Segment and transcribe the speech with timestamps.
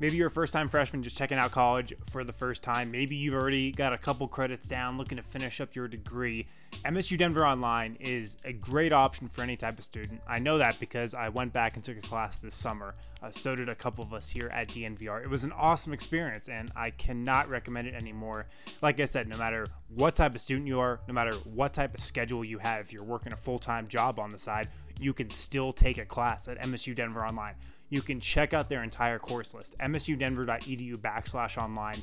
[0.00, 2.90] Maybe you're a first time freshman just checking out college for the first time.
[2.90, 6.46] Maybe you've already got a couple credits down looking to finish up your degree.
[6.86, 10.22] MSU Denver Online is a great option for any type of student.
[10.26, 12.94] I know that because I went back and took a class this summer.
[13.22, 15.22] Uh, so did a couple of us here at DNVR.
[15.22, 18.46] It was an awesome experience and I cannot recommend it anymore.
[18.80, 21.92] Like I said, no matter what type of student you are, no matter what type
[21.92, 24.68] of schedule you have, if you're working a full time job on the side,
[25.00, 27.54] you can still take a class at MSU Denver Online.
[27.88, 32.02] You can check out their entire course list msudenver.edu backslash online.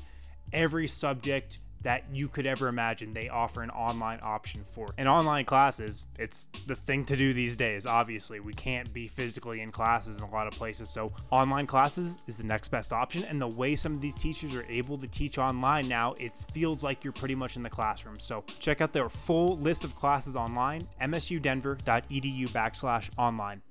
[0.52, 4.94] Every subject that you could ever imagine they offer an online option for.
[4.98, 7.86] And online classes it's the thing to do these days.
[7.86, 10.90] Obviously we can't be physically in classes in a lot of places.
[10.90, 13.24] So online classes is the next best option.
[13.24, 16.84] And the way some of these teachers are able to teach online now it feels
[16.84, 18.20] like you're pretty much in the classroom.
[18.20, 23.62] So check out their full list of classes online msudenver.edu backslash online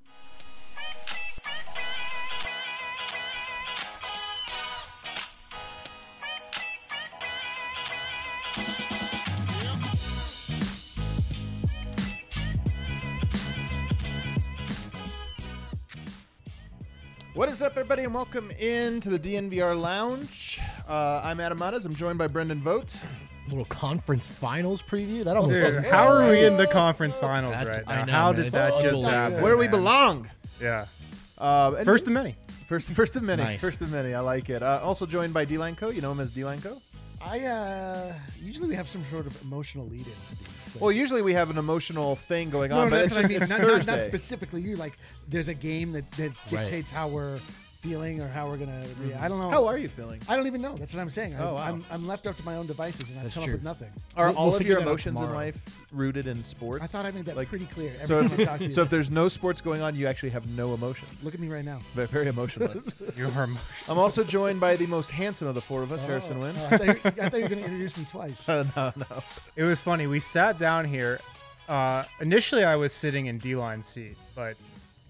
[17.37, 20.59] What is up, everybody, and welcome into the DNVR Lounge.
[20.88, 21.84] Uh, I'm Adam Mares.
[21.84, 22.95] I'm joined by Brendan Vogt.
[23.46, 25.23] Little conference finals preview.
[25.23, 25.84] That almost Dude, doesn't.
[25.84, 26.30] how sound are right.
[26.30, 28.04] we in the conference finals That's- right I now?
[28.06, 28.43] know, how man.
[28.43, 29.43] did that just happen?
[29.43, 30.30] Where do we belong?
[30.62, 30.87] Yeah,
[31.38, 32.37] and- first of many.
[32.68, 33.43] first, first of many.
[33.43, 33.60] Nice.
[33.60, 34.15] First of many.
[34.15, 34.62] I like it.
[34.62, 35.90] Uh, also joined by D Co.
[35.90, 36.80] You know him as D Co.
[37.20, 40.72] I uh usually we have some sort of emotional lead into these.
[40.72, 40.78] So.
[40.80, 43.38] Well, usually we have an emotional thing going no, on, but that's what I mean.
[43.48, 44.76] Not, not, not specifically you.
[44.76, 46.62] Like, there's a game that, that Right.
[46.62, 47.40] dictates how we're
[47.88, 48.84] feeling or how we're gonna.
[49.01, 49.23] React.
[49.23, 49.51] I don't know.
[49.51, 50.20] How are you feeling?
[50.29, 50.76] I don't even know.
[50.76, 51.34] That's what I'm saying.
[51.34, 51.62] I, Oh, wow.
[51.62, 53.52] I'm, I'm left up to my own devices, and I've That's come true.
[53.54, 53.90] up with nothing.
[54.16, 55.34] Are We'll- all we'll of figure your that out emotions in tomorrow.
[55.37, 55.56] life
[55.93, 56.82] rooted in sports?
[56.82, 58.65] I thought I made that Like- pretty clear every so time I if, talk to
[58.66, 58.73] you.
[58.73, 61.23] so if there's no sports going on, you actually have no emotions.
[61.23, 61.78] Look at me right now.
[61.95, 62.90] But very emotionless.
[63.16, 66.03] You are emo- I'm also joined by the most handsome of the four of us,
[66.04, 66.59] Harrison Oh, Wind.
[66.60, 68.48] oh, I, thought you, I thought you were going to introduce me twice.
[68.48, 69.22] Uh, no, no.
[69.54, 70.06] It was funny.
[70.06, 71.21] We sat down here.
[71.69, 74.56] Uh, initially, I was sitting in D-line seat, but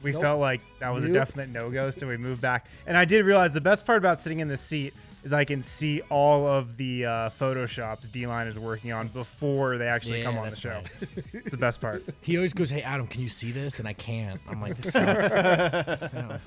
[0.07, 0.23] we Nope.
[0.23, 2.67] felt like that was a definite no-go, so we moved back.
[2.87, 4.95] And I did realize the best part about sitting in the seat
[5.25, 9.89] is I can see all of the uh, photoshops D-line is working on before they
[9.89, 10.81] actually Yeah, come on the show.
[10.81, 11.19] nice.
[11.33, 12.05] It's the best part.
[12.23, 14.41] He always goes, "Hey Adam, can you see this?" And I can't.
[14.49, 16.39] I'm like, "This sucks." Yeah.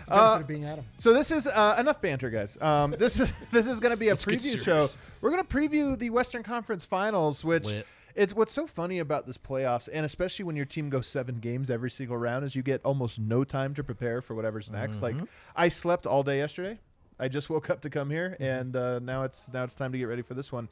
[0.00, 0.84] It's the benefit of being Adam.
[0.98, 2.56] So this is uh, enough banter, guys.
[2.60, 4.88] Um, this is this is going to be a Let's preview show.
[5.20, 7.86] We're going to preview the Western Conference Finals, which Lit.
[8.18, 11.70] It's what's so funny about this playoffs, and especially when your team goes seven games
[11.70, 15.00] every single round, is you get almost no time to prepare for whatever's next.
[15.02, 15.14] Like
[15.54, 16.80] I slept all day yesterday.
[17.20, 19.98] I just woke up to come here, and uh, now it's now it's time to
[19.98, 20.68] get ready for this one.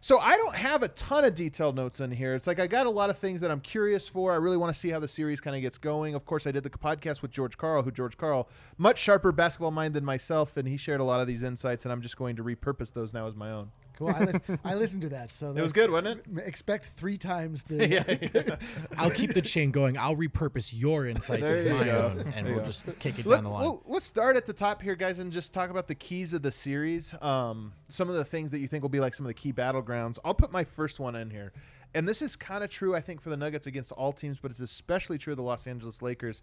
[0.00, 2.34] So I don't have a ton of detailed notes in here.
[2.34, 4.32] It's like I got a lot of things that I'm curious for.
[4.32, 6.16] I really want to see how the series kind of gets going.
[6.16, 9.70] Of course, I did the podcast with George Karl, who George Karl, much sharper basketball
[9.70, 12.34] mind than myself, and he shared a lot of these insights, and I'm just going
[12.34, 13.70] to repurpose those now as my own.
[13.96, 14.08] Cool.
[14.08, 15.30] I, lis- I listened to that.
[15.32, 16.42] So It was good, wasn't it?
[16.46, 17.88] Expect three times the.
[18.32, 18.56] yeah.
[18.96, 19.96] I'll keep the chain going.
[19.98, 22.14] I'll repurpose your insights as my go.
[22.18, 23.62] own, and we'll just kick it Let, down the line.
[23.62, 26.42] well, let's start at the top here, guys, and just talk about the keys of
[26.42, 27.14] the series.
[27.20, 29.52] Um, some of the things that you think will be like some of the key
[29.52, 30.18] battlegrounds.
[30.24, 31.52] I'll put my first one in here.
[31.94, 34.50] And this is kind of true, I think, for the Nuggets against all teams, but
[34.50, 36.40] it's especially true of the Los Angeles Lakers.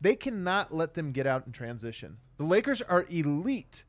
[0.00, 2.18] They cannot let them get out in transition.
[2.36, 3.82] The Lakers are elite.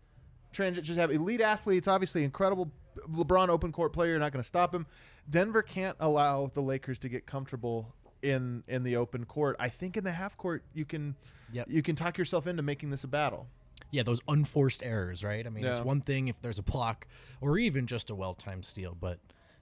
[0.52, 2.72] Transit just have elite athletes, obviously incredible
[3.10, 4.86] LeBron open court player, you're not going to stop him.
[5.30, 9.56] Denver can't allow the Lakers to get comfortable in in the open court.
[9.60, 11.16] I think in the half court you can
[11.54, 11.68] Yep.
[11.70, 13.48] you can talk yourself into making this a battle.
[13.92, 15.46] yeah, those unforced errors, right?
[15.46, 17.08] I mean, it's one thing if there's a block
[17.40, 19.20] or even just a well-timed steal, but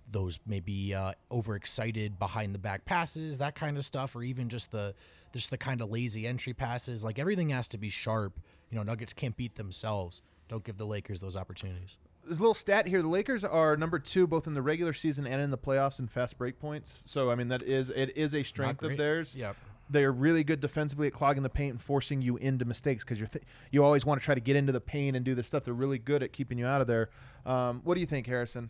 [0.09, 4.71] those maybe uh, overexcited behind the back passes, that kind of stuff, or even just
[4.71, 4.95] the
[5.33, 7.03] just the kind of lazy entry passes.
[7.03, 8.39] Like everything has to be sharp.
[8.71, 10.21] You know, Nuggets can't beat themselves.
[10.47, 11.97] Don't give the Lakers those opportunities.
[12.25, 13.01] There's a little stat here.
[13.01, 16.07] The Lakers are number two both in the regular season and in the playoffs in
[16.07, 17.01] fast break points.
[17.05, 19.35] So I mean that is it is a strength of theirs.
[19.35, 19.55] Yep.
[19.89, 23.27] They're really good defensively at clogging the paint and forcing you into mistakes because you're
[23.27, 25.65] th- you always want to try to get into the paint and do this stuff.
[25.65, 27.09] They're really good at keeping you out of there.
[27.45, 28.69] Um, what do you think, Harrison?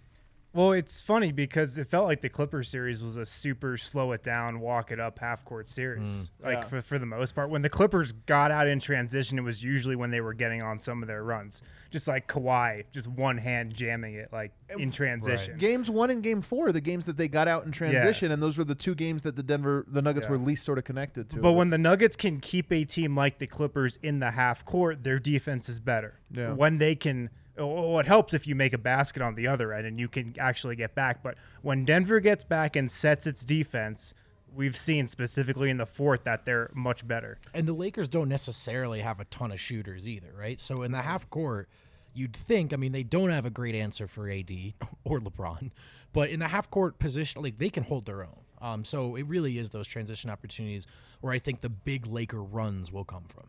[0.53, 4.21] Well, it's funny because it felt like the Clippers series was a super slow it
[4.23, 6.29] down, walk it up half court series.
[6.41, 6.45] Mm.
[6.45, 6.63] Like Yeah.
[6.65, 7.50] for, for the most part.
[7.50, 10.79] When the Clippers got out in transition, it was usually when they were getting on
[10.79, 11.63] some of their runs.
[11.89, 15.57] Just like Kawhi, just one hand jamming it like in transition.
[15.57, 18.41] Games one and game four, are the games that they got out in transition, and
[18.41, 20.31] those were the two games that the Denver the Nuggets Yeah.
[20.31, 21.38] were least sort of connected to.
[21.38, 25.03] But when the Nuggets can keep a team like the Clippers in the half court,
[25.03, 26.19] their defense is better.
[26.31, 26.53] Yeah.
[26.53, 29.85] When they can, well, it helps if you make a basket on the other end
[29.85, 31.21] and you can actually get back.
[31.21, 34.13] But when Denver gets back and sets its defense,
[34.53, 37.39] we've seen specifically in the fourth that they're much better.
[37.53, 40.59] And the Lakers don't necessarily have a ton of shooters either, right?
[40.59, 41.69] So in the half court,
[42.13, 44.51] you'd think, I mean, they don't have a great answer for AD
[45.03, 45.71] or LeBron,
[46.11, 48.39] but in the half court position, like they can hold their own.
[48.61, 50.88] Um, so it really is those transition opportunities
[51.21, 53.45] where I think the big Laker runs will come from.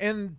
[0.00, 0.36] And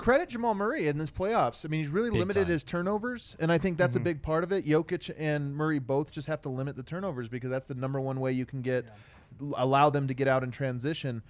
[0.00, 1.64] credit Jamal Murray in this playoffs.
[1.64, 2.52] I mean, he's really Big limited time.
[2.52, 4.66] his turnovers, and I think that's a big part of it.
[4.66, 8.18] Jokic and Murray both just have to limit the turnovers because that's the number one
[8.18, 8.86] way you can get
[9.56, 11.22] allow them to get out in transition.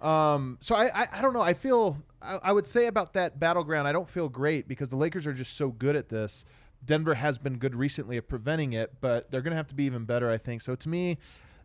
[0.00, 1.40] Um, so I, I, I don't know.
[1.40, 3.88] I feel I, I would say about that battleground.
[3.88, 6.44] I don't feel great because the Lakers are just so good at this.
[6.84, 9.84] Denver has been good recently at preventing it, but they're going to have to be
[9.84, 10.30] even better.
[10.30, 10.76] I think so.
[10.76, 11.18] To me,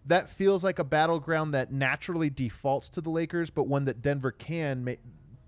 [0.07, 4.31] that feels like a battleground that naturally defaults to the Lakers, but one that Denver
[4.31, 4.93] can ma-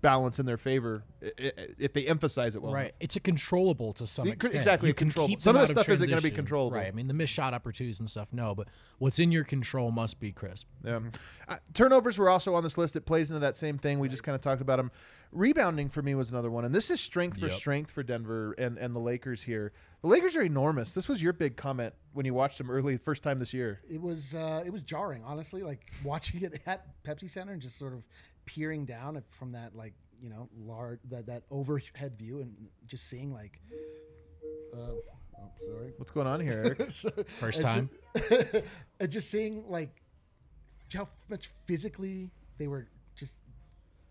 [0.02, 2.72] balance in their favor i- i- if they emphasize it well.
[2.72, 2.80] right.
[2.86, 2.92] enough.
[3.00, 4.54] It's a controllable to some extent.
[4.54, 5.28] exactly, You can controllable.
[5.34, 6.36] keep Some them of the out stuff isn't gonna be transition.
[6.36, 6.76] controllable.
[6.76, 6.86] Right.
[6.88, 10.20] I mean, the missed shot opportunities and stuff, no, but what's in your control must
[10.20, 10.68] be crisp.
[10.84, 11.00] Yeah.
[11.48, 12.94] Uh, turnovers were also on this list.
[12.96, 13.98] It plays into that same thing.
[13.98, 14.90] We just kind of talked about them.
[15.32, 17.56] Rebounding for me was another one, and this is strength for Yep.
[17.56, 19.72] strength for Denver and, and the Lakers here.
[20.02, 20.92] The Lakers are enormous.
[20.92, 23.80] This was your big comment when you watched them early, first time this year.
[23.90, 25.62] It was uh, it was jarring, honestly.
[25.62, 28.04] Like watching it at Pepsi Center and just sort of
[28.46, 32.54] peering down from that like you know large that that overhead view and
[32.86, 33.60] just seeing like.
[34.74, 34.78] Uh,
[35.38, 35.92] oh, sorry.
[35.96, 36.90] What's going on here, Eric?
[36.92, 37.10] So-
[37.40, 37.88] First time.
[38.28, 38.62] ju-
[39.00, 40.02] and just seeing like
[40.94, 43.34] how much physically they were just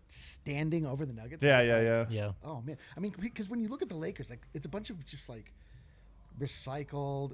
[0.08, 1.42] standing over the Nuggets.
[1.42, 2.04] Yeah, yeah, like, yeah.
[2.10, 2.32] Yeah.
[2.44, 4.90] Oh man, I mean, because when you look at the Lakers, like it's a bunch
[4.90, 5.52] of just like
[6.40, 7.32] recycled.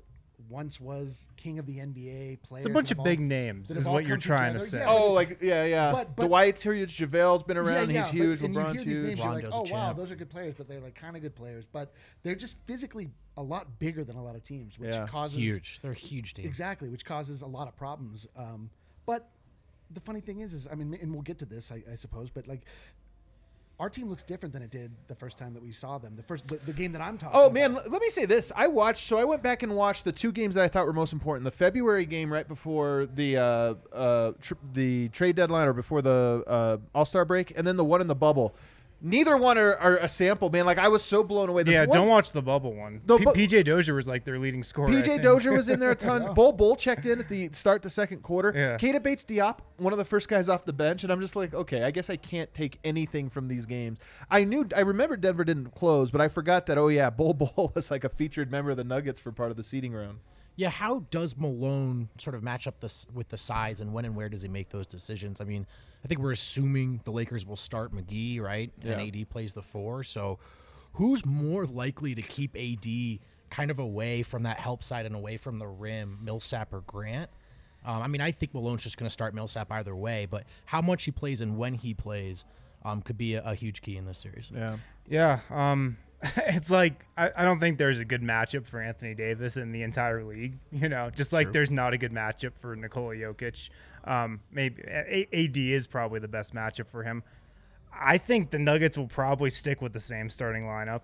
[0.49, 2.67] Once was king of the NBA players.
[2.67, 4.61] It's a bunch of have big names, that is have what you're come trying to
[4.61, 4.79] say.
[4.79, 5.93] Yeah, Oh, like yeah, yeah.
[5.93, 6.97] but- but- Dwight's huge.
[6.99, 7.91] JaVale's been around.
[7.91, 8.41] yeah, He's huge.
[8.41, 9.07] But, and you hear these huge.
[9.07, 11.17] names, you're like, Rondo's a oh wow, those are good players, but they're like kind
[11.17, 11.65] of good players.
[11.71, 11.93] But
[12.23, 15.07] they're just physically a lot bigger than a lot of teams, which Yeah.
[15.07, 15.81] causes Huge.
[15.81, 16.45] They're a huge team.
[16.47, 18.27] exactly, which causes a lot of problems.
[18.37, 18.71] Um,
[19.07, 19.31] but
[19.91, 22.31] the funny thing is, is I mean, and we'll get to this, I, I suppose,
[22.31, 22.63] but like.
[23.81, 26.15] Our team looks different than it did the first time that we saw them.
[26.15, 27.35] The first, the, the game that I'm talking.
[27.35, 27.53] Oh about.
[27.55, 28.53] man, let me say this.
[28.55, 29.09] I watched.
[29.09, 31.45] So I went back and watched the two games that I thought were most important.
[31.45, 36.45] The February game right before the uh, uh, tr- the trade deadline or before the
[36.47, 38.55] uh, All Star break, and then the one in the bubble.
[39.05, 40.65] Neither one are, are a sample, man.
[40.65, 41.65] Like I was so blown away.
[41.65, 43.01] The yeah, one- don't watch the bubble one.
[43.05, 44.89] The P- PJ Dozier was like their leading scorer.
[44.89, 45.21] PJ.
[45.21, 46.33] Dozier was in there a ton.
[46.35, 48.53] Bol Bol checked in at the start the second quarter.
[48.55, 48.77] Yeah.
[48.77, 51.83] Keita Bates-Diop, one of the first guys off the bench, and I'm just like, okay,
[51.83, 53.99] I guess I can't take anything from these games.
[54.31, 57.73] I knew I remember Denver didn't close, but I forgot that oh yeah, Bol Bol
[57.75, 60.21] was like a featured member of the Nuggets for part of the seeding round.
[60.57, 64.15] Yeah, how does Malone sort of match up this with the size, and when and
[64.15, 65.41] where does he make those decisions?
[65.41, 65.67] I mean,
[66.05, 68.71] I think we're assuming the Lakers will start McGee, right?
[68.83, 70.05] And AD plays the four.
[70.05, 70.39] So,
[70.95, 73.21] who's more likely to keep AD
[73.51, 77.31] kind of away from that help side and away from the rim, Millsap or Grant?
[77.85, 80.81] Um, I mean, I think Malone's just going to start Millsap either way, but how
[80.81, 82.45] much he plays and when he plays
[82.85, 84.53] um, could be a, a huge key in this series.
[84.55, 84.77] Yeah.
[85.09, 85.97] Yeah, um,
[86.37, 89.83] it's like I, I don't think there's a good matchup for Anthony Davis in the
[89.83, 90.55] entire league.
[90.71, 93.71] You know, just like there's not a good matchup for Nikola Jokic.
[94.05, 97.23] Um, maybe a- AD is probably the best matchup for him.
[97.93, 101.03] I think the Nuggets will probably stick with the same starting lineup.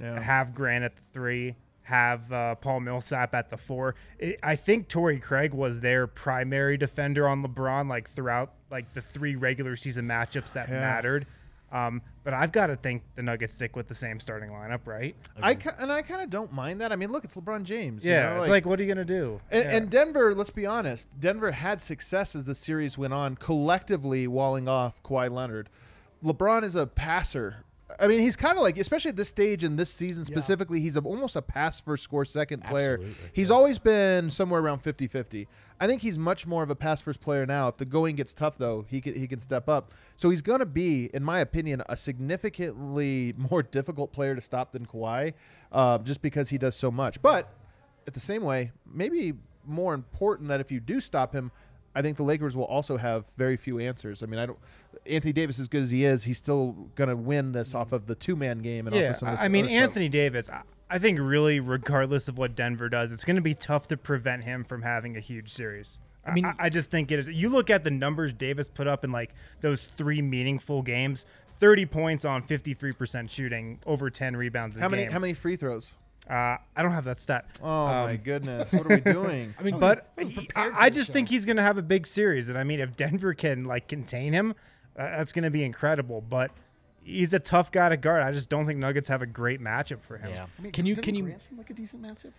[0.00, 0.20] Yeah.
[0.20, 1.56] Have Grant at the three.
[1.82, 3.94] Have uh, Paul Millsap at the four.
[4.22, 9.00] I I think Torrey Craig was their primary defender on LeBron, like throughout like the
[9.00, 10.80] three regular season matchups that Yeah.
[10.80, 11.26] mattered.
[11.72, 15.16] Um, but I've got to think the Nuggets stick with the same starting lineup, right?
[15.40, 16.92] I ki- and I kind of don't mind that.
[16.92, 18.04] I mean, look, it's LeBron James.
[18.04, 19.40] you Yeah, know, it's like, what are you gonna do?
[19.50, 19.76] And, Yeah.
[19.78, 24.68] and Denver, let's be honest, Denver had success as the series went on, collectively walling
[24.68, 25.70] off Kawhi Leonard.
[26.22, 27.64] LeBron is a passer.
[27.98, 30.96] I mean, he's kind of like, especially at this stage in this season specifically, he's
[30.96, 32.94] a, almost a pass first score second player.
[32.94, 35.48] Absolutely, He's always been somewhere around 50 50.
[35.80, 37.68] I think he's much more of a pass first player now.
[37.68, 39.94] If the going gets tough, though, he can, he can step up.
[40.16, 44.72] So he's going to be, in my opinion, a significantly more difficult player to stop
[44.72, 45.32] than Kawhi
[45.72, 47.22] uh, just because he does so much.
[47.22, 47.54] But
[48.06, 51.52] at the same way, maybe more important that if you do stop him,
[51.94, 54.22] I think the Lakers will also have very few answers.
[54.22, 54.58] I mean, I don't.
[55.06, 58.06] Anthony Davis, as good as he is, he's still going to win this off of
[58.06, 59.72] the two man game and off yeah, of some of this I I mean other
[59.74, 59.82] stuff.
[59.82, 60.50] Anthony Davis.
[60.50, 63.96] I, I think really, regardless of what Denver does, it's going to be tough to
[63.96, 65.98] prevent him from having a huge series.
[66.24, 67.28] I mean- mean, I, I just think it is.
[67.28, 71.24] You look at the numbers Davis put up in like those three meaningful games:
[71.58, 74.76] thirty points on fifty-three percent shooting, over ten rebounds.
[74.76, 75.12] A How many game.
[75.12, 75.94] how many free throws?
[76.28, 77.46] Uh, I don't have that stat.
[77.62, 78.70] Oh my Um, goodness!
[78.72, 79.54] What are we doing?
[79.58, 81.12] I mean, But he- I, I just show.
[81.14, 83.88] think he's going to have a big series, and I mean, if Denver can like
[83.88, 84.50] contain him,
[84.98, 86.20] uh, that's going to be incredible.
[86.20, 86.50] But
[87.02, 88.22] he's a tough guy to guard.
[88.22, 90.32] I just don't think Nuggets have a great matchup for him.
[90.34, 90.44] yeah.
[90.58, 92.32] I mean, can you doesn't can you Grant seem like a decent matchup?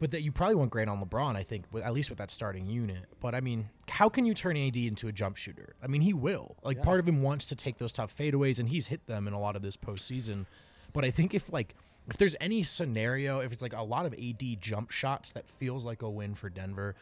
[0.00, 1.34] but that you probably won't Grant on LeBron.
[1.36, 3.04] I think, with, at least with that starting unit.
[3.20, 5.76] But I mean, how can you turn AD into a jump shooter?
[5.82, 6.56] I mean, he will.
[6.62, 9.32] Like part of him wants to take those tough fadeaways, and he's hit them in
[9.32, 10.44] a lot of this postseason.
[10.94, 11.74] But I think if like
[12.08, 15.84] if there's any scenario, if it's like a lot of AD jump shots that feels
[15.84, 16.94] like a win for Denver,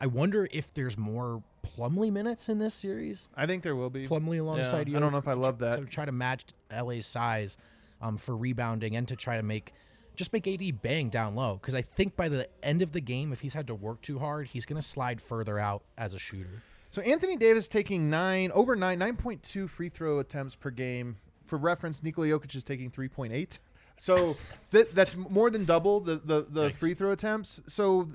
[0.00, 3.28] I wonder if there's more Plumlee minutes in this series.
[3.36, 4.08] I think there will be.
[4.08, 4.96] Plumlee alongside Yeah, you.
[4.96, 5.76] I don't know if I love that.
[5.76, 7.58] To try to match LA's size
[8.00, 9.74] um, for rebounding and to try to make
[10.16, 13.32] just make AD bang down low because I think by the end of the game,
[13.32, 16.18] if he's had to work too hard, he's going to slide further out as a
[16.18, 16.62] shooter.
[16.90, 21.16] So Anthony Davis taking nine over nine nine point two free throw attempts per game.
[21.50, 23.58] For reference, Nikola Jokic is taking three point eight.
[23.98, 24.36] So
[24.70, 27.60] th- that's more than double the the, the free throw attempts.
[27.66, 28.08] So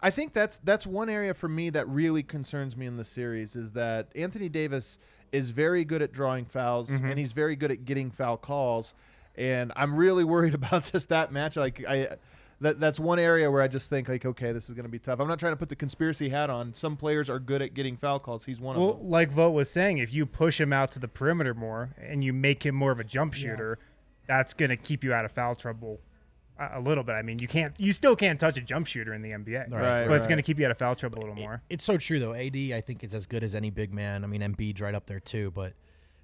[0.00, 3.54] I think that's that's one area for me that really concerns me in the series
[3.54, 4.98] is that Anthony Davis
[5.32, 7.04] is very good at drawing fouls mm-hmm.
[7.04, 8.94] and he's very good at getting foul calls.
[9.36, 11.56] And I'm really worried about just that match.
[11.56, 12.16] Like I
[12.62, 14.98] that that's one area where I just think like, okay, this is going to be
[14.98, 15.20] tough.
[15.20, 16.74] I'm not trying to put the conspiracy hat on.
[16.74, 18.44] Some players are good at getting foul calls.
[18.44, 19.02] He's one Well, of them.
[19.04, 22.24] Well, like Vogt was saying, if you push him out to the perimeter more and
[22.24, 23.50] you make him more of a jump Yeah.
[23.50, 23.78] shooter,
[24.26, 26.00] that's going to keep you out of foul trouble
[26.58, 27.12] a, a little bit.
[27.14, 30.06] I mean, you can't, you still can't touch a jump shooter in the NBA, Right,
[30.06, 31.62] but it's going to keep you out of foul trouble a little more.
[31.68, 32.34] It's so true though.
[32.34, 34.22] AD, I think is as good as any big man.
[34.24, 35.72] I mean, Embiid's right up there too, but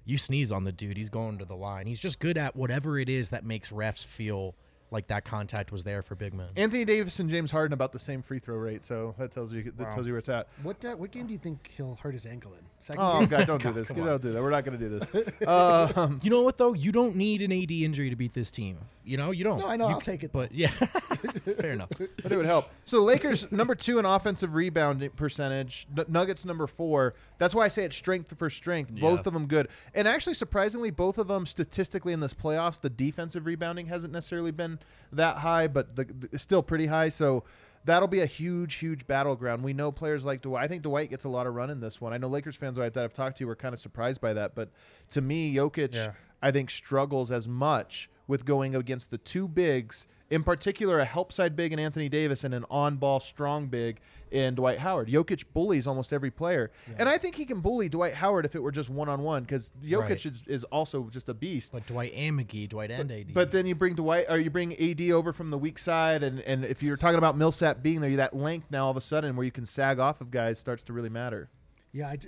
[0.05, 1.85] you sneeze on the dude, he's going to the line.
[1.85, 4.55] He's just good at whatever it is that makes refs feel
[4.91, 6.47] like that contact was there for big men.
[6.55, 9.63] Anthony Davis and James Harden about the same free throw rate, so that tells you
[9.63, 9.91] that Wow.
[9.91, 10.47] tells you where it's at.
[10.63, 12.59] What uh, what game do you think he'll hurt his ankle in?
[12.79, 13.29] Second Oh game?
[13.29, 13.87] God, don't do this.
[13.89, 14.41] Don't do that.
[14.41, 15.31] We're not going to do this.
[15.47, 16.73] Um, You know what though?
[16.73, 18.77] You don't need an AD injury to beat this team.
[19.09, 19.59] You know, you don't.
[19.59, 19.87] No, I know.
[19.89, 20.31] You I'll c- take it.
[20.31, 20.69] But yeah,
[21.59, 21.89] fair enough.
[21.97, 22.69] but it would help.
[22.85, 25.87] So the Lakers number two in offensive rebound percentage.
[25.97, 27.15] N- Nuggets number four.
[27.37, 28.91] That's why I say it's strength for strength.
[28.91, 29.27] Both Yeah.
[29.27, 33.45] of them good, and actually surprisingly, both of them statistically in this playoffs, the defensive
[33.45, 34.79] rebounding hasn't necessarily been
[35.11, 37.09] that high, but the, the it's still pretty high.
[37.09, 37.43] So.
[37.85, 39.63] That'll be a huge, huge battleground.
[39.63, 40.65] We know players like Dwight.
[40.65, 42.11] I think Dwight gets a lot of run in this one.
[42.11, 44.67] I know Lakers fans that I've talked to were kind of surprised by that, but
[45.11, 46.11] to me, Jokic, Yeah.
[46.41, 51.33] I think struggles as much with going against the two bigs, in particular a help
[51.33, 55.07] side big in Anthony Davis and an on ball strong big in Dwight Howard.
[55.07, 56.69] Jokic bullies almost every player.
[56.99, 59.41] And I think he can bully Dwight Howard if it were just one on one
[59.41, 60.25] because Jokic Right.
[60.27, 61.71] is, is also just a beast.
[61.71, 63.33] But Dwight and McGee, Dwight and AD.
[63.33, 66.39] But then you bring Dwight, or you bring AD over from the weak side, and,
[66.41, 69.35] and if you're talking about Millsap being there, that length now all of a sudden
[69.35, 71.49] where you can sag off of guys starts to really matter.
[71.91, 72.27] Yeah, I d-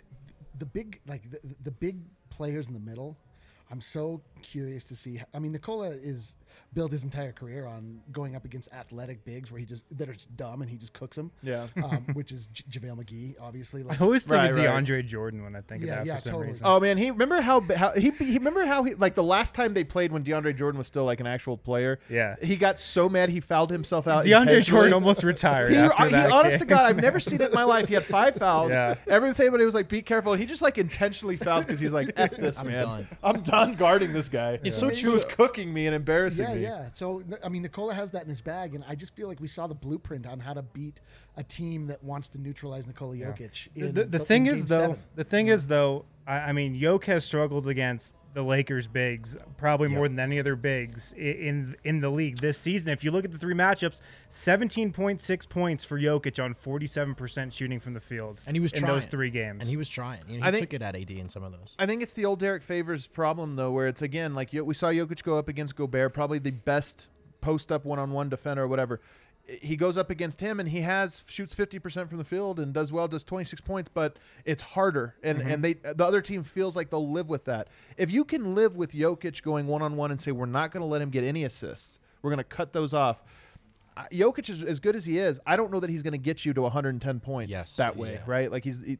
[0.57, 1.97] the big like the, the big
[2.31, 3.15] players in the middle.
[3.69, 5.21] I'm so curious to see.
[5.33, 6.33] I mean, Nikola is
[6.73, 10.13] built his entire career on going up against athletic bigs where he just that are
[10.13, 11.31] just dumb and he just cooks them.
[11.43, 11.67] Yeah.
[11.83, 13.83] um, which is J- JaVale McGee, obviously.
[13.89, 14.67] I always think Right, of right.
[14.67, 16.47] DeAndre Jordan when I think Yeah, of that yeah, for some totally.
[16.49, 16.65] reason.
[16.65, 19.73] Oh man, he remember how how he, he remember how he like the last time
[19.73, 21.99] they played when DeAndre Jordan was still like an actual player.
[22.09, 22.35] Yeah.
[22.41, 24.25] he got so mad he fouled himself out.
[24.25, 24.63] DeAndre.
[24.63, 26.31] Jordan almost retired He, after he- that.
[26.31, 26.65] honest to.
[26.65, 27.87] God, I've never seen it in my life.
[27.87, 28.71] He had five fouls.
[28.71, 28.95] Yeah.
[29.07, 32.11] Everything, but he was like, "Be careful." He just like intentionally fouled because he's like,
[32.15, 32.85] "F this, I'm man.
[32.85, 35.11] done." I'm done guarding this guy." It's so He true.
[35.13, 36.61] was cooking me and embarrassing yeah, me.
[36.63, 36.89] yeah.
[36.93, 39.47] So I mean, Nikola has that in his bag, and I just feel like we
[39.47, 40.99] saw the blueprint on how to beat
[41.37, 43.67] a team that wants to neutralize Nikola Jokic.
[43.75, 44.99] The, In the, the in thing game is though, seven.
[45.15, 49.89] the thing is though, I, I mean, Yoke has struggled against the Lakers bigs probably
[49.89, 52.89] more than any other bigs in in the league this season.
[52.93, 56.87] If you look at the three matchups, seventeen point six points for Jokic on forty
[56.87, 58.93] seven percent shooting from the field, and he was in trying.
[58.93, 59.59] those three games.
[59.61, 60.21] And he was trying.
[60.29, 61.75] You know, he I think- took it at AD in some of those.
[61.77, 64.87] I think it's the old Derrick Favors problem though, where it's again like we saw
[64.87, 67.07] Jokic go up against Gobert, probably the best
[67.41, 69.01] post up one on one defender or whatever.
[69.61, 72.73] He goes up against him and he has shoots fifty percent from the field and
[72.73, 75.49] does well, does twenty six points, but it's harder and mm-hmm.
[75.49, 77.67] and they the other team feels like they'll live with that.
[77.97, 80.81] If you can live with Jokic going one on one and say we're not going
[80.81, 83.21] to let him get any assists, we're going to cut those off.
[84.11, 85.39] Jokic is as good as he is.
[85.45, 88.13] I don't know that he's going to get you to 110 points Yes, that way,
[88.13, 88.21] yeah.
[88.25, 88.51] right?
[88.51, 88.97] Like he's he,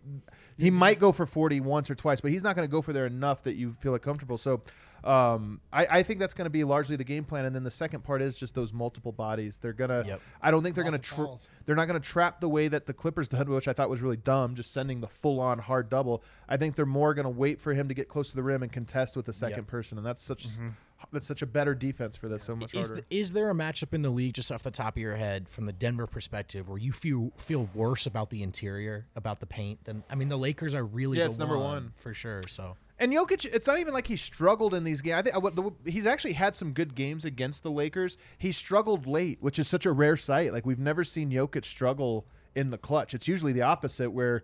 [0.58, 2.94] he might go for 40 once or twice, but he's not going to go for
[2.94, 4.38] there enough that you feel like comfortable.
[4.38, 4.62] So
[5.04, 7.72] um, I, I think that's going to be largely the game plan, and then the
[7.72, 9.60] second part is just those multiple bodies.
[9.62, 10.04] They're gonna.
[10.06, 10.22] Yep.
[10.42, 11.22] I don't think they're going to.
[11.22, 13.74] Lots Tra- they're not going to trap the way that the Clippers did, which I
[13.74, 16.24] thought was really dumb, just sending the full-on hard double.
[16.48, 18.62] I think they're more going to wait for him to get close to the rim
[18.64, 19.68] and contest with the second Yep.
[19.68, 20.70] person, and that's such Mm-hmm.
[21.12, 22.44] that's such a better defense for that.
[22.44, 23.02] So much Is, harder.
[23.02, 25.50] th- is there a matchup in the league just off the top of your head
[25.50, 29.84] from the Denver perspective where you feel feel worse about the interior, about the paint
[29.86, 31.94] than I mean the Lakers are really Yeah, the it's number one.
[31.98, 32.44] for sure.
[32.48, 35.16] So And Jokic, it's not even like he struggled in these games.
[35.18, 38.16] I think uh, I- the, he's actually had some good games against the Lakers.
[38.38, 40.54] He struggled late, which is such a rare sight.
[40.54, 43.16] Like we've never seen Jokic struggle in the clutch.
[43.16, 44.44] It's usually the opposite, where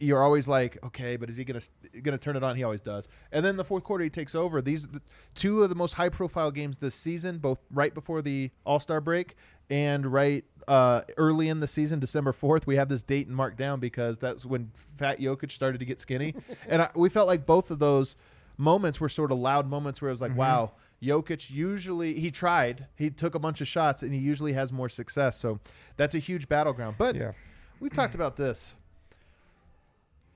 [0.00, 1.60] you're always like, okay, but is he gonna
[2.02, 2.56] gonna turn it on?
[2.56, 3.08] He always does.
[3.30, 4.62] And then the fourth quarter, he takes over.
[4.62, 5.02] These the,
[5.34, 9.02] two of the most high profile games this season, both right before the All Star
[9.02, 9.36] break
[9.70, 12.66] and right uh, early in the season, December fourth.
[12.66, 15.98] We have this date and marked down because that's when Fat Jokic started to get
[16.00, 16.34] skinny,
[16.68, 18.16] and I, we felt like both of those
[18.56, 20.72] moments were sort of loud moments where it was like, wow,
[21.02, 24.88] Jokic usually he tried, he took a bunch of shots, and he usually has more
[24.88, 25.38] success.
[25.38, 25.60] So
[25.96, 26.96] that's a huge battleground.
[26.98, 27.32] But Yeah.
[27.80, 28.74] we talked about this.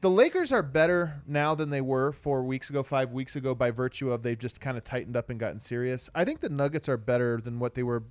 [0.03, 3.71] The Lakers are better now than they were four weeks ago, five weeks ago, by
[3.71, 6.11] virtue of they've just kind of tightened up and gotten serious.
[6.15, 8.03] I think the Nuggets are better than what they were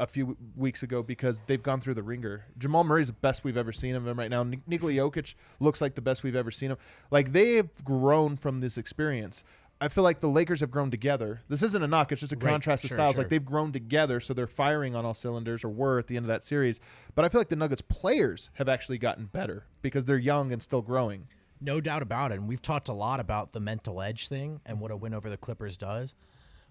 [0.00, 2.46] a few weeks ago because they've gone through the ringer.
[2.58, 4.42] Jamal Murray's the best we've ever seen of him right now.
[4.42, 6.78] Nik- Nikola Jokic looks like the best we've ever seen him.
[7.10, 9.44] Like they have grown from this experience.
[9.82, 11.40] I feel like the Lakers have grown together.
[11.48, 13.14] This isn't a knock; it's just a Right, contrast of styles.
[13.14, 13.24] sure.
[13.24, 16.24] Like they've grown together, so they're firing on all cylinders, or were at the end
[16.24, 16.80] of that series.
[17.14, 20.62] But I feel like the Nuggets players have actually gotten better because they're young and
[20.62, 21.28] still growing.
[21.62, 22.36] No doubt about it.
[22.38, 25.28] And we've talked a lot about the mental edge thing and what a win over
[25.30, 26.14] the Clippers does.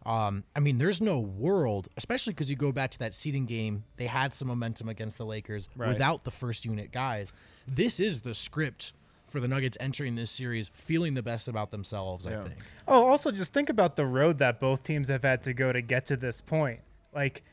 [0.06, 3.84] Um, I mean, there's no world, especially because you go back to that seeding game,
[3.98, 5.90] they had some momentum against the Lakers Right.
[5.90, 7.34] without the first unit guys.
[7.68, 8.94] This is the script
[9.30, 12.56] for the Nuggets entering this series, feeling the best about themselves, I think.
[12.88, 15.82] Oh, also just think about the road that both teams have had to go to
[15.82, 16.80] get to this point.
[17.14, 17.44] Like,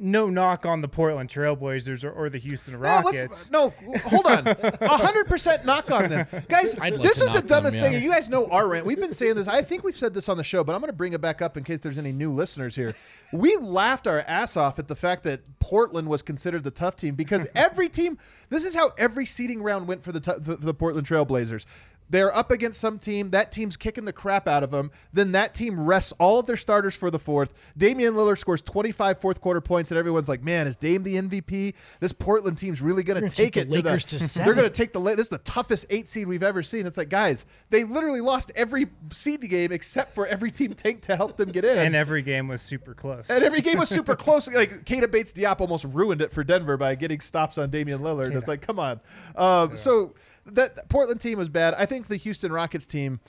[0.00, 3.18] no knock on the Portland Trailblazers or, or the Houston Rockets.
[3.18, 3.72] let's, no,
[4.04, 4.46] hold on.
[4.82, 6.76] hundred percent knock on them, guys.
[6.76, 7.90] Like this is the knock them, dumbest yeah.
[7.90, 8.02] thing.
[8.02, 8.86] You guys know our rant.
[8.86, 9.48] We've been saying this.
[9.48, 11.42] I think we've said this on the show, but I'm going to bring it back
[11.42, 12.94] up in case there's any new listeners here.
[13.32, 17.14] We laughed our ass off at the fact that Portland was considered the tough team
[17.14, 18.18] because every team.
[18.48, 21.64] This is how every seeding round went for the t- for the Portland Trailblazers.
[22.10, 23.30] They're up against some team.
[23.30, 24.90] That team's kicking the crap out of them.
[25.12, 27.52] Then that team rests all of their starters for the fourth.
[27.76, 31.74] Damian Lillard scores 25 fourth quarter points, and everyone's like, "Man, is Dame the MVP?
[32.00, 33.88] This Portland team's really going to gonna take take it the to the.
[33.90, 35.00] Lakers to they're going to take the.
[35.00, 36.86] La- This is the toughest eight seed we've ever seen.
[36.86, 41.16] It's like, guys, they literally lost every seed game except for every team tanked to
[41.16, 41.78] help them get in.
[41.78, 43.30] and every game was super close.
[43.30, 44.48] And every game was super close.
[44.48, 48.34] Like Keita Bates-Diop almost ruined it for Denver by getting stops on Damian Lillard.
[48.34, 49.00] It's like, come on.
[49.36, 50.14] Um, So
[50.46, 51.74] that Portland team was bad.
[51.74, 53.20] I think the Houston Rockets team.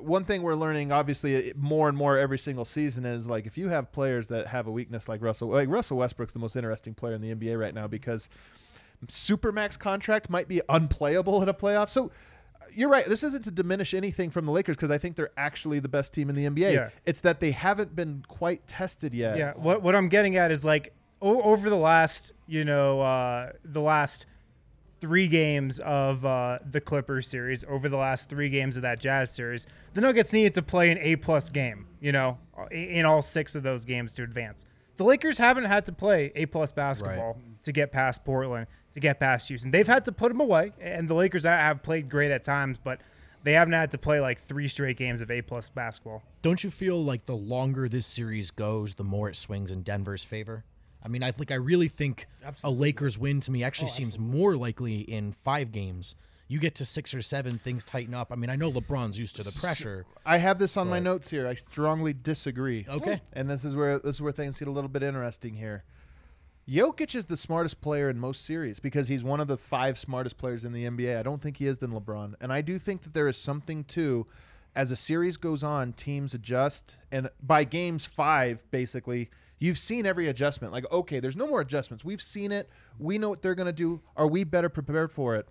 [0.00, 3.68] One thing we're learning, obviously, more and more every single season is like if you
[3.68, 7.14] have players that have a weakness like Russell, like Russell Westbrook's the most interesting player
[7.14, 8.28] in the NBA right now because
[9.06, 11.90] supermax contract might be unplayable in a playoff.
[11.90, 12.10] So
[12.74, 13.06] you're right.
[13.06, 16.12] This isn't to diminish anything from the Lakers because I think they're actually the best
[16.12, 16.74] team in the NBA.
[16.74, 16.88] Yeah.
[17.04, 19.38] It's that they haven't been quite tested yet.
[19.38, 23.52] Yeah, what what I'm getting at is like o- over the last, you know, uh,
[23.64, 24.26] the last
[25.00, 29.30] three games of uh, the Clippers series, over the last three games of that Jazz
[29.34, 32.38] series, the Nuggets needed to play an A plus game, you know,
[32.70, 34.64] in all six of those games to advance.
[34.96, 39.20] The Lakers haven't had to play A plus basketball to get past Portland, to get
[39.20, 39.70] past Houston.
[39.70, 43.00] They've had to put them away, and the Lakers have played great at times, but
[43.42, 46.22] they haven't had to play like three straight games of A plus basketball.
[46.40, 50.24] Don't you feel like the longer this series goes, the more it swings in Denver's
[50.24, 50.64] favor?
[51.06, 52.26] I mean, I think I really think
[52.64, 56.16] a Lakers win to me actually oh, seems more likely in five games.
[56.48, 58.32] You get to six or seven, things tighten up.
[58.32, 60.04] I mean, I know LeBron's used to the pressure.
[60.26, 61.46] I have this on my notes here.
[61.46, 62.86] I strongly disagree.
[62.88, 63.20] Okay.
[63.32, 65.84] And this is where this is where things get a little bit interesting here.
[66.68, 70.38] Jokic is the smartest player in most series because he's one of the five smartest
[70.38, 71.16] players in the NBA.
[71.16, 72.34] I don't think he is than LeBron.
[72.40, 74.26] And I do think that there is something to
[74.74, 80.28] as a series goes on, teams adjust and by games 5 basically You've seen every
[80.28, 80.72] adjustment.
[80.72, 82.04] Like, okay, there's no more adjustments.
[82.04, 82.68] We've seen it.
[82.98, 84.00] We know what they're going to do.
[84.16, 85.48] Are we better prepared for it?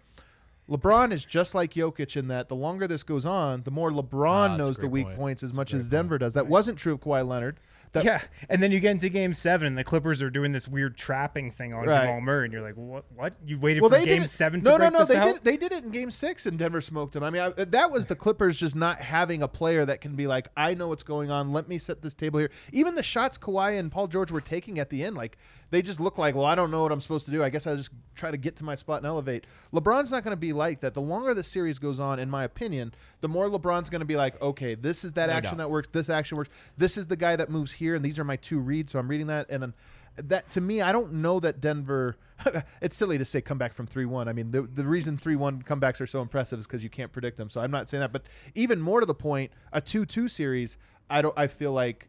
[0.69, 3.93] LeBron is just like Jokic in that the longer this goes on, the more Ah,
[4.01, 5.17] LeBron that's a knows the weak point.
[5.17, 6.33] points as That's much as Denver does.
[6.33, 7.59] That wasn't true of Kawhi Leonard.
[7.95, 10.67] That, yeah, and then you get into Game Seven, and the Clippers are doing this
[10.67, 12.05] weird trapping thing on Right.
[12.05, 13.05] Jamal Murray, and you're like, "What?
[13.15, 13.34] What?
[13.45, 15.05] You waited Well, for Game did Seven to no, break no, no.
[15.05, 15.43] this They out?" did.
[15.43, 17.23] They did it in Game Six, and Denver smoked them.
[17.23, 20.27] I mean, I, that was the Clippers just not having a player that can be
[20.27, 21.53] like, I know what's going on.
[21.53, 22.51] Let me set this table here.
[22.71, 25.38] Even the shots Kawhi and Paul George were taking at the end, like
[25.71, 27.43] they just look like, well, I don't know what I'm supposed to do.
[27.43, 29.45] I guess I'll just try to get to my spot and elevate.
[29.73, 30.93] LeBron's not going to be like that.
[30.93, 34.15] The longer the series goes on, in my opinion, the more LeBron's going to be
[34.15, 35.65] like, okay, this is that No action doubt.
[35.65, 35.89] that works.
[35.91, 36.49] This action works.
[36.78, 38.91] This is the guy that moves here, and these are my two reads.
[38.91, 39.73] So I'm reading that, and then
[40.17, 42.15] that to me, I don't know that Denver.
[42.82, 44.28] it's silly to say come back from three one.
[44.28, 47.12] I mean, the the reason three one comebacks are so impressive is because you can't
[47.12, 47.49] predict them.
[47.49, 48.23] So I'm not saying that, but
[48.54, 50.78] even more to the point, a two two series,
[51.10, 51.38] I don't.
[51.38, 52.08] I feel like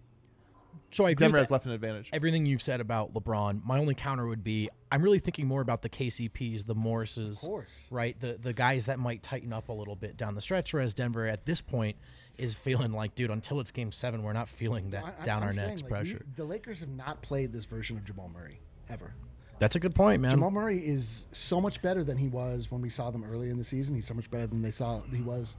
[0.96, 2.09] So I agree Denver has left an advantage.
[2.12, 3.62] everything you've said about LeBron.
[3.64, 7.48] My only counter would be I'm really thinking more about the KCPs, the Morrises, Of
[7.48, 7.88] course.
[7.90, 8.18] right?
[8.18, 11.26] The the guys that might tighten up a little bit down the stretch, whereas Denver
[11.26, 11.96] at this point
[12.38, 15.42] is feeling like, dude, until it's Game Seven, we're not feeling that I- I- down
[15.42, 16.26] I'm our saying, necks like, we- pressure.
[16.37, 19.12] the Lakers have not played this version of Jamal Murray ever.
[19.59, 20.30] That's a good point, man.
[20.32, 23.56] Jamal Murray is so much better than he was when we saw them early in
[23.59, 23.94] the season.
[23.94, 25.56] He's so much better than they saw he was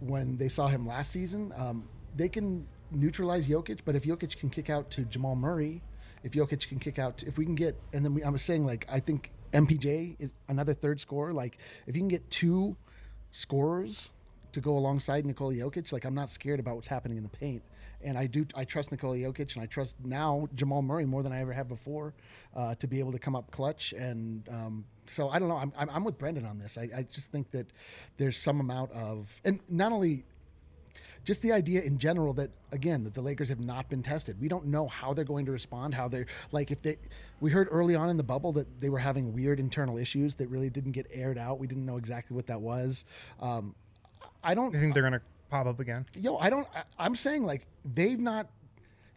[0.00, 1.52] when they saw him last season.
[1.56, 5.82] Um, they can neutralize Jokic, but if Jokic can kick out to Jamal Murray
[6.22, 8.66] if Jokic can kick out, if we can get, and then we, I was saying
[8.66, 11.32] like I think MPJ is another third scorer.
[11.32, 12.76] Like if you can get two
[13.30, 14.10] scorers
[14.52, 17.62] to go alongside Nikola Jokic, like I'm not scared about what's happening in the paint.
[18.00, 21.32] And I do, I trust Nikola Jokic, and I trust now Jamal Murray more than
[21.32, 22.14] I ever have before
[22.54, 23.92] uh, to be able to come up clutch.
[23.92, 25.56] And um, so I don't know.
[25.56, 26.78] I'm, I'm, I'm with Brendan on this.
[26.78, 27.66] I, I just think that
[28.16, 30.24] there's some amount of, and not only
[31.24, 34.40] just the idea in general that again that the Lakers have not been tested.
[34.40, 35.94] We don't know how they're going to respond.
[35.94, 36.96] How they're like if they.
[37.40, 40.48] We heard early on in the bubble that they were having weird internal issues that
[40.48, 41.58] really didn't get aired out.
[41.58, 43.04] We didn't know exactly what that was.
[43.40, 43.74] Um,
[44.42, 44.72] I don't.
[44.72, 46.06] You think they're gonna pop up again?
[46.14, 46.66] Yo, I don't.
[46.74, 48.48] I, I'm saying like they've not.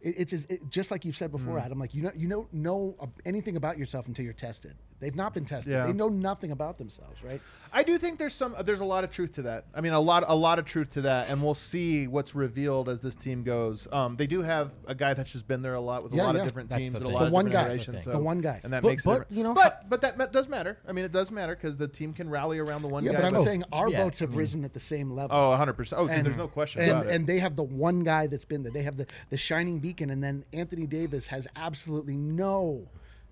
[0.02, 1.80] It, it's it, just like you've said before, Adam.
[1.80, 4.76] Like you know, you don't know anything about yourself until you're tested.
[5.02, 5.74] They've not been tested.
[5.74, 5.86] Yeah.
[5.86, 7.42] They know nothing about themselves, right?
[7.74, 9.66] I do think there's some there's a lot of truth to that.
[9.74, 12.88] I mean, a lot a lot of truth to that, and we'll see what's revealed
[12.88, 13.88] as this team goes.
[13.92, 16.36] Um, they do have a guy that's just been there a lot with a lot
[16.36, 16.42] yeah.
[16.42, 17.14] of different That's teams the and a thing.
[17.16, 17.68] lot The of one guy.
[17.76, 18.60] the so- The one guy.
[18.64, 20.78] and that But- makes but, you know, but but that ma- does matter.
[20.88, 23.18] I mean, it does matter because the team can rally around the one Yeah, guy.
[23.22, 25.36] but I'm but- saying our yeah, boats have I mean- risen at the same level.
[25.36, 26.00] oh, 100 percent.
[26.02, 27.12] Oh, dude, there's no question and, about it.
[27.16, 28.72] and they have the one guy that's been there.
[28.72, 32.88] They have the, the shining beacon, and then Anthony Davis has absolutely no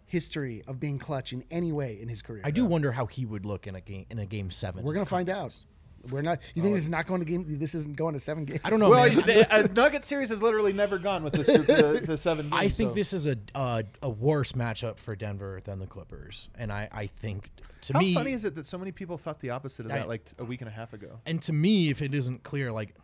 [0.10, 2.42] history of being clutch in any way in his career.
[2.44, 4.84] I do wonder how he would look in a game in a game seven.
[4.84, 5.56] We're gonna find out.
[6.10, 6.40] We're not.
[6.56, 7.46] You think this is not going to game?
[7.60, 8.62] This isn't going to seven games.
[8.64, 8.90] I don't know.
[8.90, 9.26] well, man.
[9.26, 12.46] the, a Nugget series has literally never gone with this group to, to seven.
[12.50, 12.96] Games, I think so.
[12.96, 17.08] this is a uh, a worse matchup for Denver than the Clippers, and I, I
[17.08, 19.86] think to me How me, funny is it that so many people thought the opposite
[19.86, 21.20] of I- that like a week and a half ago?
[21.26, 22.96] and to me, if it isn't clear, like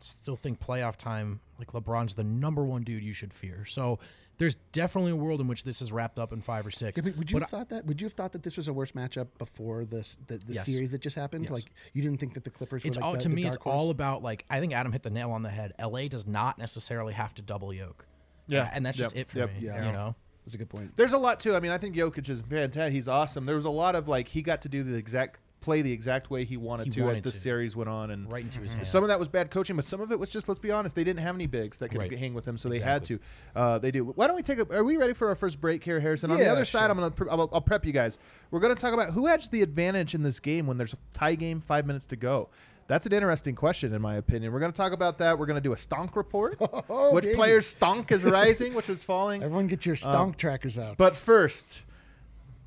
[0.00, 3.64] still think playoff time, like LeBron's the number one dude you should fear.
[3.66, 3.98] So
[4.38, 6.96] there's definitely a world in which this is wrapped up in five or six.
[6.96, 7.86] Yeah, but would you But have thought that?
[7.86, 10.66] Would you have thought that this was a worse matchup before this the, the Yes.
[10.66, 11.44] series that just happened?
[11.44, 11.52] Yes.
[11.52, 13.46] Like you didn't think that the Clippers it's were like all the, to the me.
[13.46, 13.72] It's horse?
[13.74, 15.72] all about like I think Adam hit the nail on the head.
[15.80, 18.06] LA does not necessarily have to double yoke.
[18.48, 18.68] Yeah.
[18.72, 19.48] and that's just it for Yep.
[19.50, 19.54] me.
[19.66, 19.86] Yeah.
[19.86, 20.14] You know,
[20.44, 20.96] That's a good point.
[20.96, 21.54] There's a lot too.
[21.54, 22.92] I mean, I think Jokic is fantastic.
[22.92, 23.46] He's awesome.
[23.46, 26.30] There was a lot of like he got to do the exact play the exact
[26.30, 27.36] way he wanted He to as wanted the to.
[27.38, 28.88] series went on, and right into his hands.
[28.90, 30.94] some of that was bad coaching, but some of it was just let's be honest,
[30.94, 32.18] they didn't have any bigs that could Right.
[32.18, 33.18] hang with him, so they had to.
[33.56, 34.04] Uh, they do.
[34.04, 34.76] Why don't we take a?
[34.76, 36.30] Are we ready for our first break here, Harrison?
[36.30, 36.90] On the Yeah, other side.
[36.90, 38.18] I'm gonna pre- I'll, I'll prep you guys.
[38.50, 41.34] We're gonna talk about who has the advantage in this game when there's a tie
[41.36, 42.48] game, five minutes to go.
[42.88, 44.52] That's an interesting question, in my opinion.
[44.52, 45.38] We're going to talk about that.
[45.38, 46.58] We're going to do a stonk report.
[46.90, 47.36] Oh, which baby.
[47.36, 49.42] players' stonk is rising, which is falling.
[49.44, 50.90] Everyone, get your stonk trackers out.
[50.90, 51.64] Um, But first,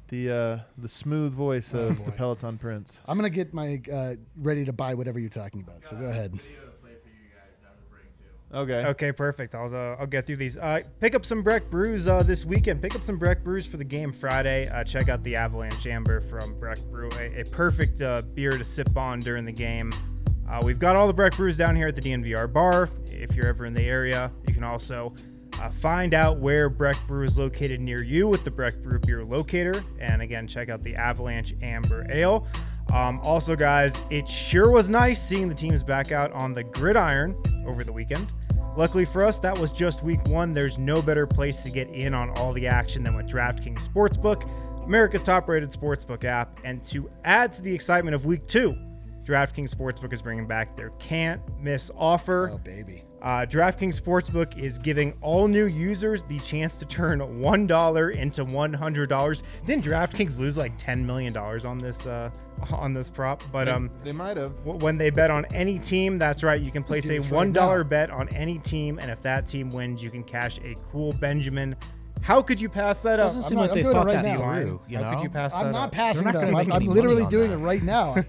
[0.09, 2.99] the uh, the smooth voice Oh, of the Peloton Prince.
[3.07, 5.85] I'm gonna get my uh, ready to buy whatever you're talking about.
[5.85, 6.39] So go ahead.
[8.53, 8.85] Okay.
[8.85, 9.53] Okay, perfect.
[9.55, 10.55] I'll uh, I'll get through these.
[10.55, 12.81] Uh, pick up some Breck Brews uh, this weekend.
[12.81, 14.67] Pick up some Breck Brews for the game Friday.
[14.69, 18.63] Uh, check out the Avalanche Amber from Breck Brew, a, a perfect uh, beer to
[18.63, 19.91] sip on during the game.
[20.49, 22.87] Uh, we've got all the Breck Brews down here at the DNVR bar.
[23.11, 25.13] If you're ever in the area, you can also
[25.61, 29.23] uh, find out where Breck Brew is located near you with the Breck Brew beer
[29.23, 29.83] locator.
[29.99, 32.47] And again, check out the Avalanche Amber Ale.
[32.93, 37.35] Um, also, guys, it sure was nice seeing the teams back out on the gridiron
[37.65, 38.31] over the weekend.
[38.77, 40.51] Luckily for us, that was just week one.
[40.51, 44.49] There's no better place to get in on all the action than with DraftKings Sportsbook,
[44.85, 46.59] America's top rated sportsbook app.
[46.65, 48.75] And to add to the excitement of week two,
[49.23, 52.51] DraftKings Sportsbook is bringing back their can't miss offer.
[52.53, 53.04] Oh baby.
[53.21, 59.41] Uh, DraftKings Sportsbook is giving all new users the chance to turn $1 into $100.
[59.65, 62.29] Didn't DraftKings lose like $10 million on this uh,
[62.71, 63.41] on this prop?
[63.51, 64.53] But um, They might have.
[64.63, 66.61] when they bet on any team, that's right.
[66.61, 67.89] You can place a one right dollar now.
[67.89, 71.75] bet on any team, and if that team wins, you can cash a cool Benjamin.
[72.25, 73.27] How could you pass that up?
[73.27, 74.37] Doesn't seem not- like I'm they doing it thought right that now.
[74.37, 74.81] through.
[74.87, 75.91] You How know, could you pass I'm that not up?
[75.91, 76.41] passing not them.
[76.45, 77.57] gonna I'm, make I'm any literally on doing that.
[77.57, 78.15] it right now.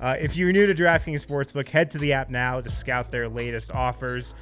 [0.00, 3.28] Uh, if you're new to DraftKings Sportsbook, head to the app now to scout their
[3.28, 4.32] latest offers.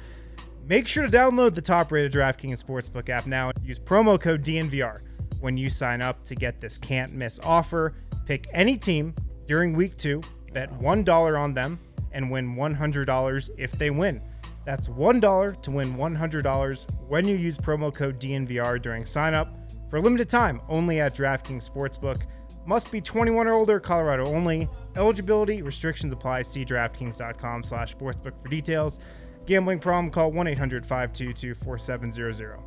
[0.67, 4.41] Make sure to download the top rated DraftKings Sportsbook app now and use promo code
[4.43, 4.99] DNVR
[5.41, 7.93] when you sign up to get this can't miss offer.
[8.25, 9.13] Pick any team
[9.47, 10.21] during week two,
[10.53, 11.77] bet $1 on them,
[12.13, 14.21] and win $100 if they win.
[14.69, 19.51] That's $1 to win $100 when you use promo code DNVR during sign up
[19.89, 22.21] for a limited time only at DraftKings Sportsbook.
[22.67, 24.69] Must be 21 or older, Colorado only.
[24.95, 26.43] Eligibility restrictions apply.
[26.43, 28.99] See DraftKings.com slash sportsbook for details.
[29.47, 32.59] Gambling problem, call 1-800-522-4700.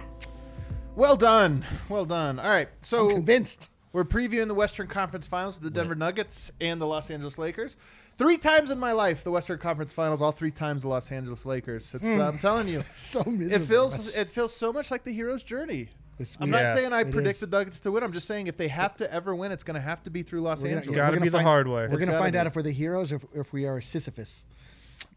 [0.97, 1.65] Well done.
[1.89, 2.41] Well done.
[2.41, 2.69] All right.
[2.81, 3.69] So I'm convinced.
[3.93, 7.77] We're previewing the Western Conference Finals with the Denver Nuggets and the Los Angeles Lakers.
[8.23, 10.23] Three times in my life, the Western Conference Finals.
[10.23, 11.91] All three times the Los Angeles Lakers.
[11.93, 13.53] It's, uh, I'm telling you, So miserable.
[13.65, 15.89] it feels That's- it feels so much like the hero's journey.
[16.21, 16.63] it's I'm weird.
[16.63, 17.41] not Yeah, saying I it predict is.
[17.41, 18.03] the Nuggets to win.
[18.05, 20.23] I'm just saying if they have to ever win, it's going to have to be
[20.23, 20.97] through Los We're gonna- Angeles.
[20.97, 21.83] gotta we're be gonna the find- hard way.
[21.89, 22.39] We're gonna gotta find be.
[22.39, 24.45] out if we're the heroes or if, if we are Sisyphus.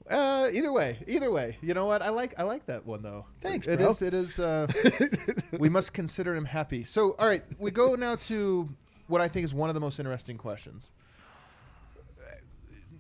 [0.10, 1.58] Uh, either way, either way.
[1.62, 2.02] You know what?
[2.04, 3.26] I like I like that one though.
[3.42, 3.90] Thanks, It bro.
[3.90, 4.02] is.
[4.04, 4.38] It is.
[4.40, 4.68] Uh,
[5.60, 6.84] we must consider him happy.
[6.84, 8.70] So, all right, we go now to
[9.08, 10.92] what I think is one of the most interesting questions.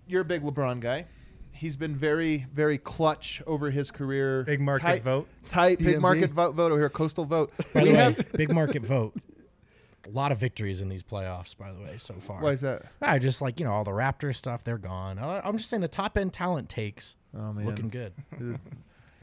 [0.08, 1.06] You're a big LeBron guy.
[1.52, 4.44] He's been very, very clutch over his career.
[4.44, 5.28] Big market Tight- vote.
[5.48, 6.02] Tight, big DMV.
[6.02, 7.52] market vote, vote over here, coastal vote.
[7.74, 8.32] By we the way, have.
[8.34, 9.16] big market vote.
[10.06, 12.42] A lot of victories in these playoffs, by the way, so far.
[12.42, 12.84] Why is that?
[13.02, 14.64] I just like you know all the Raptors stuff.
[14.64, 15.18] They're gone.
[15.18, 17.66] I- I'm just saying the top end talent takes Oh man.
[17.66, 18.14] looking good.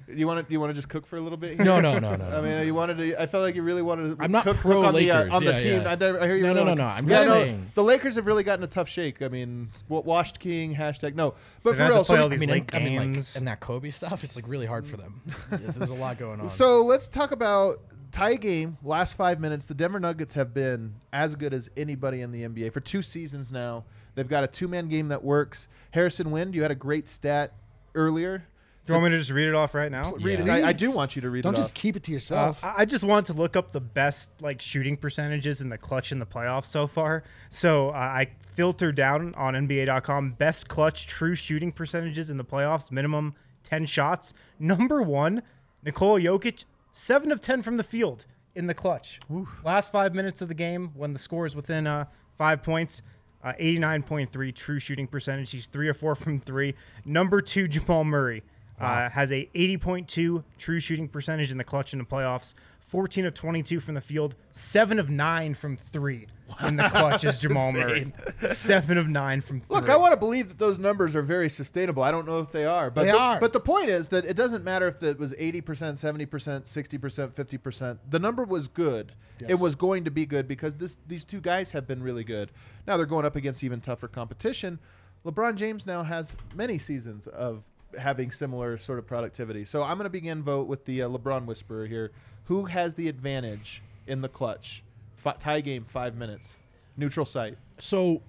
[0.09, 0.53] You want to?
[0.53, 1.57] You want to just cook for a little bit?
[1.57, 1.65] Here?
[1.65, 2.25] No, no, no, no.
[2.37, 3.21] I mean, you wanted to.
[3.21, 4.23] I felt like you really wanted to.
[4.23, 5.35] I'm not cook, pro cook on the uh, Lakers.
[5.35, 5.83] on the Yeah, team.
[5.83, 5.89] yeah.
[5.91, 6.43] I, I hear you.
[6.43, 6.85] No, really no, like- no, no.
[6.87, 7.67] I'm Yeah, just no, saying.
[7.75, 9.23] the Lakers have really gotten a tough shake.
[9.23, 11.35] I mean, washed king hashtag no.
[11.63, 13.37] But They've for real, so, all I mean, late and, I mean, like, games.
[13.37, 14.25] and that Kobe stuff.
[14.25, 15.21] It's like really hard for them.
[15.53, 16.49] Yeah, There's a lot going on.
[16.49, 18.77] so let's talk about tie game.
[18.83, 22.73] Last five minutes, the Denver Nuggets have been as good as anybody in the NBA
[22.73, 23.85] for two seasons now.
[24.15, 25.69] They've got a two man game that works.
[25.93, 27.53] Harrison Wind, you had a great stat
[27.95, 28.45] earlier.
[28.85, 30.13] Do you want me to just read it off right now?
[30.15, 30.49] Read it.
[30.49, 31.55] I, I do want you to read it off.
[31.55, 31.63] Don't it.
[31.63, 31.81] just off.
[31.83, 32.65] keep it to Uh, yourself.
[32.65, 36.11] I I just want to look up the best like shooting percentages in the clutch
[36.11, 37.23] in the playoffs so far.
[37.49, 42.91] So uh, I filtered down on NBA.com best clutch true shooting percentages in the playoffs,
[42.91, 44.35] minimum ten shots.
[44.59, 45.43] Number one,
[45.85, 49.21] Nikola Jokic, seven of ten from the field in the clutch.
[49.65, 53.01] Last five minutes of the game when the score is within uh, five points.
[53.45, 55.51] Uh, 89.3 true shooting percentage.
[55.51, 56.75] He's three or four from three.
[57.05, 58.45] Number two, Jamal Murray
[58.83, 62.55] uh, has a 80.2 true shooting percentage in the clutch in the playoffs.
[62.93, 66.27] 14 of 22 from the field, seven of nine from three
[66.61, 68.13] in the clutch is Jamal Murray.
[68.51, 69.75] Seven of nine from three.
[69.75, 72.03] Look, I want to believe that those numbers are very sustainable.
[72.03, 73.41] I don't know if they are, but They the, are.
[73.41, 76.69] But the point is that it doesn't matter if it was eighty percent, seventy percent,
[76.69, 77.99] sixty percent, fifty percent.
[78.11, 79.13] The number was good.
[79.49, 82.53] It was going to be good because this these two guys have been really good.
[82.87, 84.79] Now they're going up against even tougher competition.
[85.25, 87.63] LeBron James now has many seasons of
[87.99, 89.65] having similar sort of productivity.
[89.65, 92.13] So I'm going to begin vote with the uh, LeBron whisperer here.
[92.45, 94.83] Who has the advantage in the clutch?
[95.17, 96.55] Fi tie game, five minutes,
[96.97, 97.57] neutral site.
[97.79, 98.23] So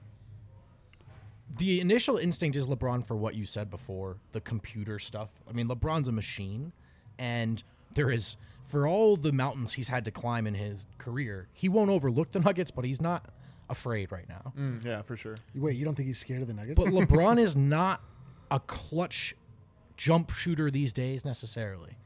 [1.58, 5.30] the initial instinct is LeBron for what you said before, the computer stuff.
[5.50, 6.72] I mean, LeBron's a machine,
[7.18, 11.70] and there is for all the mountains he's had to climb in his career, he
[11.70, 13.26] won't overlook the Nuggets, but he's not
[13.70, 14.54] afraid right now.
[14.58, 15.36] Mm, yeah, for sure.
[15.56, 16.76] Wait, you don't think he's scared of the Nuggets?
[16.76, 18.02] But LeBron is not
[18.52, 19.36] a clutch
[19.98, 21.98] jump shooter these days necessarily.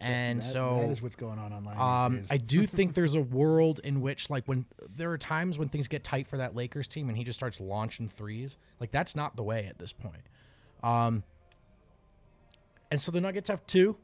[0.00, 2.30] And That- so that is what's going on online um, these days.
[2.32, 4.66] I do think there's a world in which, like, when
[4.96, 7.58] there are times when things get tight for that Lakers team and he just starts
[7.60, 10.22] launching threes, like, that's not the way at this point.
[10.82, 11.22] Um,
[12.90, 13.96] and so the Nuggets have two,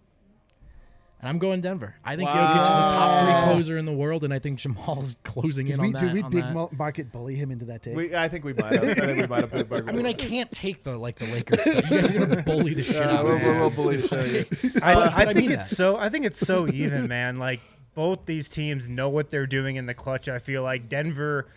[1.20, 1.94] and I'm going Denver.
[2.04, 5.16] I think Jokic is a top three closer in the world, and I think Jamal's
[5.24, 6.00] closing did in we, on that.
[6.00, 6.72] did we on big that.
[6.78, 7.94] market bully him into that take?
[7.94, 8.84] We, I think we might have.
[8.84, 9.50] I think we might have.
[9.50, 11.90] put Barker I mean, I can't take the like the Lakers stuff.
[11.90, 13.60] You guys are gonna bully the shit out we'll, of we'll, me.
[13.60, 14.46] we'll believe show you.
[14.82, 15.76] I, But- I I think mean it's that.
[15.76, 15.96] so.
[15.96, 17.38] I think it's so even, man.
[17.38, 17.60] Like
[17.94, 20.28] both these teams know what they're doing in the clutch.
[20.28, 21.48] I feel like Denver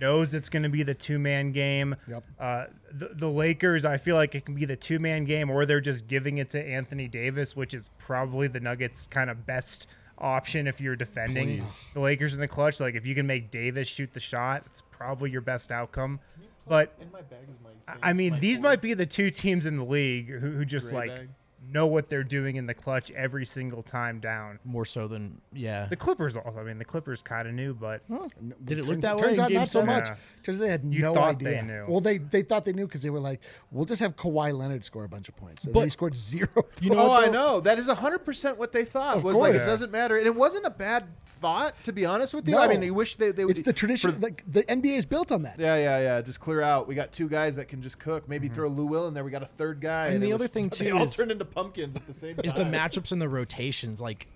[0.00, 1.96] knows it's going to be the two man game.
[2.08, 2.24] Yep.
[2.38, 5.66] Uh, the, the Lakers, I feel like it can be the two man game, or
[5.66, 9.86] they're just giving it to Anthony Davis, which is probably the Nuggets' kind of best
[10.18, 11.88] option if you're defending Please.
[11.94, 12.80] the Lakers in the clutch.
[12.80, 16.20] Like if you can make Davis shoot the shot, it's probably your best outcome.
[16.66, 17.70] But In my bag is my.
[17.88, 20.90] I- I mean, these might be the two teams in the league who, who just
[20.90, 21.28] Gray like bag.
[21.70, 24.58] Know what they're doing in the clutch every single time down.
[24.64, 25.86] More so than yeah.
[25.86, 26.58] The Clippers also.
[26.58, 28.28] I mean, the Clippers kind of knew, but No,
[28.64, 29.86] Did it look turns, that way Turns out not so seven?
[29.94, 30.16] much Yeah.
[30.40, 31.62] because they had You no thought they idea.
[31.62, 31.86] knew.
[31.88, 34.84] Well, they they thought they knew because they were like, "We'll just have Kawhi Leonard
[34.84, 36.48] score a bunch of points." And But- then he scored zero.
[36.80, 37.60] You know oh, what's I know.
[37.60, 39.18] That is hundred percent what they thought.
[39.18, 42.34] Of was like it doesn't matter, and it wasn't a bad thought to be honest
[42.34, 42.56] with you.
[42.56, 43.58] I mean, you wish they they would.
[43.58, 44.12] it's the tradition.
[44.12, 45.58] for- like the NBA is built on that.
[45.58, 46.20] yeah, yeah, yeah.
[46.22, 46.88] Just clear out.
[46.88, 48.28] We got two guys that can just cook.
[48.28, 48.54] Maybe mm-hmm.
[48.54, 49.24] throw Lou Will in there.
[49.24, 50.08] We got a third guy.
[50.08, 52.14] And it the was- other thing, they too, all is- turned into pumpkins at the
[52.14, 52.44] same time.
[52.44, 54.00] is the matchups and the rotations.
[54.00, 54.26] Like,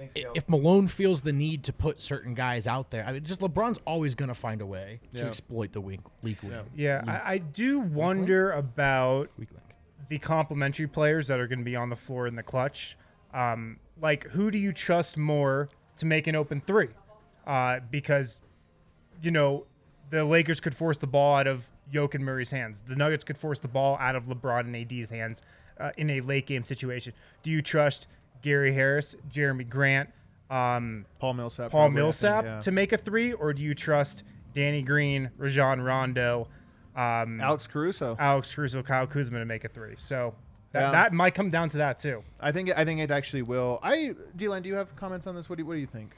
[0.00, 0.32] i- Gil.
[0.34, 3.78] if Malone feels the need to put certain guys out there, I mean, just LeBron's
[3.86, 6.54] always going to find a way to exploit the weak, weak link.
[6.74, 9.62] yeah, I, I do wonder about Weak link.
[10.08, 12.96] the complementary players that are going to be on the floor in the clutch.
[13.32, 16.88] Um, like, who do you trust more to make an open three?
[17.46, 18.40] Uh, because,
[19.22, 19.66] you know,
[20.10, 22.82] the Lakers could force the ball out of Jokic and Murray's hands.
[22.82, 25.42] The Nuggets could force the ball out of LeBron and AD's hands
[25.78, 27.12] uh, in a late game situation.
[27.42, 28.06] Do you trust
[28.42, 30.10] Gary Harris, Jerami Grant,
[30.50, 31.70] um, Paul Millsap.
[31.70, 32.60] Paul I think, Millsap yeah.
[32.60, 36.48] to make a three, or do you trust Danny Green, Rajon Rondo,
[36.94, 38.16] um, Alex Caruso.
[38.18, 39.94] Alex Caruso, Kyle Kuzma to make a three?
[39.96, 40.34] So
[40.72, 40.90] that, Yeah.
[40.90, 42.22] that might come down to that too.
[42.38, 43.80] I think I think it actually will.
[43.82, 45.48] I, D-Line, do you have comments on this?
[45.48, 46.12] What do you, what do you think?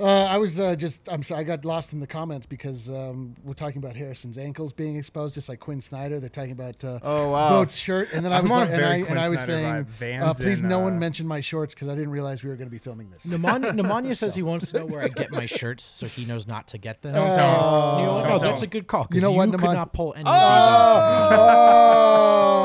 [0.00, 3.34] Uh, I was uh, just, I'm sorry, I got lost in the comments because um,
[3.42, 6.20] we're talking about Harrison's ankles being exposed, just like Quin Snyder.
[6.20, 7.48] They're talking about uh, Oh, wow.
[7.48, 10.22] Vogt's shirt, and then I I'm was like, and I, and I was Snyder saying,
[10.22, 12.54] uh, please and, no one uh, mention my shorts because I didn't realize we were
[12.56, 13.26] going to be filming this.
[13.26, 16.46] Nemanja, Nemanja says he wants to know where I get my shirts, so he knows
[16.46, 17.14] not to get them.
[17.14, 18.04] Don't tell him.
[18.04, 18.70] You're like, Don't oh, tell that's a him.
[18.70, 19.04] good call.
[19.06, 21.32] 'cause You know what, could Nemanja- not pull any of these off.
[21.32, 22.58] Oh!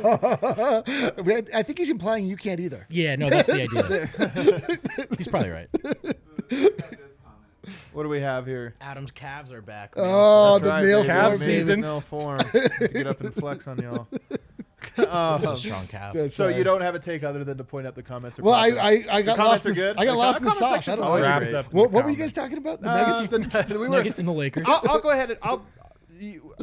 [1.54, 2.86] I think he's implying you can't either.
[2.90, 5.08] Yeah, no, that's the idea.
[5.18, 5.68] He's probably right.
[7.92, 8.74] What do we have here?
[8.80, 9.96] Adam's calves are back.
[9.96, 10.06] man.
[10.08, 11.06] Oh, That's the right, male baby.
[11.08, 11.80] Calf form, Made with season.
[11.80, 12.38] No form.
[12.38, 14.06] to get up and flex on y'all.
[14.96, 16.12] Uh, That's a strong calf.
[16.12, 18.38] So- so you don't have a take other than to point out the comments.
[18.38, 18.82] Are Well, I, popular.
[19.12, 19.62] I, I got The lost.
[19.62, 19.96] comments In, are good.
[19.98, 20.70] I got The lost in the comment sauce.
[20.70, 21.08] I section's don't know.
[21.10, 21.54] always what- great.
[21.54, 22.54] Up in What, the what were you guys comments.
[22.54, 22.80] talking about?
[22.80, 23.68] The Uh, Nuggets.
[23.72, 24.64] the- we were- Nuggets and the Lakers.
[24.68, 25.66] I'll, I'll go ahead and I'll.
[26.18, 26.54] You,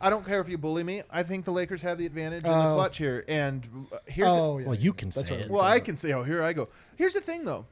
[0.00, 1.02] I don't care if you bully me.
[1.10, 2.74] I think the Lakers have the advantage in the Oh.
[2.74, 3.24] clutch here.
[3.28, 4.66] And uh, here's the, Oh, yeah.
[4.66, 5.50] well, you can That's say what it.
[5.50, 6.68] well, I can say, oh, here I go.
[6.96, 7.66] Here's the thing, though.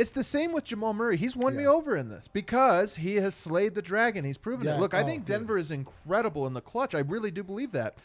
[0.00, 1.18] It's the same with Jamal Murray.
[1.18, 4.24] He's won me over in this because he has slayed the dragon.
[4.24, 4.76] He's proven Yeah.
[4.76, 4.80] it.
[4.80, 5.36] Look, I Oh, think dude.
[5.36, 6.94] Denver is incredible in the clutch.
[6.94, 7.96] I really do believe that.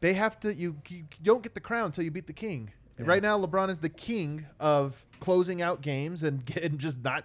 [0.00, 0.54] They have to.
[0.54, 2.70] You, you don't get the crown until you beat the king.
[2.98, 7.24] Right now, LeBron is the king of closing out games and, and just not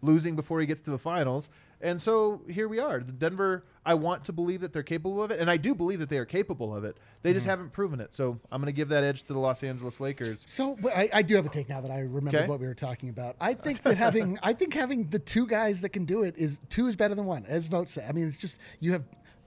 [0.00, 1.50] losing before he gets to the finals.
[1.82, 3.00] And so here we are.
[3.00, 5.98] The Denver, I want to believe that they're capable of it, and I do believe
[5.98, 6.96] that they are capable of it.
[7.22, 7.36] They Mm-hmm.
[7.38, 8.14] just haven't proven it.
[8.14, 10.44] So I'm going to give that edge to the Los Angeles Lakers.
[10.48, 12.48] So but I, I do have a take now that I remember Okay.
[12.48, 13.34] what we were talking about.
[13.40, 16.60] I think that having I think having the two guys that can do it is
[16.68, 18.06] two is better than one, as votes, say.
[18.08, 19.02] I mean, it's just you have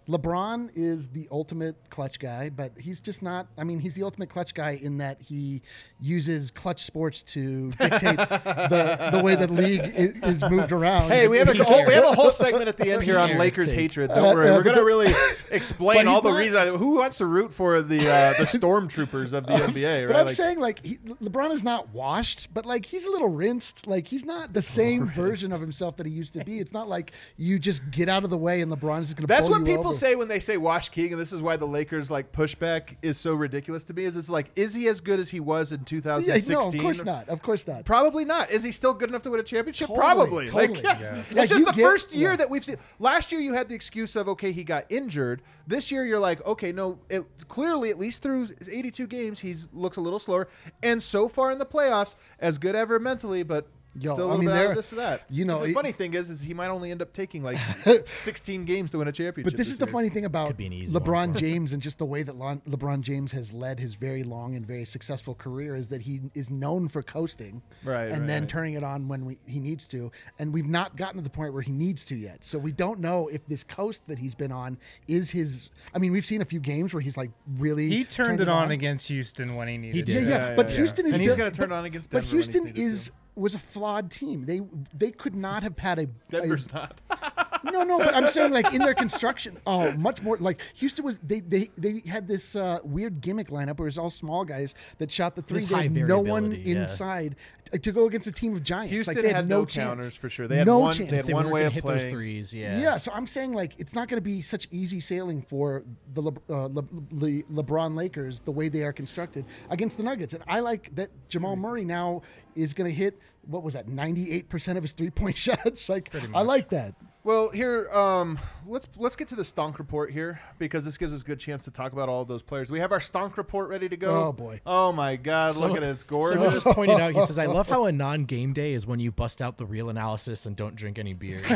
[0.09, 3.47] LeBron is the ultimate clutch guy, but he's just not.
[3.57, 5.61] I mean, he's the ultimate clutch guy in that he
[5.99, 11.09] uses Klutch Sports to dictate the the way that league is, is moved around.
[11.09, 13.37] Hey, we have a whole, we have a whole segment at the end here on
[13.37, 13.75] Lakers take.
[13.75, 14.11] hatred.
[14.11, 15.13] Uh, Don't worry, uh, we're going to really
[15.51, 16.79] explain all the not- reasons.
[16.79, 20.01] Who wants to root for the uh, the stormtroopers of the NBA?
[20.01, 20.07] Right?
[20.07, 23.29] But I'm Like, saying like he, LeBron is not washed, but like he's a little
[23.29, 23.87] rinsed.
[23.87, 26.59] Like he's not the same version of himself that he used to be.
[26.59, 29.23] It's not like you just get out of the way and LeBron is just going
[29.23, 29.27] to.
[29.27, 29.94] That's pull what you people over.
[29.99, 33.17] Say when they say Wash King, and this is why the Lakers like pushback is
[33.17, 34.05] so ridiculous to me.
[34.05, 36.53] Is it's like, is he as good as he was in Yeah, 2016?
[36.53, 37.29] no, of course not.
[37.29, 37.85] Of course not.
[37.85, 38.51] Probably not.
[38.51, 39.87] Is he still good enough to win a championship?
[39.87, 40.47] Totally, Probably.
[40.47, 41.01] Like, yes.
[41.13, 41.19] Yeah.
[41.19, 42.35] It's Like, just the get- first year yeah.
[42.37, 42.77] that we've seen.
[42.99, 45.41] Last year, you had the excuse of, okay, he got injured.
[45.67, 49.97] This year, you're like, okay, no, it, clearly, at least through 82 games, he's looked
[49.97, 50.47] a little slower.
[50.83, 54.31] And so far in the playoffs, as good ever mentally, but Yo, still a I
[54.35, 55.21] little mean, bit out of this or that.
[55.29, 57.57] you know, the it- funny thing is, is he might only end up taking like
[58.05, 59.51] 16 games to win a championship.
[59.53, 61.01] But this is the funny thing about Could be an easy one
[61.33, 61.37] LeBron.
[61.37, 64.65] James and just the way that Lon- LeBron James has led his very long and
[64.65, 68.49] very successful career is that he is known for coasting, Right, and right, then right.
[68.49, 70.11] turning it on when we, he needs to.
[70.39, 72.43] And we've not gotten to the point where he needs to yet.
[72.43, 74.77] So we don't know if this coast that he's been on
[75.07, 75.69] is his.
[75.93, 78.71] I mean, we've seen a few games where he's like really He turned it on
[78.71, 80.23] against Houston when he needed Yeah, did.
[80.25, 80.29] to.
[80.29, 81.09] yeah, Yeah, but yeah, Houston yeah.
[81.09, 82.81] is And he's gonna turn but- on against But Denver when he Houston to.
[82.81, 84.45] is was a flawed team.
[84.45, 84.61] They
[84.93, 86.99] they could not have had a, a Denver's not.
[87.63, 89.57] no, no, but I'm saying like in their construction.
[89.65, 91.19] Oh, much more like Houston was.
[91.19, 94.73] They they they had this uh, weird gimmick lineup where it was all small guys
[94.97, 95.55] that shot the three.
[95.55, 96.81] was They had no one yeah.
[96.83, 97.35] inside
[97.71, 98.91] t- to go against a team of giants.
[98.93, 100.47] Houston like, they had no, no counters for sure.
[100.47, 101.09] They had no one- chance.
[101.09, 102.53] they had They one way gonna of hit those threes.
[102.53, 102.79] Yeah.
[102.79, 106.21] Yeah, so I'm saying like it's not going to be such easy sailing for the
[106.21, 110.43] Le- uh, Le- Le- LeBron Lakers the way they are constructed against the Nuggets, and
[110.47, 112.21] I like that Jamal Murray now
[112.55, 115.89] is going to hit what was that 98 percent of his three point shots.
[115.89, 116.95] Like I like that.
[117.25, 121.21] Well, here, um, let's let's get to the stonk report here because this gives us
[121.21, 122.69] a good chance to talk about all of those players.
[122.69, 124.25] We have our stonk report ready to go.
[124.25, 124.61] Oh, boy.
[124.63, 125.55] Oh my God!
[125.55, 126.33] look at it, it's gorgeous.
[126.33, 127.13] Someone just pointed out.
[127.13, 129.89] He says, "I love how a non-game day is when you bust out the real
[129.89, 131.41] analysis and don't drink any beer."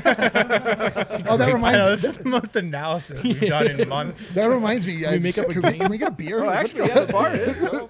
[1.29, 4.33] Oh, that I know, reminds this is the most analysis we've done in months.
[4.33, 5.05] that reminds me.
[5.05, 5.79] I, make up a can, we, game?
[5.81, 6.43] can we get a beer?
[6.43, 7.57] oh, actually, the- yeah, the bar is.
[7.57, 7.89] so-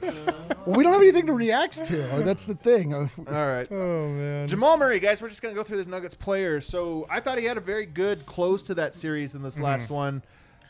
[0.66, 2.12] we don't have anything to react to.
[2.12, 2.94] Oh, that's the thing.
[2.94, 3.68] Oh, All right.
[3.72, 4.48] Oh man.
[4.48, 6.66] Jamal Murray, guys, we're just gonna go through this Nuggets players.
[6.68, 9.64] So I thought he had a very good close to that series in this Mm-hmm.
[9.64, 10.24] last one,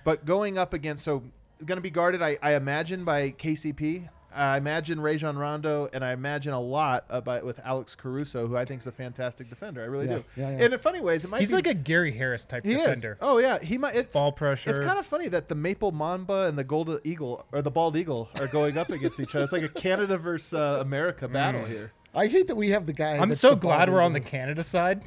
[0.04, 1.24] but going up against so
[1.66, 4.10] gonna be guarded, I, I imagine by KCP.
[4.32, 8.64] I imagine Rajon Rondo, and I imagine a lot about with Alex Caruso, who I
[8.64, 9.82] think is a fantastic defender.
[9.82, 10.24] I really Yeah, do.
[10.38, 10.64] yeah, yeah.
[10.66, 13.14] And in funny ways, it might He's be, like a Gary Harris type defender.
[13.14, 13.18] is.
[13.22, 13.96] Oh yeah, he might.
[13.96, 14.70] It's Ball pressure.
[14.70, 17.96] It's kind of funny that the Maple Mamba and the Gold Eagle or the Bald
[17.98, 19.46] Eagle are going up against each other.
[19.46, 21.92] It's like a Canada versus uh, America battle here.
[22.20, 23.18] I hate that we have the guy.
[23.18, 24.20] I'm so glad we're on the.
[24.20, 25.02] Canada side.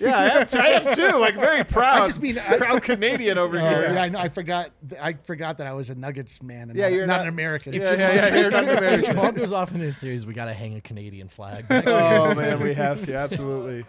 [0.00, 1.18] Yeah, I am, too, I am too.
[1.18, 2.02] Like very proud.
[2.02, 3.92] I just mean I- proud Canadian over Oh, here.
[3.92, 4.18] yeah, I know.
[4.18, 4.70] I forgot.
[5.00, 6.70] I forgot that I was a Nuggets man.
[6.70, 7.72] And Yeah, not, you're not, not- an American.
[7.72, 8.36] Yeah, yeah, yeah.
[8.36, 9.04] You're not if American.
[9.06, 11.64] Jamal goes off in this series, we gotta hang a Canadian flag.
[11.86, 13.84] Oh man, we have to absolutely.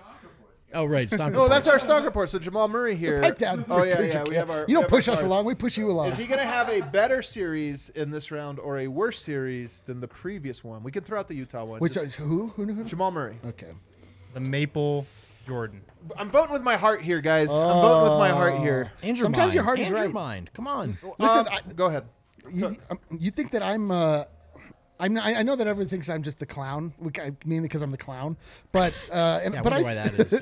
[0.74, 2.30] Oh right, Stomp Oh, that's our stock report.
[2.30, 3.22] So Jamal Murray here.
[3.22, 3.66] Pipe down.
[3.70, 4.24] Oh yeah, yeah.
[4.28, 4.60] We have our.
[4.62, 5.24] You we don't have our push us cards.
[5.24, 5.46] along.
[5.46, 6.10] We push you along.
[6.10, 9.84] Is he going to have a better series in this round or a worse series
[9.86, 10.84] than the previous one?
[10.84, 11.80] We can throw out the Utah one.
[11.80, 12.48] Which Just- is who?
[12.56, 12.66] Who?
[12.66, 12.74] Who?
[12.74, 12.84] who?
[12.84, 13.38] Jamal Murray.
[13.46, 13.72] Okay.
[14.34, 15.06] the Maple
[15.48, 15.82] Jordan.
[16.18, 17.50] I'm voting with my heart here, guys.
[17.50, 18.92] I'm voting with my heart here.
[19.04, 19.54] And your Sometimes mind.
[19.56, 20.14] your heart is and your right.
[20.14, 20.52] mind.
[20.54, 20.98] Come on.
[21.18, 22.06] Listen, Uh, I- go ahead.
[22.54, 24.24] you, um, you think that I'm uh
[25.00, 26.94] I'm I I know that everyone thinks I'm just the clown,
[27.46, 28.38] mainly because I'm the clown.
[28.72, 30.42] But uh, and Yeah, I but I, why that is.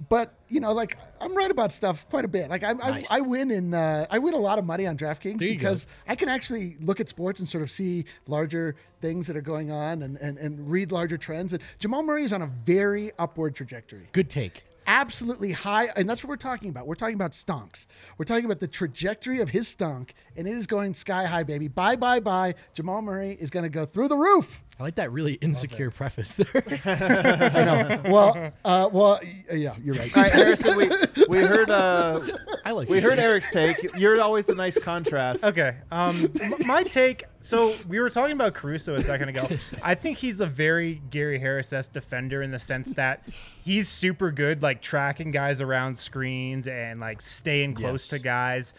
[0.08, 2.50] but you know, like I'm right about stuff quite a bit.
[2.50, 3.10] Like I'm, Nice.
[3.10, 5.58] I, I win in uh, I win a lot of money on DraftKings you go.
[5.58, 9.42] because I can actually look at sports and sort of see larger things that are
[9.42, 11.52] going on and, and, and read larger trends.
[11.52, 14.08] And Jamal Murray is on a very upward trajectory.
[14.12, 14.64] Good take.
[14.86, 16.86] Absolutely high, and that's what we're talking about.
[16.86, 17.86] We're talking about stonks.
[18.18, 21.68] We're talking about the trajectory of his stunk, and it is going sky high, baby.
[21.68, 22.54] Bye, bye, bye.
[22.74, 24.62] Jamal Murray is going to go through the roof.
[24.82, 26.80] I like that really insecure preface there.
[26.84, 28.02] I know.
[28.10, 29.20] Well, uh, well,
[29.52, 30.16] yeah, you're right.
[30.16, 30.90] All right, Harrison, we,
[31.28, 32.20] we heard uh,
[32.64, 33.22] I like we heard takes.
[33.22, 33.96] Eric's take.
[33.96, 35.44] You're always the nice contrast.
[35.44, 35.76] Okay.
[35.92, 36.32] Um,
[36.66, 37.26] my take.
[37.38, 39.46] So we were talking about Caruso a second ago.
[39.84, 43.28] I think he's a very Gary Harris-esque defender in the sense that
[43.64, 48.08] he's super good, like tracking guys around screens and like staying close Yes.
[48.08, 48.74] to guys.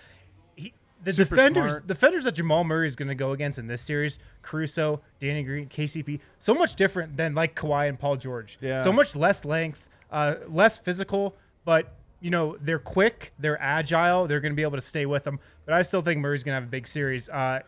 [1.03, 1.87] He, the Super defenders, smart.
[1.87, 5.67] defenders that Jamal Murray is going to go against in this series, Caruso, Danny Green,
[5.67, 8.57] KCP, so much different than like Kawhi and Paul George.
[8.61, 8.83] Yeah.
[8.83, 11.35] So much less length, uh, less physical,
[11.65, 15.23] but you know they're quick, they're agile, they're going to be able to stay with
[15.23, 15.39] them.
[15.65, 17.29] But I still think Murray's going to have a big series.
[17.29, 17.59] Uh,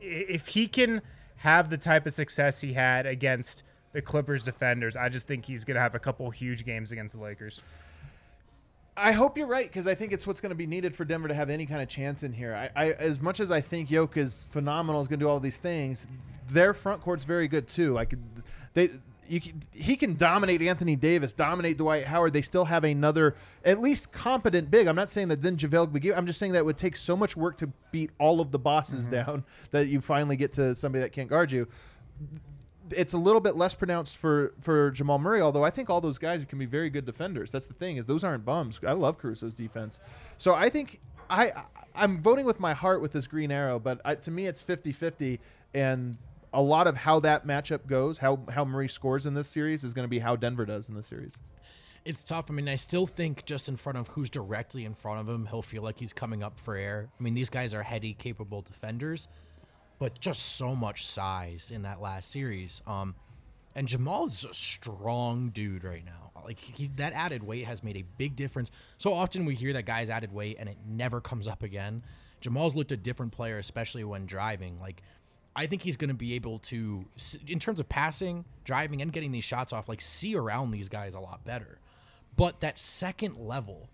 [0.00, 1.02] if he can
[1.36, 3.62] have the type of success he had against
[3.92, 7.14] the Clippers defenders, I just think he's going to have a couple huge games against
[7.14, 7.60] the Lakers.
[8.96, 11.28] I hope you're right because I think it's what's going to be needed for Denver
[11.28, 12.54] to have any kind of chance in here.
[12.54, 15.40] I, I as much as I think Yoke is phenomenal, is going to do all
[15.40, 16.06] these things.
[16.50, 17.92] Their front court's very good too.
[17.92, 18.14] Like
[18.74, 18.90] they,
[19.26, 22.34] you, can- he can dominate Anthony Davis, dominate Dwight Howard.
[22.34, 23.34] They still have another
[23.64, 24.86] at least competent big.
[24.86, 26.14] I'm not saying that then JaVale McGee.
[26.14, 28.58] I'm just saying that it would take so much work to beat all of the
[28.58, 29.14] bosses mm-hmm.
[29.14, 31.66] down that you finally get to somebody that can't guard you
[32.96, 35.40] it's a little bit less pronounced for for Jamal Murray.
[35.40, 37.50] Although I think all those guys can be very good defenders.
[37.50, 38.80] That's the thing is those aren't bums.
[38.86, 40.00] I love Caruso's defense.
[40.38, 41.52] So I think I
[41.94, 45.38] I'm voting with my heart with this green arrow, but I, to me it's 50-50
[45.74, 46.16] and
[46.52, 49.92] a lot of how that matchup goes, how how Murray scores in this series is
[49.92, 51.38] going to be how Denver does in this series.
[52.04, 52.50] It's tough.
[52.50, 55.46] I mean, I still think just in front of who's directly in front of him,
[55.46, 57.08] he'll feel like he's coming up for air.
[57.18, 59.28] I mean, these guys are heady, capable defenders,
[60.02, 62.82] but just so much size in that last series.
[62.88, 63.14] Um,
[63.76, 66.32] and Jamal is a strong dude right now.
[66.44, 68.72] Like he, that added weight has made a big difference.
[68.98, 72.02] So often we hear that guys added weight and it never comes up again.
[72.40, 74.76] Jamal's looked a different player, especially when driving.
[74.80, 75.02] Like
[75.54, 77.04] I think he's going to be able to,
[77.46, 81.14] in terms of passing, driving, and getting these shots off, like see around these guys
[81.14, 81.78] a lot better.
[82.36, 83.88] But that second level,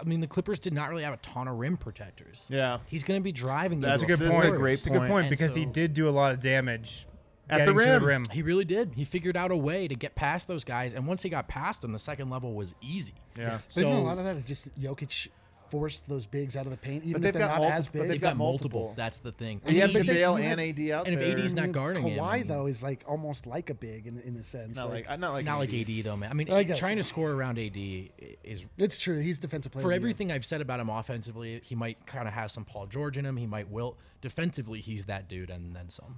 [0.00, 2.48] I mean, the Clippers did not really have a ton of rim protectors.
[2.50, 2.78] Yeah.
[2.86, 3.80] he's going to be driving.
[3.80, 4.54] That's a good Good This is point.
[4.54, 5.10] a great It's a good point.
[5.10, 7.06] point And because he did do a lot of damage
[7.48, 8.00] At the rim.
[8.00, 8.24] the rim.
[8.32, 8.92] He really did.
[8.96, 11.82] He figured out a way to get past those guys, and once he got past
[11.82, 13.14] them, the second level was easy.
[13.36, 13.58] Yeah.
[13.68, 15.28] So Isn't a lot of that is just Jokic
[15.70, 17.92] forced those bigs out of the paint, even they've if they're not multi- as but
[17.92, 18.02] big.
[18.02, 18.80] they've they've got got multiple.
[18.80, 18.94] multiple.
[18.96, 19.60] That's the thing.
[19.64, 21.38] And you have AD JaVale you and have- AD out and if there.
[21.38, 24.18] AD's not guarding him, Kawhi I mean- though is like almost like a big in
[24.20, 24.76] in a sense.
[24.76, 26.30] not like, like not like not like AD though, man.
[26.30, 26.78] I mean, I guess.
[26.78, 27.76] trying to score around AD
[28.44, 29.18] is it's true.
[29.18, 29.82] He's defensive player.
[29.82, 30.00] for of the year.
[30.00, 31.60] everything I've said about him offensively.
[31.64, 33.36] He might kind of have some Paul George in him.
[33.36, 33.98] He might wilt.
[34.20, 34.80] defensively.
[34.80, 36.16] He's that dude, and then some.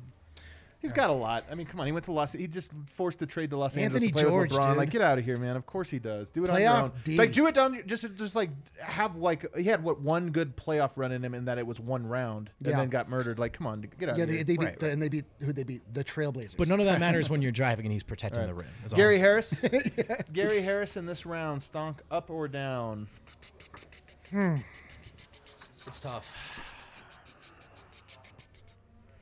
[0.87, 1.45] He's got a lot.
[1.51, 1.87] I mean, come on.
[1.87, 2.31] He went to Los.
[2.33, 4.69] He just forced the trade to Los Anthony Angeles to play George, with LeBron.
[4.69, 4.77] dude.
[4.77, 5.57] Like, get out of here, man.
[5.57, 6.31] Of course he does.
[6.31, 6.93] Do it on Playoff your own.
[7.03, 7.17] D.
[7.17, 7.83] Like, do it down.
[7.87, 11.49] Just, just like have like he had what one good playoff run in him, and
[11.49, 12.77] that it was one round, and Yeah.
[12.77, 13.39] then got murdered.
[13.41, 14.45] Like, come on, get out Yeah, of they, here.
[14.45, 16.57] they beat Right, the, and they beat who they beat the Trailblazers.
[16.57, 18.67] But none of that matters when you're driving and he's protecting the rim.
[18.85, 19.61] is all Gary I'm Harris.
[20.33, 23.09] Gary Harris in this round, stonk up or down?
[24.31, 24.65] saying.
[25.87, 26.33] It's tough.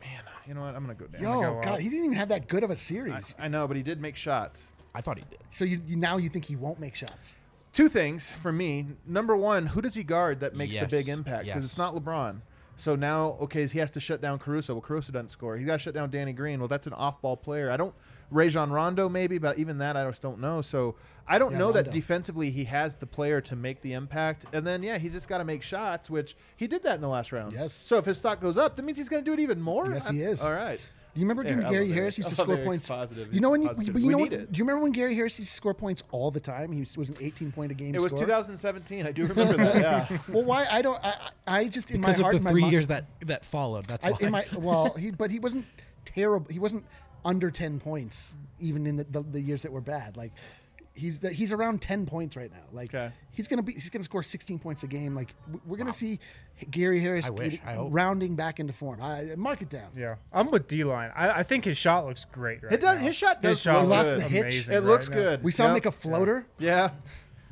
[0.01, 0.75] Man, you know what?
[0.75, 1.23] I'm gonna go down.
[1.23, 1.81] Yo, go God, up.
[1.81, 3.35] he didn't even have that good of a series.
[3.39, 4.63] I know, but he did make shots.
[4.95, 5.41] I thought he did.
[5.51, 7.35] so you, you now you think he won't make shots?
[7.73, 8.87] Two things for me.
[9.05, 11.47] Number one, who does he guard that makes the big impact?
[11.47, 11.71] Because yes.
[11.73, 12.41] it's not LeBron.
[12.77, 14.75] So now, okay, he has to shut down Caruso.
[14.75, 15.57] Well, Caruso doesn't score.
[15.57, 16.59] He got to shut down Danny Green.
[16.59, 17.71] Well, that's an off-ball player.
[17.71, 17.95] I don't.
[18.31, 20.63] Rajon Rondo maybe, but even that I just don't know.
[20.63, 20.95] So
[21.27, 24.47] I don't Yeah, know that defensively he has the player to make the impact.
[24.53, 27.09] And then yeah, he's just got to make shots, which he did that in the
[27.09, 27.53] last round.
[27.53, 27.73] Yes.
[27.73, 29.89] So if his stock goes up, that means he's going to do it even more.
[29.91, 30.41] Yes, he I'm- is.
[30.43, 30.81] All right.
[31.15, 32.89] Do you remember There, when Gary Harris used to score points?
[32.89, 33.33] positive.
[33.33, 33.63] You know when?
[33.63, 33.93] You, Positivity.
[33.93, 34.53] but you We know need what, it.
[34.53, 36.73] Do you remember when Gary Harris used to score points all the time?
[36.73, 37.95] He was, was an 18 point a game.
[37.95, 38.25] It was scorer?
[38.27, 39.07] 2017.
[39.07, 39.77] I do remember that.
[40.11, 40.19] Yeah.
[40.29, 40.67] Well, why?
[40.69, 40.99] I don't.
[41.05, 41.15] I,
[41.47, 43.05] I I just in Because my heart, of in the my three mi- years that
[43.27, 43.85] that followed.
[43.85, 44.19] That's I, why.
[44.23, 45.67] in my well, he but he wasn't
[46.05, 46.49] terrible.
[46.53, 46.85] He wasn't
[47.25, 48.67] under 10 points mm.
[48.67, 50.17] even in the, the, the years that were bad.
[50.17, 50.33] Like
[50.95, 52.63] he's the, he's around 10 points right now.
[52.73, 53.13] Like Okay.
[53.33, 55.15] he's gonna be he's gonna score 16 points a game.
[55.15, 55.35] Like
[55.67, 56.21] we're gonna see
[56.71, 59.03] Gary Harris I wish, I rounding back into form.
[59.03, 59.91] I mark it down.
[59.97, 61.11] Yeah, I'm with D line.
[61.15, 63.07] I, I think his shot looks great right It does- now.
[63.07, 64.19] his shot does his shot look looks good.
[64.19, 64.43] Lost the hitch.
[64.43, 65.15] amazing It right looks now.
[65.17, 65.43] good.
[65.45, 66.47] We saw him make a floater.
[66.59, 66.91] Yeah.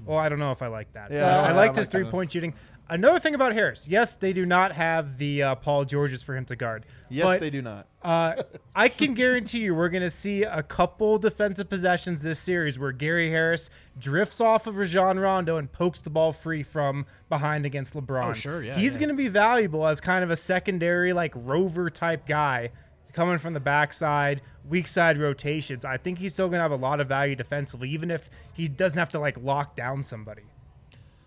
[0.05, 1.12] Well, I don't know if I like that.
[1.12, 2.55] Yeah, I, I like don't his like three point shooting.
[2.89, 6.45] Another thing about Harris, yes, they do not have the uh, Paul Georges for him
[6.47, 6.85] to guard.
[7.09, 7.87] Yes, but, they do not.
[8.03, 8.43] Uh,
[8.74, 12.93] I can guarantee you we're going to see a couple defensive possessions this series where
[12.93, 17.95] Gary Harris drifts off of Rajon Rondo and pokes the ball free from behind against
[17.95, 18.24] LeBron.
[18.24, 19.01] Oh, sure, yeah, He's yeah.
[19.01, 22.70] going to be valuable as kind of a secondary, like rover type guy
[23.12, 25.85] coming from the backside, weak side rotations.
[25.85, 28.66] I think he's still going to have a lot of value defensively, even if he
[28.66, 30.43] doesn't have to like lock down somebody.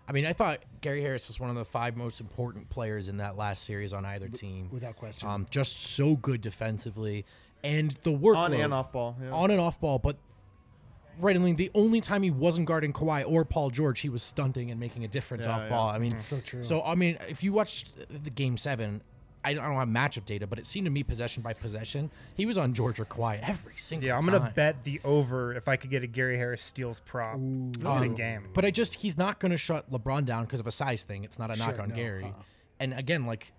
[0.08, 3.16] I mean, I thought Gary Harris was one of the five most important players in
[3.16, 4.68] that last series on either team.
[4.70, 5.28] without question.
[5.28, 7.24] Um, just so good defensively.
[7.64, 9.16] And the work On and off ball.
[9.20, 9.32] Yeah.
[9.32, 10.16] On and off ball, but
[11.18, 14.22] right, I mean, the only time he wasn't guarding Kawhi or Paul George, he was
[14.22, 15.68] stunting and making a difference Yeah, off yeah.
[15.70, 15.88] ball.
[15.88, 16.62] I mean, So true.
[16.62, 19.02] So I mean, if you watched the game seven,
[19.44, 22.10] I don't I don't have matchup data, but it seemed to me possession by possession,
[22.34, 24.08] he was on George or Kawhi every single.
[24.08, 24.14] Time.
[24.14, 24.52] Yeah, I'm gonna time.
[24.56, 28.48] bet the over if I could get a Gary Harris steals prop in Um, game.
[28.54, 31.22] But I just he's not going to shut LeBron down because of a size thing.
[31.24, 32.24] It's not a knock on no, Gary.
[32.24, 32.42] uh-uh.
[32.80, 33.52] And again, like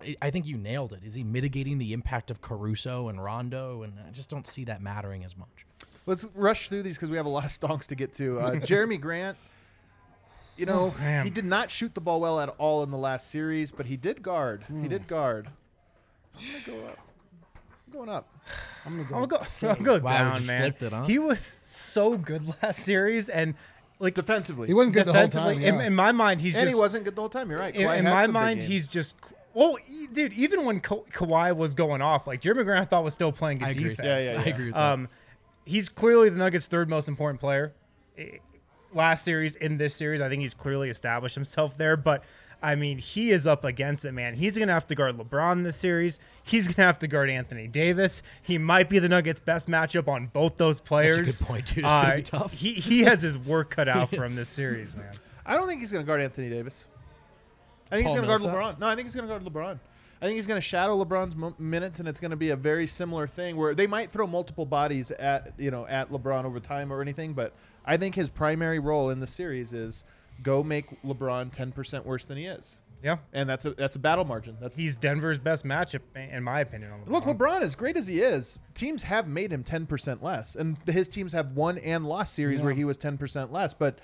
[0.00, 1.00] I- I think you nailed it.
[1.04, 3.82] Is he mitigating the impact of Caruso and Rondo?
[3.84, 5.64] And I just don't see that mattering as much.
[6.06, 8.40] Let's rush through these because we have a lot of stonks to get to.
[8.40, 9.38] Uh, Jerami Grant,
[10.56, 11.24] you know, man.
[11.24, 13.96] he did not shoot the ball well at all in the last series, but he
[13.96, 14.64] did guard.
[14.82, 15.48] He did guard.
[16.38, 16.98] I'm gonna go up.
[17.86, 18.28] I'm going up.
[18.86, 19.14] I'm gonna go.
[19.16, 19.70] I'll go, same.
[19.70, 20.74] I'll go Wow, down, man.
[20.80, 21.04] it, huh?
[21.04, 23.54] He was so good last series, and
[23.98, 25.62] like Defensively, He wasn't good the whole defensively, time.
[25.74, 25.86] in, yeah.
[25.86, 27.50] in my mind, he's and just he wasn't good the whole time.
[27.50, 27.74] You're right.
[27.74, 29.14] in, Kawhi in my mind, he's just
[29.54, 30.32] well, e- dude.
[30.32, 33.58] Even when Ka- Kawhi was going off, like Jerami Grant, I thought was still playing
[33.58, 33.90] good I agree.
[33.90, 34.06] defense.
[34.06, 34.92] Yeah, yeah, I agree with that.
[34.92, 35.08] Um,
[35.66, 37.72] he's clearly the Nuggets' third most important player.
[38.18, 38.38] Eh,
[38.94, 41.96] Last series, in this series, I think he's clearly established himself there.
[41.96, 42.24] But
[42.62, 44.34] I mean, he is up against it, man.
[44.34, 46.20] He's gonna have to guard LeBron this series.
[46.44, 48.22] He's gonna have to guard Anthony Davis.
[48.42, 51.38] He might be the Nuggets' best matchup on both those players.
[51.40, 51.78] good point, dude.
[51.78, 52.52] It's gonna be Uh, tough.
[52.52, 55.12] He he has his work cut out for him this series, man.
[55.44, 56.84] I don't think he's going to guard Anthony Davis.
[57.90, 58.78] I think Paul he's going to guard LeBron.
[58.78, 59.78] No, I think he's going to guard LeBron.
[60.22, 62.56] I think he's going to shadow LeBron's mo- minutes, and it's going to be a
[62.56, 66.60] very similar thing where they might throw multiple bodies at you know at LeBron over
[66.60, 67.32] time or anything.
[67.32, 67.52] But
[67.84, 70.04] I think his primary role in the series is
[70.42, 73.98] go make LeBron ten percent worse than he is, Yeah, and that's a that's a
[73.98, 74.56] battle margin.
[74.60, 76.92] That's he's Denver's best matchup, in my opinion.
[76.92, 77.08] On LeBron.
[77.10, 80.54] Look, LeBron, as great as he is, teams have made him 10% less.
[80.54, 83.74] And his teams have won and lost series where he was 10% less.
[83.74, 83.98] But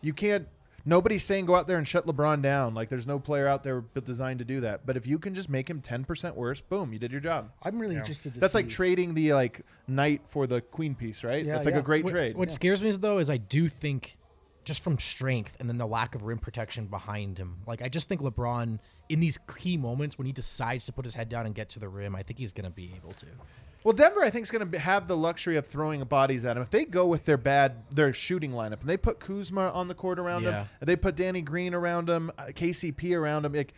[0.00, 0.46] you can't,
[0.84, 2.74] nobody's saying go out there and shut LeBron down.
[2.74, 4.84] Like, there's no player out there designed to do that.
[4.86, 7.50] But if you can just make him 10% worse, boom, you did your job.
[7.62, 8.00] I'm really Yeah.
[8.00, 8.58] interested to That's see.
[8.58, 11.44] like trading the, like, knight for the queen piece, right?
[11.44, 11.80] Yeah, That's like yeah.
[11.80, 12.36] a great what, trade.
[12.36, 14.16] What scares me is though is I do think
[14.64, 17.58] just from strength and then the lack of rim protection behind him.
[17.66, 18.78] Like I just think LeBron
[19.10, 21.78] in these key moments when he decides to put his head down and get to
[21.78, 23.26] the rim, I think he's going to be able to.
[23.84, 26.62] Well, Denver, I think, is going to have the luxury of throwing bodies at him.
[26.62, 29.94] If they go with their bad, their shooting lineup, and they put Kuzma on the
[29.94, 30.62] court around Yeah.
[30.62, 33.74] him, and they put Danny Green around him, uh, KCP around him, like,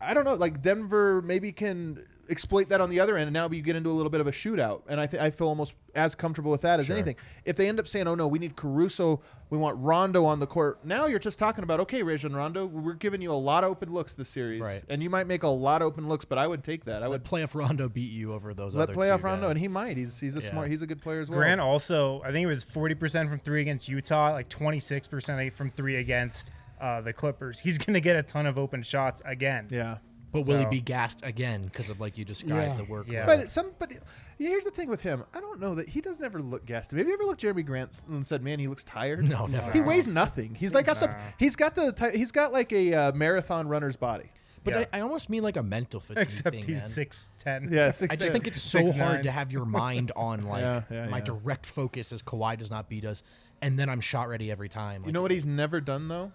[0.00, 3.48] I don't know, like Denver maybe can exploit that on the other end, and now
[3.50, 4.82] you get into a little bit of a shootout.
[4.88, 7.16] And I think I feel almost as comfortable with that as anything.
[7.44, 9.20] If they end up saying, "Oh no, we need Caruso,
[9.50, 12.94] we want Rondo on the court," now you're just talking about, okay, Rajon Rondo, we're
[12.94, 14.82] giving you a lot of open looks this series, Right.
[14.88, 16.96] and you might make a lot of open looks, but I would take that.
[17.02, 19.50] I Let would playoff Rondo beat you over those let other playoff two Rondo, guys.
[19.52, 19.96] and he might.
[19.96, 20.50] He's he's a Yeah.
[20.50, 20.70] smart.
[20.70, 21.38] He's a good player as well.
[21.38, 25.96] Grant also, I think it was 40% from three against Utah, like 26% from three
[25.96, 26.50] against
[26.80, 27.60] uh, the Clippers.
[27.60, 29.68] He's going to get a ton of open shots again.
[29.70, 29.98] Yeah.
[30.34, 32.76] But will he be gassed again because of like you described Yeah.
[32.76, 33.06] the work?
[33.08, 33.24] Yeah.
[33.24, 33.92] But some, but
[34.38, 35.24] here's the thing with him.
[35.32, 36.90] I don't know that he doesn't ever look gassed.
[36.90, 39.26] Have you ever looked Jerami Grant and said, "Man, he looks tired"?
[39.26, 39.70] No, never.
[39.72, 40.54] He weighs nothing.
[40.54, 41.14] He's like got the.
[41.38, 41.92] He's got the.
[41.92, 44.30] ti- He's got like a uh, marathon runner's body.
[44.64, 44.84] But Yeah.
[44.92, 47.68] I, I almost mean like a mental fatigue Except thing, he's six ten.
[47.70, 49.24] Yeah, six, I just think it's so Six hard nine.
[49.24, 51.24] to have your mind on like Yeah, yeah, my yeah.
[51.24, 53.22] direct focus as Kawhi does not beat us,
[53.62, 55.04] and then I'm shot ready every time.
[55.04, 56.32] You know what he's never done though?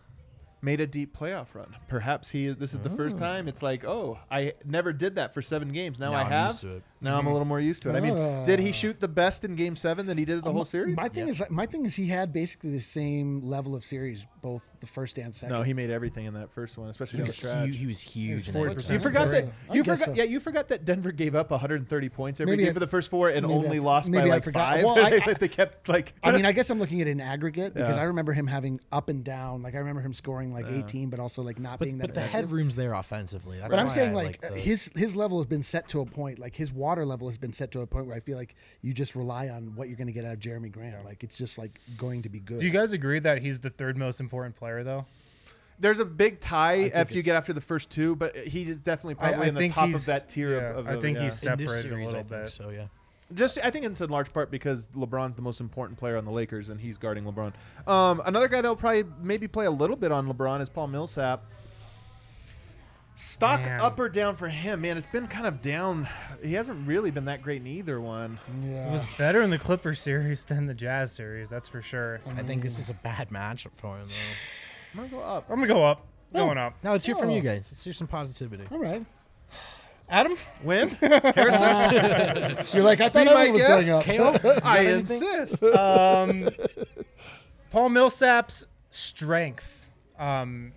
[0.61, 1.73] Made a deep playoff run.
[1.87, 2.49] Perhaps he.
[2.49, 3.47] This is the first time.
[3.47, 5.99] It's like, oh, I never did that for seven games.
[5.99, 6.47] Now Now I I'm have.
[6.49, 6.83] used to it.
[7.01, 7.95] Now I'm a little more used to it.
[7.95, 8.73] I mean, did he Ah.
[8.73, 10.97] shoot the best in Game Seven than he did the whole series?
[10.97, 14.69] My thing is, my thing is, he had basically the same level of series, both
[14.81, 15.55] the first and second.
[15.55, 17.67] no, he made everything in that first one, especially he down was, the stretch.
[17.69, 18.49] huge, he was huge.
[18.49, 18.87] in 40%.
[18.87, 19.43] that You forgot that.
[19.69, 20.21] I you guess forgot so.
[20.21, 22.87] yeah you forgot that Denver gave up 130 points every Maybe game I- for the
[22.87, 24.73] first four and maybe I only f- lost by maybe I like forgot.
[24.75, 24.83] five.
[24.83, 27.21] Well, I- I- they kept like I mean, I guess I'm looking at it in
[27.21, 28.01] aggregate because Yeah.
[28.01, 29.61] I remember him having up and down.
[29.61, 32.07] Like I remember him scoring like 18, but also like not But, being that.
[32.07, 33.57] but the headroom's there offensively.
[33.59, 36.05] That's But I'm saying I like, the- his his level has been set to a
[36.05, 36.39] point.
[36.39, 38.93] Like his water level has been set to a point where I feel like you
[38.93, 41.05] just rely on what you're going to get out of Jerami Grant.
[41.05, 42.59] Like it's just like going to be good.
[42.59, 45.05] Do you guys agree that he's the third most important player though?
[45.81, 48.79] There's a big tie think after you get after the first two, but he is
[48.79, 50.87] definitely probably I in the top of that tier yeah, of, of.
[50.87, 51.23] I think yeah.
[51.23, 52.49] he's separated a series, I little bit.
[52.49, 52.69] so.
[52.69, 52.87] Yeah.
[53.33, 56.31] Just, I think it's in large part because LeBron's the most important player on the
[56.31, 57.53] Lakers, and he's guarding LeBron.
[57.87, 60.87] Um, another guy that will probably maybe play a little bit on LeBron is Paul
[60.87, 61.43] Millsap.
[63.17, 63.81] Stock Man.
[63.81, 64.97] up or down for him, man.
[64.97, 66.07] It's been kind of down.
[66.41, 68.39] He hasn't really been that great in either one.
[68.63, 68.87] yeah.
[68.87, 72.21] It was better in the Clipper series than the Jazz series, that's for sure.
[72.37, 74.07] I think this is a bad matchup for him.
[74.07, 74.13] Though.
[75.03, 75.45] I'm gonna go up.
[75.49, 76.05] I'm gonna go up.
[76.33, 76.75] Going up.
[76.81, 77.35] Now let's hear from Oh.
[77.35, 77.67] you guys.
[77.71, 78.63] Let's hear some positivity.
[78.71, 79.05] All right.
[80.09, 80.35] Adam?
[80.63, 82.65] Win, Harrison.
[82.73, 84.07] You're like I thought Be my everyone was guest.
[84.07, 84.41] going up.
[84.41, 85.63] KO, I insist.
[85.63, 86.49] um,
[87.71, 89.85] Paul Millsap's strength,
[90.17, 90.71] um,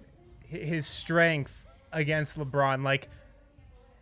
[0.50, 2.84] hi- his strength against LeBron.
[2.84, 3.08] Like,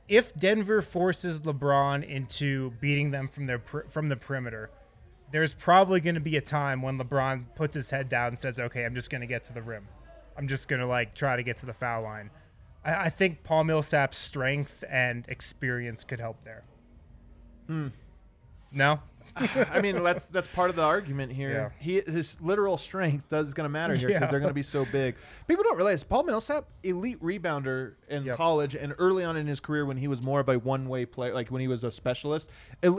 [0.09, 4.71] if Denver forces LeBron into beating them from their per- from the perimeter,
[5.31, 8.59] there's probably going to be a time when LeBron puts his head down and says,
[8.59, 9.87] "Okay, I'm just going to get to the rim.
[10.37, 12.31] I'm just going to like try to get to the foul line."
[12.85, 16.65] I, I think Paul Millsap's strength and experience could help there.
[17.67, 17.89] Hmm.
[18.73, 19.01] No,
[19.37, 21.73] I mean, that's that's part of the argument here.
[21.79, 24.31] He his literal strength does is going to matter here because Yeah.
[24.31, 25.15] they're going to be so big.
[25.49, 28.37] People don't realize Paul Millsap, elite rebounder in Yep.
[28.37, 31.05] college and early on in his career when he was more of a one way
[31.07, 32.49] player, like when he was a specialist.
[32.83, 32.93] Uh,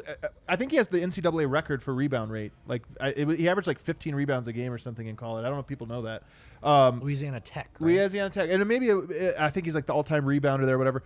[0.47, 2.51] I think he has the NCAA record for rebound rate.
[2.67, 5.41] Like I, it, he averaged like 15 rebounds a game or something in college.
[5.43, 6.23] I don't know if people know that.
[6.63, 7.69] Um, Louisiana Tech.
[7.79, 7.95] Right?
[7.95, 8.97] Louisiana Tech, and maybe uh,
[9.39, 11.03] I think he's like the all-time rebounder there, whatever.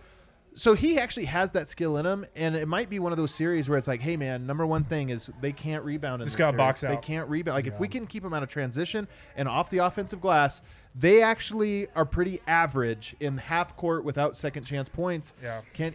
[0.58, 3.34] So he actually has that skill in him, and it might be one of those
[3.34, 6.22] series where it's like, hey man, number one thing is they can't rebound.
[6.22, 6.80] In Just gotta out.
[6.80, 7.56] They can't rebound.
[7.56, 10.62] Like if we can keep them out of transition and off the offensive glass,
[10.98, 15.34] they actually are pretty average in half court without second chance points.
[15.42, 15.60] Yeah.
[15.74, 15.94] Can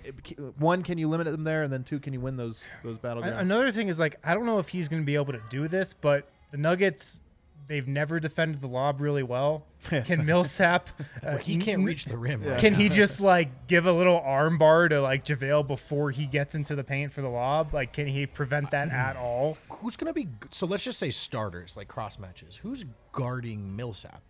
[0.60, 3.38] one can you limit them there, and then two can you win those those battlegrounds?
[3.38, 5.42] A- Another thing is like I don't know if he's going to be able to
[5.50, 7.24] do this, but the Nuggets
[7.72, 9.66] they've never defended the lob really well.
[9.90, 10.90] Can Millsap?
[11.24, 12.44] Uh, he can't reach the rim.
[12.44, 12.60] Right?
[12.60, 16.56] Can he just like give a little arm bar to like JaVale before he gets
[16.56, 17.76] into the paint for the lob?
[17.76, 19.56] Like, can he prevent that at all?
[19.70, 20.28] Who's gonna be?
[20.50, 22.56] So let's just say starters, like cross matches.
[22.56, 24.24] Who's guarding Millsap?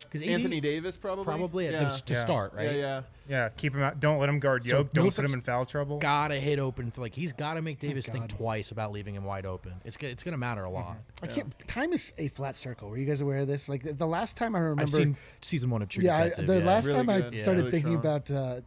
[0.00, 1.84] Because Anthony Davis probably probably at yeah.
[1.90, 2.20] the, to Yeah.
[2.24, 2.76] start, yeah right?
[2.76, 2.80] yeah.
[2.80, 3.48] Yeah, yeah.
[3.50, 3.98] keep him out.
[3.98, 4.92] Don't let him guard So Yoke.
[4.92, 5.98] Don't put him in foul trouble.
[5.98, 9.46] Gotta hit open for like he's gotta make Davis think twice about leaving him wide
[9.46, 9.72] open.
[9.84, 10.96] It's it's gonna matter a lot.
[11.22, 11.52] I can't.
[11.66, 12.88] Time is a flat circle.
[12.88, 13.68] Were you guys aware of this?
[13.68, 14.82] Like the last time I remember.
[14.82, 16.64] I've seen season one of True yeah, I, the yeah.
[16.64, 17.34] last Really time I good.
[17.34, 17.42] Yeah.
[17.42, 18.16] started Really thinking strong.
[18.16, 18.60] about uh,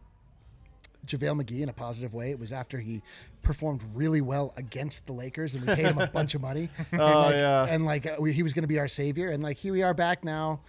[1.06, 3.02] JaVale McGee in a positive way, it was after he
[3.42, 6.68] performed really well against the Lakers and we paid him a bunch of money.
[6.92, 7.64] and Oh, like, yeah.
[7.68, 9.30] And like uh, we, he was going to be our savior.
[9.30, 10.60] And like here we are back now,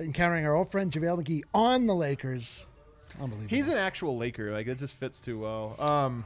[0.00, 2.64] encountering our old friend JaVale McGee on the Lakers.
[3.20, 3.48] Unbelievable.
[3.54, 4.52] He's an actual Laker.
[4.52, 5.76] Like it just fits too well.
[5.78, 6.24] Um,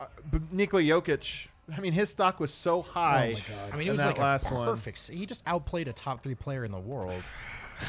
[0.00, 1.46] uh, but Nikola Jokic.
[1.74, 3.34] I mean, his stock was so high.
[3.36, 3.68] Oh my God.
[3.72, 4.66] I mean, in he was that like last a one.
[4.68, 5.08] perfect.
[5.08, 7.22] He just outplayed a top three player in the world.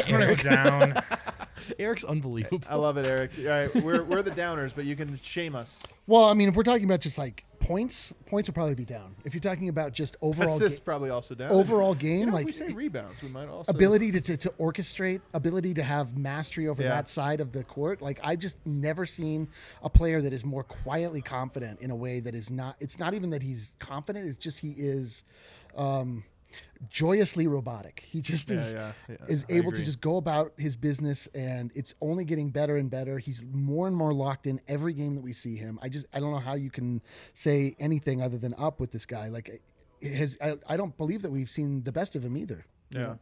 [0.05, 0.95] I'm gonna go down.
[1.79, 2.61] Eric's unbelievable.
[2.69, 3.31] I love it, Eric.
[3.39, 5.79] All right, we're, we're the downers, but you can shame us.
[6.07, 7.43] well, I mean, if we're talking about just like
[7.73, 9.15] points, points will probably be down.
[9.25, 11.51] If you're talking about just overall Assists ga- probably also down.
[11.51, 14.49] overall You game, know, like we say rebounds, we might also ability to, to, to
[14.59, 16.89] orchestrate, ability to have mastery over Yeah.
[16.89, 18.01] that side of the court.
[18.01, 19.47] Like I just never seen
[19.83, 22.75] a player that is more quietly confident in a way that is not.
[22.79, 24.27] It's not even that he's confident.
[24.27, 25.23] It's just he is.
[25.77, 26.23] Um,
[26.89, 28.03] joyously robotic.
[28.07, 31.27] He just Yeah, is yeah, yeah, is I able to just go about his business
[31.33, 33.17] and it's only getting better and better.
[33.19, 35.79] He's more and more locked in every game that we see him.
[35.81, 37.01] I just i don't know how you can
[37.33, 39.29] say anything other than up with this guy.
[39.29, 39.61] Like
[40.01, 42.65] has i, I don't believe that we've seen the best of him either.
[42.91, 43.15] Yeah.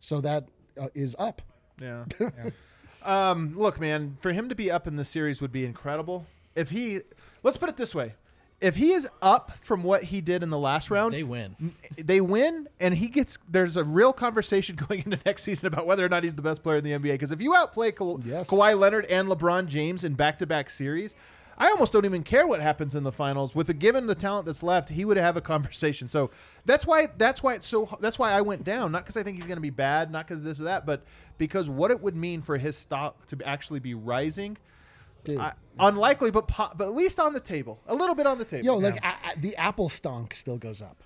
[0.00, 0.48] so that
[0.80, 1.42] uh, is up.
[1.80, 2.04] Yeah.
[3.02, 6.26] um, look, man, for him to be up in the series would be incredible.
[6.54, 7.00] If he,
[7.42, 8.14] let's put it this way,
[8.60, 11.74] if he is up from what he did in the last round, They win.
[11.96, 13.38] they win, and he gets.
[13.48, 16.62] There's a real conversation going into next season about whether or not he's the best
[16.62, 17.12] player in the NBA.
[17.12, 18.48] Because if you outplay Ka- Yes.
[18.48, 21.14] Kawhi Leonard and LeBron James in back-to-back series.
[21.60, 23.52] I almost don't even care what happens in the finals.
[23.52, 26.06] With the given the talent that's left, he would have a conversation.
[26.06, 26.30] So
[26.64, 28.92] that's why that's why it's so that's why I went down.
[28.92, 31.02] Not because I think he's going to be bad, not because this or that, but
[31.36, 34.56] because what it would mean for his stock to actually be rising.
[35.24, 35.38] Dude.
[35.38, 38.44] I, unlikely, but po- but at least on the table, a little bit on the
[38.44, 38.64] table.
[38.64, 40.96] Yo, like a, a- the Apple stonk still goes up.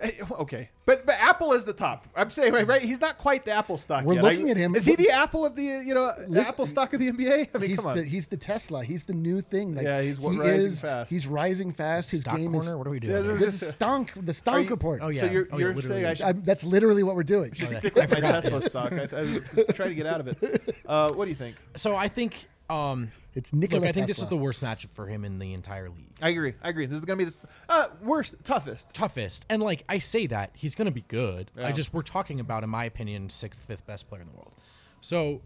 [0.00, 2.08] Eh, Okay, but but Apple is the top.
[2.16, 2.82] I'm saying right, right.
[2.82, 4.04] He's not quite the Apple stock.
[4.04, 4.24] We're yet.
[4.24, 6.66] looking I- at him- Is he the Apple of the you know the Listen- Apple
[6.66, 7.50] stock of the NBA?
[7.54, 7.96] I mean, he's come on.
[7.96, 8.82] the he's the Tesla.
[8.84, 9.76] He's the new thing.
[9.76, 11.08] Like, Yeah, he's he rising is, fast.
[11.10, 12.10] He's rising fast.
[12.10, 12.70] His Stock game corner.
[12.70, 12.74] is.
[12.74, 13.12] What are we doing?
[13.12, 13.36] there's- here?
[13.36, 14.08] This is stonk.
[14.26, 15.00] The stonk you- report.
[15.04, 15.20] Oh yeah.
[15.22, 17.52] So you're, oh, yeah, you're saying I should I'm, that's literally what we're doing.
[17.52, 17.78] just yeah.
[17.78, 18.20] stick with my.
[18.20, 18.92] Tesla stock.
[18.92, 20.76] I, I try to get out of it.
[20.84, 21.54] Uh, what do you think?
[21.76, 22.34] So I think
[22.72, 25.52] Um, It's Nikola look, I think this is the worst matchup for him in the
[25.54, 26.16] entire league.
[26.20, 26.54] I agree.
[26.62, 26.86] I agree.
[26.86, 27.34] This is gonna be the
[27.68, 28.92] uh, worst, toughest.
[28.92, 29.46] toughest.
[29.48, 31.50] And like I say that he's going to be good.
[31.56, 31.68] Yeah.
[31.68, 34.52] I just we're talking about, in my opinion, sixth, fifth best player in the world.
[35.00, 35.40] So,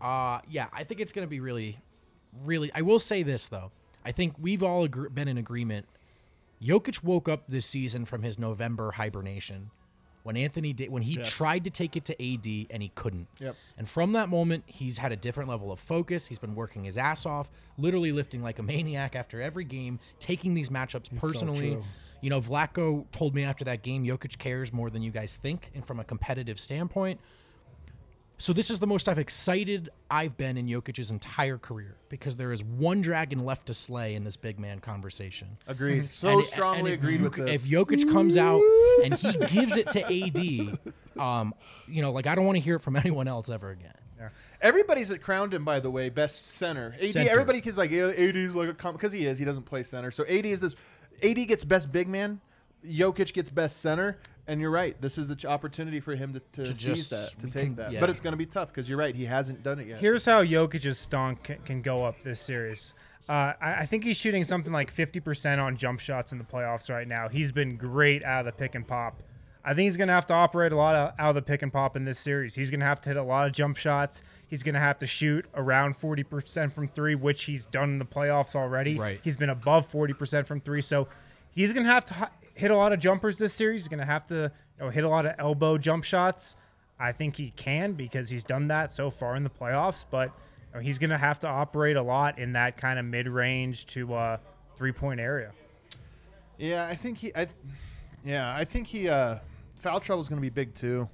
[0.00, 1.78] uh, yeah, I think it's going to be really,
[2.44, 2.70] really.
[2.74, 3.70] I will say this though.
[4.04, 5.86] I think we've all agr been in agreement.
[6.62, 9.70] Jokic woke up this season from his November hibernation
[10.24, 11.30] when Anthony did when he Yes.
[11.30, 13.28] tried to take it to AD and he couldn't.
[13.38, 13.54] Yep.
[13.78, 16.26] And from that moment, he's had a different level of focus.
[16.26, 20.54] He's been working his ass off, literally lifting like a maniac after every game, taking
[20.54, 21.74] these matchups personally.
[21.74, 21.84] true.
[22.22, 25.70] you know, Vlatko told me after that game, Jokic cares more than you guys think,
[25.74, 27.20] and from a competitive standpoint.
[28.36, 32.52] So this is the most I've excited I've been in Jokic's entire career because there
[32.52, 35.56] is one dragon left to slay in this big man conversation.
[35.66, 36.08] Agreed.
[36.12, 37.64] So And- strongly and agreed with this.
[37.64, 38.60] If Jokic comes out
[39.04, 40.78] and he gives it to AD,
[41.20, 41.54] um,
[41.86, 43.92] you know, like I don't want to hear it from anyone else ever again.
[44.60, 46.94] Everybody's crowned him, by the way, best center.
[46.98, 47.30] AD, Center.
[47.30, 49.38] everybody is like "Yeah, AD is like a because he is.
[49.38, 50.10] He doesn't play center.
[50.10, 50.74] So AD is this.
[51.22, 52.40] AD gets best big man.
[52.86, 54.16] Jokic gets best center.
[54.46, 55.00] And you're right.
[55.00, 57.64] This is the ch- opportunity for him to, to, To seize just- that, to take
[57.64, 57.92] can- that.
[57.92, 58.00] yeah.
[58.00, 59.14] But it's going to be tough because you're right.
[59.14, 59.98] He hasn't done it yet.
[60.00, 62.92] Here's how Jokic's stonk can, can go up this series.
[63.26, 66.90] Uh, I, I think he's shooting something like 50% on jump shots in the playoffs
[66.90, 67.28] right now.
[67.30, 69.22] He's been great out of the pick and pop.
[69.64, 71.62] I think he's going to have to operate a lot of, out of the pick
[71.62, 72.54] and pop in this series.
[72.54, 74.22] He's going to have to hit a lot of jump shots.
[74.46, 78.04] He's going to have to shoot around 40% from three, which he's done in the
[78.04, 78.98] playoffs already.
[78.98, 79.20] Right.
[79.24, 80.82] He's been above 40% from three.
[80.82, 81.08] So
[81.50, 83.82] he's going to have to hi- hit a lot of jumpers this series.
[83.82, 86.56] He's going to have to you know, hit a lot of elbow jump shots.
[86.98, 90.74] I think he can because he's done that so far in the playoffs, but you
[90.74, 93.86] know, he's going to have to operate a lot in that kind of mid range
[93.86, 94.36] to uh,
[94.76, 95.52] three point area.
[96.56, 97.34] Yeah, I think he.
[97.34, 97.48] I,
[98.24, 99.08] yeah, I think he.
[99.08, 99.38] Uh,
[99.74, 101.08] foul trouble is going to be big too.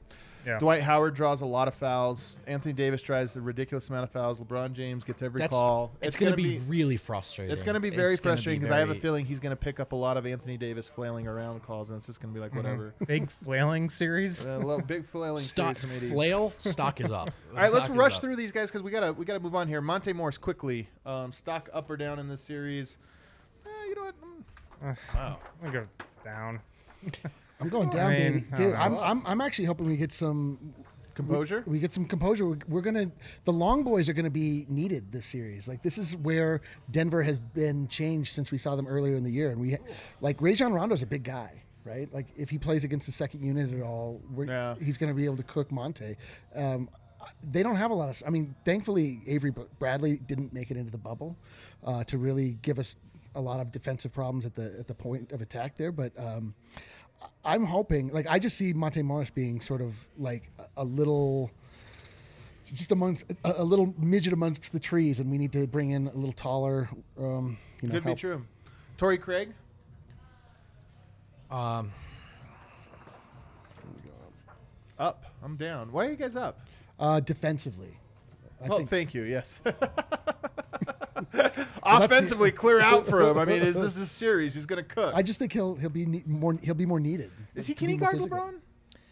[0.46, 0.58] Yeah.
[0.58, 2.38] Dwight Howard draws a lot of fouls.
[2.46, 4.38] Anthony Davis tries a ridiculous amount of fouls.
[4.38, 5.92] LeBron James gets every That's call.
[6.00, 7.52] it's, going to be, really frustrating.
[7.52, 9.40] It's going to be very It's gonna frustrating because I have a very- feeling he's
[9.40, 12.20] going to pick up a lot of Anthony Davis flailing around calls, and it's just
[12.20, 12.94] going to be like whatever.
[13.06, 14.46] Big flailing series.
[14.46, 16.12] Uh, lo- big flailing stock series from AD.
[16.12, 17.30] flail stock is up.
[17.52, 19.80] All right, let's rush through these guys because we gotta we gotta move on here.
[19.80, 20.88] Monte Morris quickly.
[21.04, 22.96] Um, stock up or down in this series?
[23.66, 24.14] Eh, you know what?
[24.82, 25.38] Mm, wow.
[25.62, 26.60] I'm going to go down.
[27.60, 28.74] I'm going down, mean, baby, dude.
[28.74, 28.96] I'm.
[28.98, 30.74] I'm I'm actually hoping we get some
[31.14, 31.62] Composure.
[31.66, 32.46] we get some composure.
[32.46, 33.10] We're, we're gonna
[33.44, 35.68] the long boys are gonna be needed this series.
[35.68, 39.30] Like this is where Denver has been changed since we saw them earlier in the
[39.30, 39.76] year, and we
[40.22, 42.08] like Rajon Rondo's a big guy, right?
[42.14, 44.76] Like if he plays against the second unit at all, we're, Yeah.
[44.80, 46.16] he's gonna be able to cook Monte.
[46.54, 46.88] Um,
[47.42, 48.22] they don't have a lot of.
[48.26, 51.36] I mean, thankfully Avery Bradley didn't make it into the bubble
[51.84, 52.96] uh, to really give us
[53.34, 56.12] a lot of defensive problems at the at the point of attack there, but.
[56.18, 56.54] Um,
[57.44, 61.50] I'm hoping, like, I just see Monte Morris being sort of like a, a little,
[62.72, 66.06] just amongst a, a little midget amongst the trees, and we need to bring in
[66.08, 66.88] a little taller.
[67.18, 68.46] Um, you know, Could be true.
[68.98, 69.54] Torrey Craig.
[71.50, 71.92] Um,
[75.00, 75.24] Up.
[75.42, 75.90] I'm down.
[75.92, 76.60] Why are you guys up?
[76.98, 77.96] Uh, defensively,
[78.62, 79.22] I oh, think thank you.
[79.22, 79.62] Yes.
[81.82, 83.38] Offensively, clear out for him.
[83.38, 84.54] I mean, is this a series?
[84.54, 85.12] He's gonna cook.
[85.14, 87.30] I just think he'll he'll be ne- more he'll be more needed.
[87.54, 88.38] is he He'll can he be more guard physical.
[88.38, 88.54] LeBron?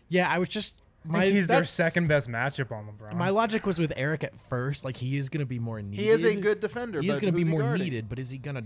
[0.08, 0.74] yeah, I was just
[1.08, 3.14] I my think he's their that's- second best matchup on LeBron.
[3.14, 4.84] my logic was with Eric at first.
[4.84, 6.02] Like he is going to be more needed.
[6.02, 7.00] He is a good defender.
[7.00, 7.84] He is but going to be who's he more guarding?
[7.84, 8.64] needed, but is he going to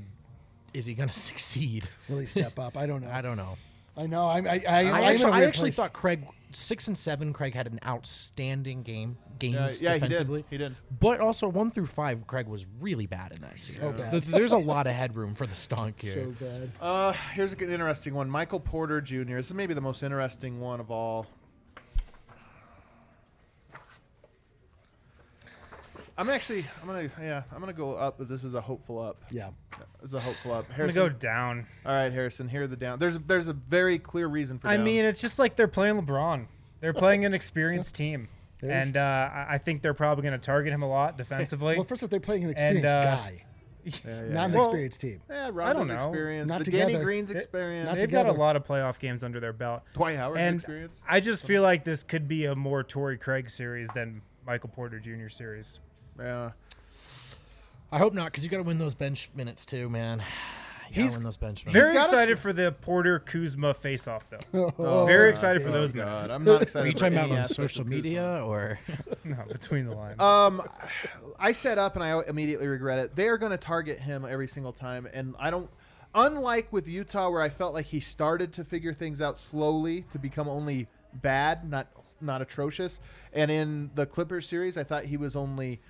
[0.75, 1.87] is he going to succeed?
[2.09, 2.77] Will he step up?
[2.77, 3.11] I don't know.
[3.11, 3.57] I don't know.
[3.97, 4.27] I know.
[4.27, 5.77] I I, I, I, I'm in a actually, I actually place.
[5.77, 7.33] thought Craig six and seven.
[7.33, 10.09] Craig had an outstanding game games yeah, he did.
[10.09, 10.45] defensively.
[10.51, 10.75] He did.
[11.01, 14.03] But also one through five, Craig was really bad in that series.
[14.05, 14.23] bad.
[14.23, 16.15] There's a lot of headroom for the stonk here.
[16.15, 16.71] so bad.
[16.81, 18.31] Uh, here's an interesting one.
[18.31, 19.35] Michael Porter Jr.
[19.37, 21.27] This is maybe the most interesting one of all.
[26.19, 29.23] I'm actually, I'm gonna, yeah, I'm gonna go up, but this is a hopeful up.
[29.31, 29.51] Yeah.
[30.01, 30.67] This is a hopeful up.
[30.71, 31.67] I'm going Harrison, to go down.
[31.87, 32.49] all right, Harrison.
[32.49, 32.99] Here are the down.
[32.99, 34.69] There's, there's a very clear reason for.
[34.69, 34.85] I down.
[34.85, 36.47] mean, it's just like they're playing LeBron.
[36.81, 38.29] They're playing an experienced team.
[38.61, 41.17] There is- And uh, I I think they're probably going to target him a lot
[41.17, 41.77] defensively.
[41.77, 43.45] Well, first off, they're playing an experienced uh, guy,
[43.85, 44.45] yeah, yeah, not yeah.
[44.45, 45.21] an Well, experienced team.
[45.31, 46.09] Yeah, I don't know.
[46.09, 46.49] Experience.
[46.49, 46.99] Not the Danny.
[46.99, 47.87] Green's experience.
[47.87, 49.83] not They've got a lot of playoff games under their belt.
[49.95, 51.01] Dwight Howard's and experience.
[51.09, 55.01] I just feel like this could be a more Torrey Craig series than Michael Porter
[55.01, 55.29] Jr.
[55.29, 55.81] series.
[56.19, 56.51] Yeah.
[57.91, 60.23] I hope not, because you got to win those bench minutes too, man.
[60.91, 61.87] You gotta He's win those bench minutes.
[61.87, 64.71] Very excited for the Porter Kuzma face-off, though.
[64.79, 66.05] Oh, Very excited for those God.
[66.05, 66.31] minutes.
[66.35, 66.85] I'm not excited.
[66.85, 67.97] Are you for talking any about on aspect social of Kuzma.
[67.97, 68.79] media or?
[69.25, 70.21] no, between the lines.
[70.21, 70.61] Um,
[71.39, 73.17] I set up and I immediately regret it.
[73.17, 75.71] They are going to target him every single time, and I don't.
[76.15, 80.19] Unlike with Utah, where I felt like he started to figure things out slowly to
[80.19, 81.87] become only bad, not
[82.21, 83.01] not atrocious,
[83.33, 85.81] and in the Clippers series, I thought he was only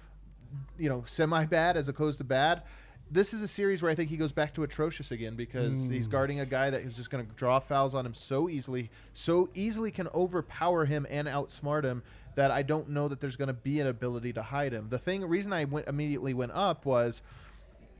[0.78, 2.62] you know, semi bad as opposed to bad.
[3.10, 5.92] This is a series where I think he goes back to atrocious again because hmm.
[5.92, 8.90] he's guarding a guy that is just going to draw fouls on him so easily,
[9.12, 12.02] so easily can overpower him and outsmart him
[12.36, 14.88] that I don't know that there's going to be an ability to hide him.
[14.88, 17.20] The thing, reason I went immediately went up was,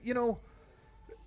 [0.03, 0.39] you know,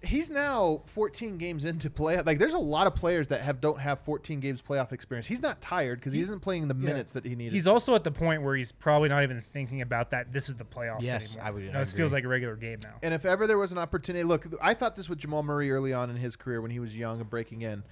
[0.06, 2.22] he's now 14 games into play.
[2.22, 5.28] Like, there's a lot of players that have don't have 14 games playoff experience.
[5.28, 7.54] He's not tired because he, isn't playing the minutes that he needed.
[7.54, 10.32] He's also at the point where he's probably not even thinking about that.
[10.32, 11.48] This is the playoffs Yes, anymore.
[11.48, 12.96] I would- You I know, it feels like a regular game now.
[13.04, 15.94] And if ever there was an opportunity, look, I thought this with Jamal Murray early
[15.94, 17.84] on in his career when he was young and breaking in.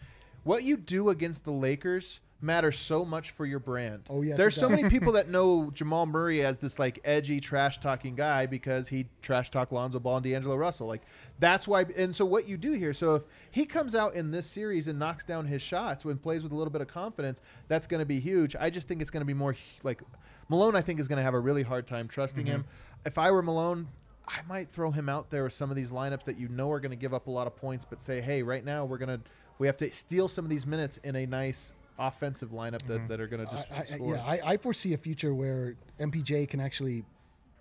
[0.44, 4.04] What you do against the Lakers matters so much for your brand.
[4.10, 7.80] Oh, yes, There's so many people that know Jamal Murray as this like edgy trash
[7.80, 10.88] talking guy because he trash talked Lonzo Ball and D'Angelo Russell.
[10.88, 11.02] Like
[11.40, 11.86] that's why.
[11.96, 15.00] And so what you do here, so if he comes out in this series and
[15.00, 18.06] knocks down his shots when plays with a little bit of confidence, that's going to
[18.06, 18.56] be huge.
[18.56, 20.02] I just think it's going to be more like
[20.50, 20.76] Malone.
[20.76, 22.62] I think is going to have a really hard time trusting him.
[22.62, 23.08] Mm-hmm.
[23.08, 23.88] If I were Malone.
[24.26, 26.80] I might throw him out there with some of these lineups that you know are
[26.80, 29.20] going to give up a lot of points, but say, hey, right now we're going
[29.20, 29.20] to
[29.60, 33.08] we have to steal some of these minutes in a nice offensive lineup that, mm-hmm.
[33.08, 36.50] that are going to just I, I, yeah, I, I foresee a future where MPJ
[36.50, 37.04] can actually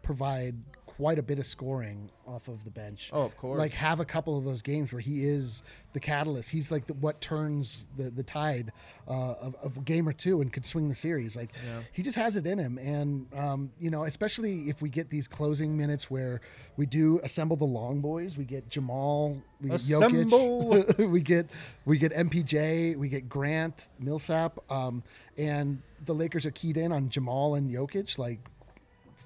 [0.03, 0.55] provide
[0.97, 3.11] quite a bit of scoring off of the bench.
[3.13, 3.59] Oh, of course.
[3.59, 5.63] Like have a couple of those games where he is
[5.95, 6.51] the catalyst.
[6.51, 8.73] He's like the, what turns the the tide
[9.09, 11.35] uh, of, of a game or two and could swing the series.
[11.35, 11.53] Like
[11.93, 15.27] he just has it in him, and um, you know, especially if we get these
[15.27, 16.41] closing minutes where
[16.77, 18.37] we do assemble the long boys.
[18.37, 20.85] We get Jamal, we get Assemble.
[20.85, 21.49] Jokic, we get
[21.87, 25.03] we get MPJ, we get Grant, Millsap, um,
[25.39, 28.19] and the Lakers are keyed in on Jamal and Jokic.
[28.19, 28.41] Like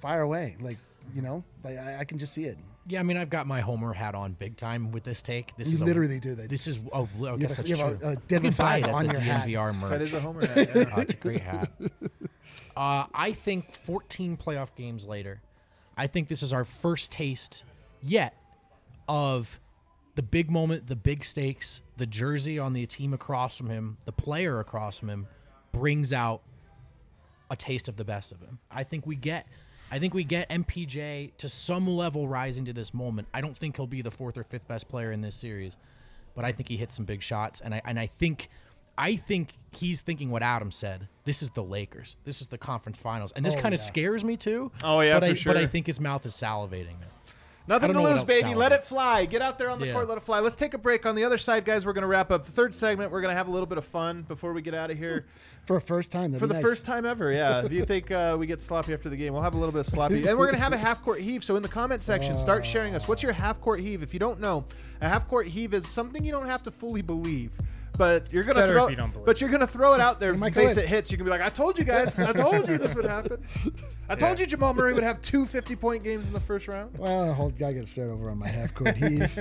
[0.01, 0.79] fire away, like
[1.15, 2.59] you know, like I, I can just see it.
[2.89, 5.57] Yeah, I mean, I've got my Homer hat on big time with this take.
[5.57, 6.49] This You is a- literally do that.
[6.49, 7.85] This is oh, I You guess have a- that's you true.
[7.95, 9.13] have a- a you Denver can buy flag it at on the
[9.51, 9.81] your hat.
[9.81, 9.91] Merch.
[9.91, 10.69] That is a homer hat.
[10.75, 10.85] yeah.
[10.97, 11.71] Oh, it's a great hat.
[12.77, 15.41] Uh, I think 14 playoff games later,
[15.97, 17.65] I think this is our first taste
[18.03, 18.35] yet
[19.09, 19.59] of
[20.15, 24.13] the big moment, the big stakes, the jersey on the team across from him, the
[24.13, 25.27] player across from him
[25.73, 26.43] brings out
[27.51, 28.59] a taste of the best of him.
[28.71, 29.47] I think we get
[29.91, 33.29] I think we get MPJ to some level rising to this moment.
[33.33, 35.77] I don't think he'll be the fourth or fifth best player in this series,
[36.35, 38.49] but I think he hits some big shots and I and I think
[38.99, 41.07] I think he's thinking what Adam said.
[41.25, 42.17] This is the Lakers.
[42.25, 43.31] This is the conference finals.
[43.33, 43.85] And this Oh, kind of yeah.
[43.87, 44.73] scares me too.
[44.83, 46.99] Oh, yeah, but I for but I think his mouth is salivating.
[47.01, 47.07] now.
[47.69, 48.55] Nothing to don't know what lose, baby.
[48.55, 49.25] Let it fly.
[49.27, 49.93] Get out there on the Yeah.
[49.95, 50.39] court, let it fly.
[50.41, 51.05] Let's take a break.
[51.05, 53.11] On the other side, guys, we're going to wrap up the third segment.
[53.11, 55.27] We're going to have a little bit of fun before we get out of here.
[55.65, 56.63] For a first time, For the nice.
[56.63, 57.65] first time ever, yeah.
[57.65, 59.81] if you think uh, we get sloppy after the game, we'll have a little bit
[59.81, 60.27] of sloppy.
[60.29, 61.43] and we're going to have a half court heave.
[61.43, 63.09] So in the comment section, start sharing us.
[63.09, 64.03] What's your half court heave?
[64.03, 64.65] If you don't know,
[65.01, 67.51] a half court heave is something you don't have to fully believe.
[67.97, 70.77] But you're gonna throw, you but you're gonna throw it out there in might case
[70.77, 71.11] it hits.
[71.11, 73.43] You can be like, "I told you guys, I told you this would happen.
[74.09, 74.43] I told Yeah.
[74.45, 77.55] you Jamal Murray would have two 50 point games in the first round." Well, hold,
[77.63, 79.39] I got to start over on my half court heave.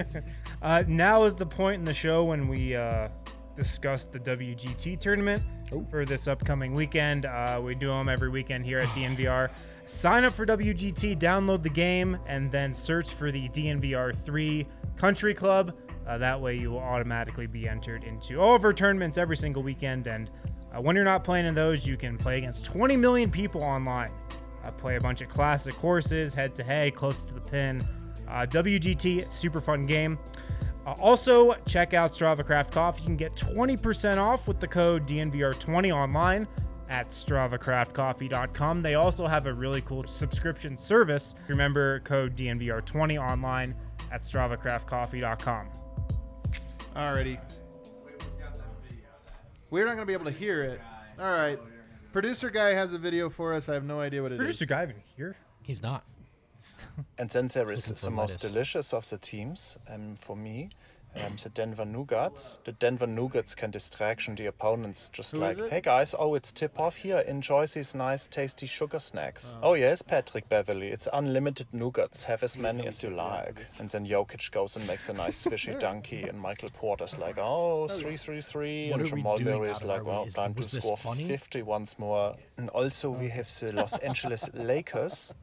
[0.61, 3.09] Uh, now is the point in the show when we uh,
[3.55, 5.41] discuss the WGT tournament
[5.71, 5.85] Oh.
[5.89, 7.25] for this upcoming weekend.
[7.25, 9.49] Uh, we do them every weekend here at DNVR.
[9.87, 14.65] Sign up for WGT, download the game, and then search for the DNVR 3
[14.97, 15.73] Country Club.
[16.07, 19.63] Uh, that way, you will automatically be entered into all of our tournaments every single
[19.63, 20.07] weekend.
[20.07, 20.29] And
[20.73, 24.11] uh, when you're not playing in those, you can play against 20 million people online.
[24.63, 27.81] Uh, play a bunch of classic courses, head to head, close to the pin.
[28.27, 30.17] Uh, WGT, super fun game.
[30.85, 33.01] Uh, also, check out Strava Craft Coffee.
[33.01, 36.47] You can get 20% off with the code DNVR20 online
[36.89, 38.81] at StravaCraftCoffee.com.
[38.81, 41.33] They also have a really cool subscription service.
[41.47, 43.75] Remember code DNVR20 online
[44.11, 45.84] at StravaCraftCoffee.com.
[46.95, 47.39] Alrighty.
[49.69, 50.79] We're not going to be able to hear it.
[51.19, 51.59] All right.
[52.13, 53.67] Producer guy has a video for us.
[53.67, 54.39] I have no idea what it is.
[54.39, 55.35] Producer guy even here?
[55.61, 56.05] He's not.
[57.17, 58.51] And then there is looking for the most lettuce.
[58.51, 60.69] delicious of the teams um, for me,
[61.23, 62.59] um, the Denver Nuggets.
[62.63, 66.79] The Denver Nuggets can distraction the opponents just Who like, hey guys, oh it's tip
[66.79, 67.19] off here.
[67.19, 69.55] Enjoy these nice tasty sugar snacks.
[69.61, 72.23] Oh, yes, Patrick Beverley, it's unlimited nuggets.
[72.23, 73.65] Have as many as you like.
[73.79, 77.87] And then Jokic goes and makes a nice swishy donkey, and Michael Porter's like, oh,
[77.87, 81.27] three three three, What and are Jamal Murray is like, well, time to score funny?
[81.27, 82.35] 50 once more.
[82.57, 85.33] And also we have the Los Angeles Lakers.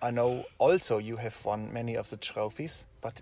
[0.00, 3.20] I know also you have won many of the trophies, but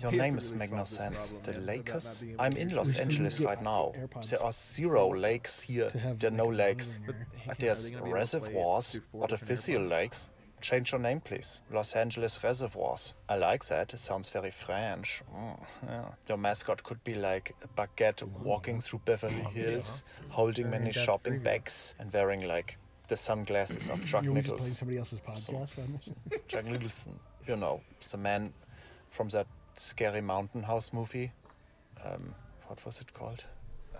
[0.00, 1.32] your name is make no sense.
[1.42, 2.24] The man, about not Lakers.
[2.38, 2.96] I'm in Los.
[2.96, 3.92] Angeles right now.
[4.30, 5.90] There are zero lakes here.
[6.18, 7.00] There are no lakes.
[7.06, 10.28] room or- But there's reservoirs, artificial lakes.
[10.62, 11.60] Change your name, please.
[11.70, 13.14] Los Angeles Reservoirs.
[13.28, 13.92] I like that.
[13.92, 15.22] It sounds very French.
[15.34, 16.04] Mm, yeah.
[16.28, 21.94] Your mascot could be like a baguette walking through Beverly Hills, holding many shopping bags
[21.98, 22.78] and wearing like
[23.08, 24.76] the sunglasses of Chuck You're just playing Nichols.
[24.78, 26.00] somebody else's podcast on.
[26.48, 27.80] Jack Nicholson, you know,
[28.10, 28.52] the man
[29.10, 29.46] from that
[29.80, 31.32] scary mountain house movie.
[32.04, 32.34] Um,
[32.66, 33.44] what was it called?
[33.94, 33.98] Uh,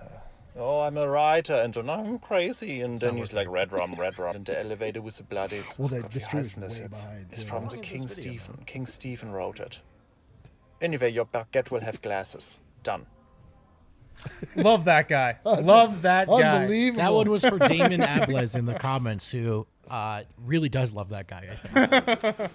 [0.57, 4.19] oh, I'm a writer, and then I'm crazy, and then he's like red rum, red
[4.19, 5.77] rum, and the elevator with the bloodies.
[5.79, 7.49] Well, the- God, the wie stream is heißt denn way behind, It's yeah.
[7.51, 8.63] from the King this video, Stephen.
[8.67, 9.81] King Stephen wrote it.
[10.81, 12.61] Anyway, your baguette will have glasses.
[12.83, 13.07] Done.
[14.57, 15.37] Love that guy.
[15.45, 16.63] Love that guy.
[16.63, 17.03] Unbelievable.
[17.03, 21.27] That one was for Damon Ables in the comments, who uh, really does love that
[21.29, 22.51] guy.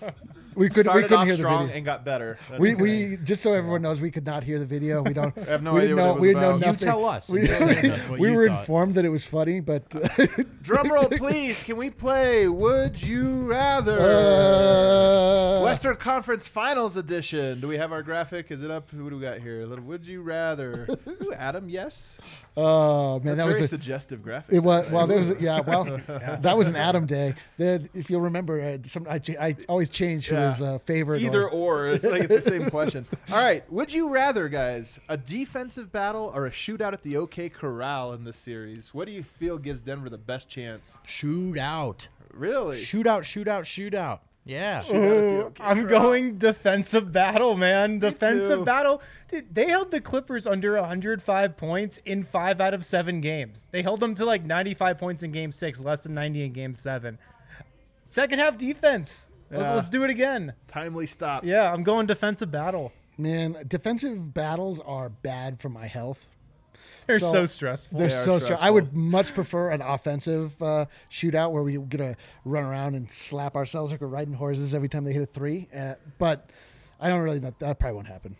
[0.54, 1.78] We could we couldn't off hear the strong video.
[1.78, 2.38] and got better.
[2.50, 5.02] That's We, we just so everyone knows, we could not hear the video.
[5.02, 5.38] We don't.
[5.38, 6.14] I have no we idea didn't what it know.
[6.14, 6.82] was we didn't know about.
[6.82, 7.30] You tell us.
[7.30, 7.48] We,
[8.10, 8.60] what we were thought.
[8.60, 9.90] informed that it was funny, but
[10.62, 11.64] Drum roll, please.
[11.64, 13.98] Can we play Would You Rather?
[14.00, 17.60] uh, Western Conference Finals Edition.
[17.62, 18.52] Do we have our graphic?
[18.52, 18.90] Is it up?
[18.92, 19.62] Who do we got here?
[19.62, 20.88] A little Would You Rather?
[21.24, 22.18] Ooh, Adam, yes.
[22.58, 24.54] Oh man, That's that very was a, suggestive graphic.
[24.56, 25.08] it was well.
[25.08, 25.62] There was a, yeah.
[25.62, 25.86] Well,
[26.42, 27.34] that was an Adam day.
[27.58, 30.48] The, if you'll remember, uh, some I, I always change who Yeah.
[30.48, 31.22] was uh, favorite.
[31.22, 31.90] Either or, or.
[31.92, 33.06] It's like it's the same question.
[33.32, 33.64] All right.
[33.72, 38.26] Would you rather, guys, a defensive battle or a shootout at the OK Corral in
[38.26, 38.94] this series?
[38.94, 40.98] What do you feel gives Denver the best chance?
[41.08, 42.78] Shootout, Really?
[42.78, 44.20] shootout, shootout, shootout.
[44.46, 44.82] Yeah.
[44.82, 46.02] Shootout at OK I'm Corral?
[46.02, 48.00] going defensive battle, man.
[48.00, 48.66] Defensive too.
[48.66, 49.02] battle.
[49.30, 53.68] Dude, they held the Clippers under 105 points in five out of seven games.
[53.72, 56.74] They held them to like 95 points in game six, less than 90 in game
[56.76, 57.20] seven.
[58.06, 59.30] Second half defense.
[59.52, 60.54] Let's, let's do it again.
[60.68, 61.44] timely stop.
[61.44, 62.94] Yeah, I'm going defensive battle.
[63.18, 66.28] man, defensive battles are bad for my health.
[67.12, 68.00] They're So- so, stressful.
[68.00, 68.60] They're They are so strong.
[68.62, 73.56] I would much prefer an offensive uh, shootout where we're gonna run around and slap
[73.56, 75.68] ourselves like we're riding horses every time they hit a three.
[75.78, 76.50] Uh, but
[77.00, 77.54] I don't really know.
[77.60, 78.36] That probably won't happen.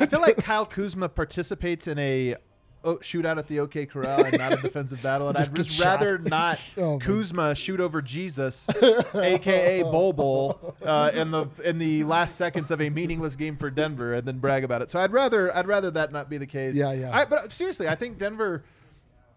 [0.00, 2.36] I feel like Kyle Kuzma participates in a
[2.84, 5.80] oh, shootout at the OK Corral and not a defensive battle, and Just I'd just
[5.80, 6.26] rather shot.
[6.28, 6.98] not Oh, man.
[7.00, 8.66] Kuzma shoot over Jesus,
[9.14, 13.70] aka Bol Bol, uh, in the in the last seconds of a meaningless game for
[13.70, 14.90] Denver, and then brag about it.
[14.90, 16.74] So I'd rather I'd rather that not be the case.
[16.74, 17.16] Yeah, yeah.
[17.16, 18.64] I, but seriously, I think Denver.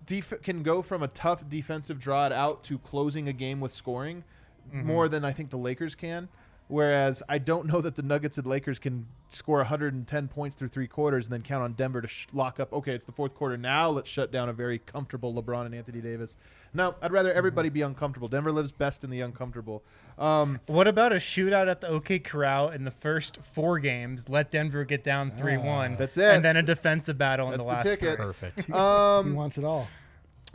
[0.08, 3.74] Def- can go from a tough defensive draw it out to closing a game with
[3.74, 4.24] scoring
[4.72, 6.28] more than I think the Lakers can.
[6.68, 10.88] Whereas I don't know that the Nuggets and Lakers can score 110 points through three
[10.88, 12.74] quarters and then count on Denver to sh- lock up.
[12.74, 13.90] Okay, it's the fourth quarter now.
[13.90, 16.38] Let's shut down a very comfortable LeBron and Anthony Davis.
[16.74, 18.28] No, I'd rather everybody be uncomfortable.
[18.28, 19.84] Denver lives best in the uncomfortable.
[20.18, 24.28] Um, What about a shootout at the OK Corral in the first four games?
[24.28, 25.98] Let Denver get down 3 1.
[25.98, 26.24] That's it.
[26.36, 28.16] And then a defensive battle in That's the the last ticket.
[28.18, 28.26] three.
[28.26, 28.62] Perfect.
[28.66, 29.88] he um, wants it all.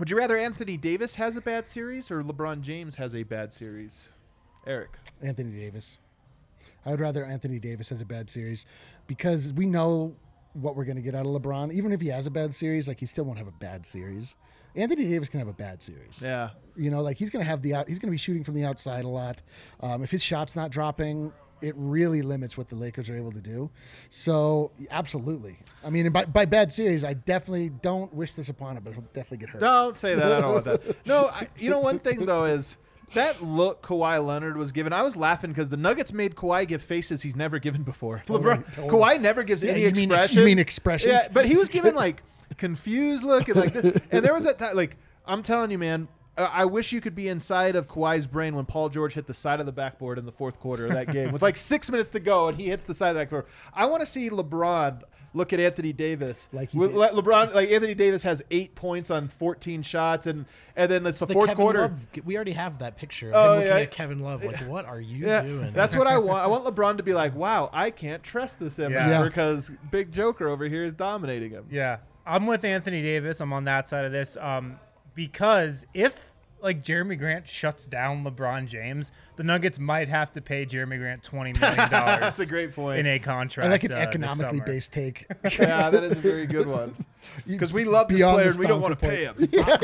[0.01, 3.53] would you rather Anthony Davis has a bad series or LeBron James has a bad
[3.53, 4.09] series?
[4.67, 4.91] Eric.
[5.23, 5.99] Anthony Davis.
[6.85, 8.67] I would rather Anthony Davis has a bad series
[9.07, 10.15] because we know
[10.55, 11.73] what we're going to get out of LeBron.
[11.73, 14.35] Even if he has a bad series, like he still won't have a bad series.
[14.77, 16.21] Anthony Davis can have a bad series.
[16.23, 16.51] Yeah.
[16.77, 17.89] You know, like he's going to have the out.
[17.89, 19.43] He's going to be shooting from the outside a lot.
[19.81, 23.41] Um, if his shot's not dropping, it really limits what the Lakers are able to
[23.41, 23.71] do.
[24.09, 25.59] So absolutely.
[25.85, 29.03] I mean, by, by bad series, I definitely don't wish this upon him, but he'll
[29.13, 29.61] definitely get hurt.
[29.61, 30.33] Don't say that.
[30.33, 31.07] I don't want that.
[31.07, 32.77] No, I, you know one thing though is
[33.15, 34.93] that look Kawhi Leonard was given.
[34.93, 38.23] I was laughing because the Nuggets made Kawhi give faces he's never given before.
[38.27, 38.89] LeBron, totally.
[38.89, 40.39] Kawhi never gives Yeah, any you mean expression.
[40.39, 41.13] you mean expressions?
[41.13, 42.23] Yeah, but he was given like
[42.57, 44.77] confused look and like, this, and there was that time.
[44.77, 44.97] Like
[45.27, 46.09] I'm telling you, man.
[46.39, 49.61] I wish you could be inside of Kawhi's brain when Paul George hit the side
[49.61, 52.21] of the backboard in the fourth quarter of that game with like six minutes to
[52.21, 53.45] go and he hits the side of the backboard.
[53.75, 55.03] I want to see LeBron
[55.33, 56.49] look at Anthony Davis.
[56.53, 60.45] Like he with, LeBron, like Anthony Davis has eight points on 14 shots, and
[60.77, 61.81] and then it's the, The fourth Kevin quarter.
[61.83, 63.83] Love, we already have that picture of Oh, him looking yeah.
[63.83, 64.43] at Kevin Love.
[64.45, 65.73] Like, what are you Yeah, doing?
[65.73, 66.43] that's what I want.
[66.43, 69.23] I want LeBron to be like, "Wow, I can't trust this MF Yeah.
[69.25, 73.41] because Big Joker over here is dominating him." Yeah, I'm with Anthony Davis.
[73.41, 74.37] I'm on that side of this.
[74.41, 74.79] Um,
[75.15, 76.30] because if
[76.63, 81.23] like Jerami Grant shuts down LeBron James, the Nuggets might have to pay Jerami Grant
[81.23, 82.21] twenty million dollars.
[82.21, 83.01] That's a great point.
[83.01, 83.67] in a contract.
[83.67, 85.27] I like an uh, economically based take.
[85.59, 86.95] yeah, that is a very good one.
[87.47, 89.37] Because we love this Beyond player and we don't want to pay him.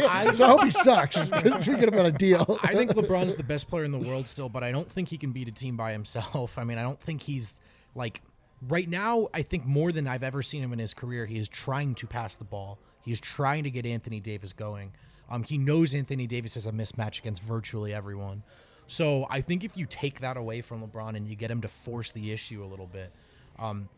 [0.08, 1.28] I, so I hope he sucks.
[1.28, 2.58] Because we get him on a deal.
[2.62, 5.18] I think LeBron's the best player in the world still, but I don't think he
[5.18, 6.56] can beat a team by himself.
[6.56, 7.56] I mean, I don't think he's
[7.94, 8.22] like
[8.68, 9.28] right now.
[9.34, 12.06] I think more than I've ever seen him in his career, he is trying to
[12.06, 12.78] pass the ball.
[13.02, 14.92] He is trying to get Anthony Davis going.
[15.30, 18.42] Um, he knows Anthony Davis is a mismatch against virtually everyone.
[18.86, 21.68] So I think if you take that away from LeBron and you get him to
[21.68, 23.12] force the issue a little bit,
[23.58, 23.88] um,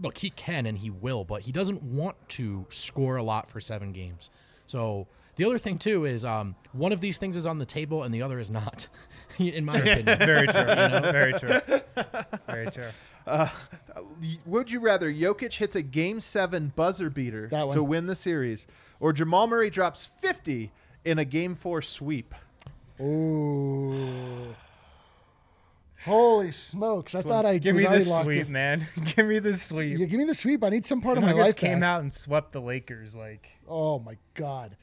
[0.00, 3.60] look, he can and he will, but he doesn't want to score a lot for
[3.60, 4.30] seven games.
[4.66, 8.04] So the other thing too is um, one of these things is on the table
[8.04, 8.86] and the other is not,
[9.38, 10.18] in my opinion.
[10.18, 10.64] Very true.
[10.64, 11.60] Very true.
[12.46, 12.90] Very true.
[14.46, 18.66] Would you rather Jokic hits a Game Seven buzzer beater to win the series,
[19.00, 20.72] or Jamal Murray drops 50
[21.04, 22.34] in a Game Four sweep?
[23.00, 24.54] Ooh.
[26.04, 27.14] Holy smokes!
[27.14, 28.52] I thought I Give was me the sweep, in.
[28.52, 28.86] man.
[29.16, 29.98] Give me the sweep.
[29.98, 30.62] Yeah, give me the sweep.
[30.62, 31.86] I need some part the of my Nuggets life came back.
[31.88, 33.16] out and swept the Lakers.
[33.16, 34.76] Like Oh my god.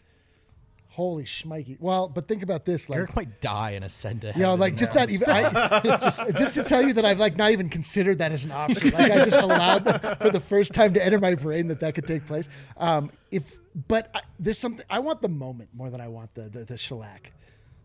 [0.94, 1.78] Holy shmikey.
[1.80, 4.76] Well, but think about this, like Eric might die in a send to Yeah, like
[4.76, 8.20] just that even I, just just to tell you that I've like not even considered
[8.20, 8.91] that as an option.
[8.91, 12.06] Like I just allowed for the first time to enter my brain that that could
[12.06, 12.48] take place.
[12.78, 16.44] Um, if but I, there's something I want the moment more than I want the
[16.44, 17.32] the, the shellac.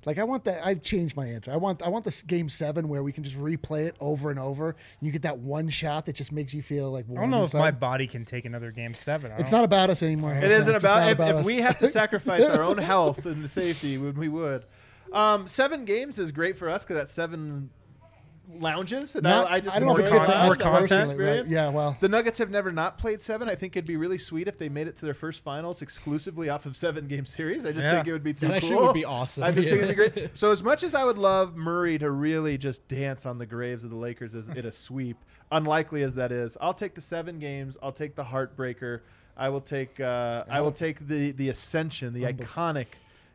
[0.09, 0.65] Like I want that.
[0.67, 1.53] I've changed my answer.
[1.53, 4.39] I want I want this game seven where we can just replay it over and
[4.41, 7.05] over, and you get that one shot that just makes you feel like.
[7.11, 9.31] I don't know if my body can take another game seven.
[9.33, 10.33] I It's don't- about us anymore.
[10.35, 13.51] It's isn't just about not if, if we have to sacrifice our own health and
[13.51, 14.65] safety, we, we would.
[15.13, 17.69] Um, seven games is great for us because that's seven
[18.55, 20.49] lounges, and Not- I, I just I don't know if it's enjoy good for that
[20.49, 21.47] us personally, personally, right?
[21.49, 23.49] Yeah, well, The Nuggets have never not played seven.
[23.49, 26.49] I think it'd be really sweet if they made it to their first finals exclusively
[26.49, 27.65] off of seven game series.
[27.65, 27.97] I just Yeah.
[27.97, 28.87] think it would be too That actually cool.
[28.87, 30.31] would be awesome, I just think it'd be great.
[30.37, 33.85] So as much as I would love Murray to really just dance on the graves
[33.85, 35.17] of the Lakers as in a sweep,
[35.53, 37.77] unlikely as that is, I'll take the seven games.
[37.83, 39.01] I'll take the heartbreaker.
[39.37, 40.01] I will take.
[40.01, 42.87] Uh, I will take the the ascension, the iconic.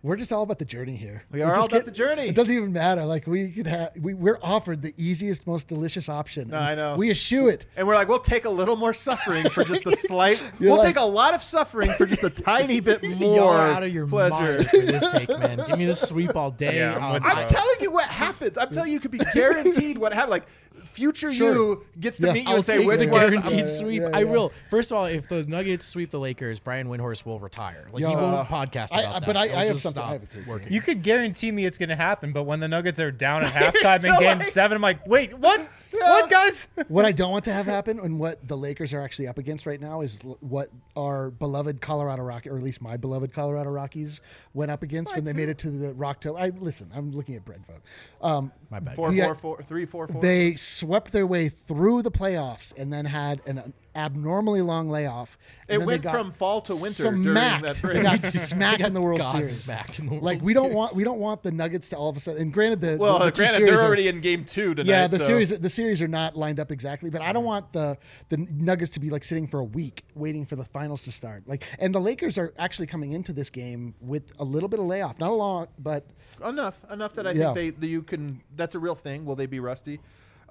[0.03, 1.23] We're just all about the journey here.
[1.31, 2.27] We are just all about the journey.
[2.27, 3.05] It doesn't even matter.
[3.05, 6.49] Like we could have, we, we're offered the easiest, most delicious option.
[6.49, 6.97] No, I know.
[6.97, 7.67] We eschew it.
[7.77, 10.43] And we're like, we'll take a little more suffering for just a slight.
[10.59, 13.47] You're we'll like- take a lot of suffering for just a tiny bit more Y'all
[13.47, 14.33] are out of your pleasure.
[14.57, 15.63] minds for this take, man.
[15.69, 16.79] Give me the sweep all day.
[16.79, 18.57] Yeah, I'm Um, I'm telling you what happens.
[18.57, 20.31] I'm telling you, you could be guaranteed what happened.
[20.31, 20.45] Like,
[20.93, 21.53] future Sure.
[21.53, 22.33] you gets to Yeah.
[22.33, 23.19] meet you I'll and say take which the one.
[23.19, 24.01] guaranteed Yeah, sweep.
[24.01, 24.23] yeah, I yeah.
[24.31, 24.51] will.
[24.69, 27.87] First of all, if the Nuggets sweep the Lakers, Brian Windhorst will retire.
[27.91, 29.25] Like he Yo, won't uh, podcast I- about that.
[29.25, 30.47] but I- He'll I have just something- I stop have a take.
[30.47, 30.71] working.
[30.71, 33.53] You could guarantee me it's going to happen, but when the Nuggets are down at
[33.73, 35.61] halftime in still Game like- Seven, I'm like, wait, what?
[35.91, 36.67] What, guys?
[36.87, 39.65] What I don't want to have happen, and what the Lakers are actually up against
[39.65, 43.69] right now, is l- what our beloved Colorado Rockies, or at least my beloved Colorado
[43.69, 44.21] Rockies,
[44.53, 46.39] went up against when they made it to the Rockto.
[46.39, 46.89] I listen.
[46.93, 47.81] I'm looking at Brent Vogt.
[48.21, 48.95] Um, My bad.
[48.95, 49.25] Four, Yeah.
[49.27, 50.21] four, four, three, four, four.
[50.21, 55.37] They swept their way through the playoffs and then had an abnormally long layoff.
[55.67, 57.63] It And then went from fall to winter during smacked.
[57.81, 59.63] that They got smacked in the World God Series.
[59.63, 62.17] smacked in the like we don't want we don't want the Nuggets to all of
[62.17, 62.41] a sudden.
[62.41, 64.89] And granted, the well, the, the granted, they're are- already in game two tonight.
[64.89, 67.71] yeah, the so- series the series are not lined up exactly, but I don't want
[67.71, 67.97] the
[68.29, 71.43] the Nuggets to be like sitting for a week waiting for the finals to start.
[71.47, 74.87] Like, and the Lakers are actually coming into this game with a little bit of
[74.87, 76.05] layoff, not a lot, but
[76.43, 77.53] enough, enough that I Yeah.
[77.53, 78.41] think they that you can.
[78.55, 79.23] That's a real thing.
[79.25, 79.99] Will they be rusty?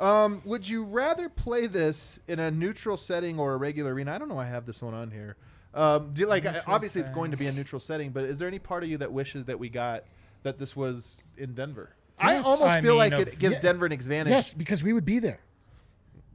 [0.02, 4.12] Um, would you rather play this in a neutral setting or a regular arena?
[4.12, 4.34] I don't know.
[4.34, 5.36] why I have this one on here.
[5.74, 8.48] Um, do you, like obviously it's going to be a neutral setting, but is there
[8.48, 10.04] any part of you that wishes that we got
[10.42, 11.90] that this was in Denver?
[12.18, 13.60] I almost I feel mean, like of- it gives Yeah.
[13.62, 14.32] Denver an advantage.
[14.32, 15.40] yes, because we would be there.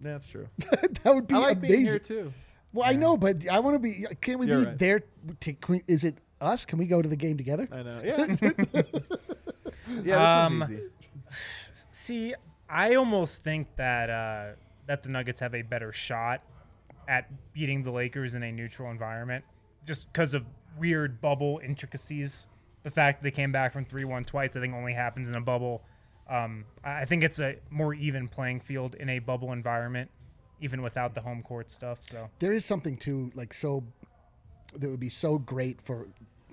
[0.02, 0.48] that's true.
[1.04, 1.76] that would be I like amazing.
[1.76, 2.34] being here too.
[2.74, 4.06] Well, I know, but I want to be.
[4.22, 4.80] Can we You're be right.
[4.80, 5.04] there?
[5.42, 6.66] To, can we, is it us?
[6.66, 7.68] Can we go to the game together?
[7.72, 8.02] I know.
[8.04, 8.26] Yeah.
[10.04, 10.04] yeah.
[10.04, 10.82] This Um, one's easy.
[11.92, 12.34] See,
[12.70, 14.56] I almost think that uh,
[14.88, 16.42] that the Nuggets have a better shot
[17.08, 19.44] at beating the Lakers in a neutral environment,
[19.86, 20.46] just because of
[20.78, 22.48] weird bubble intricacies.
[22.84, 25.42] The fact that they came back from three-one twice, I think, only happens in a
[25.42, 25.82] bubble.
[26.30, 30.10] Um, I I think it's a more even playing field in a bubble environment,
[30.62, 32.00] even without the home court stuff.
[32.02, 33.84] So There is something too, like so,
[34.76, 36.08] that would be so great for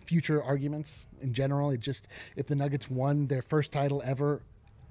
[0.05, 1.71] future arguments in general.
[1.71, 4.43] It just if the Nuggets won their first title ever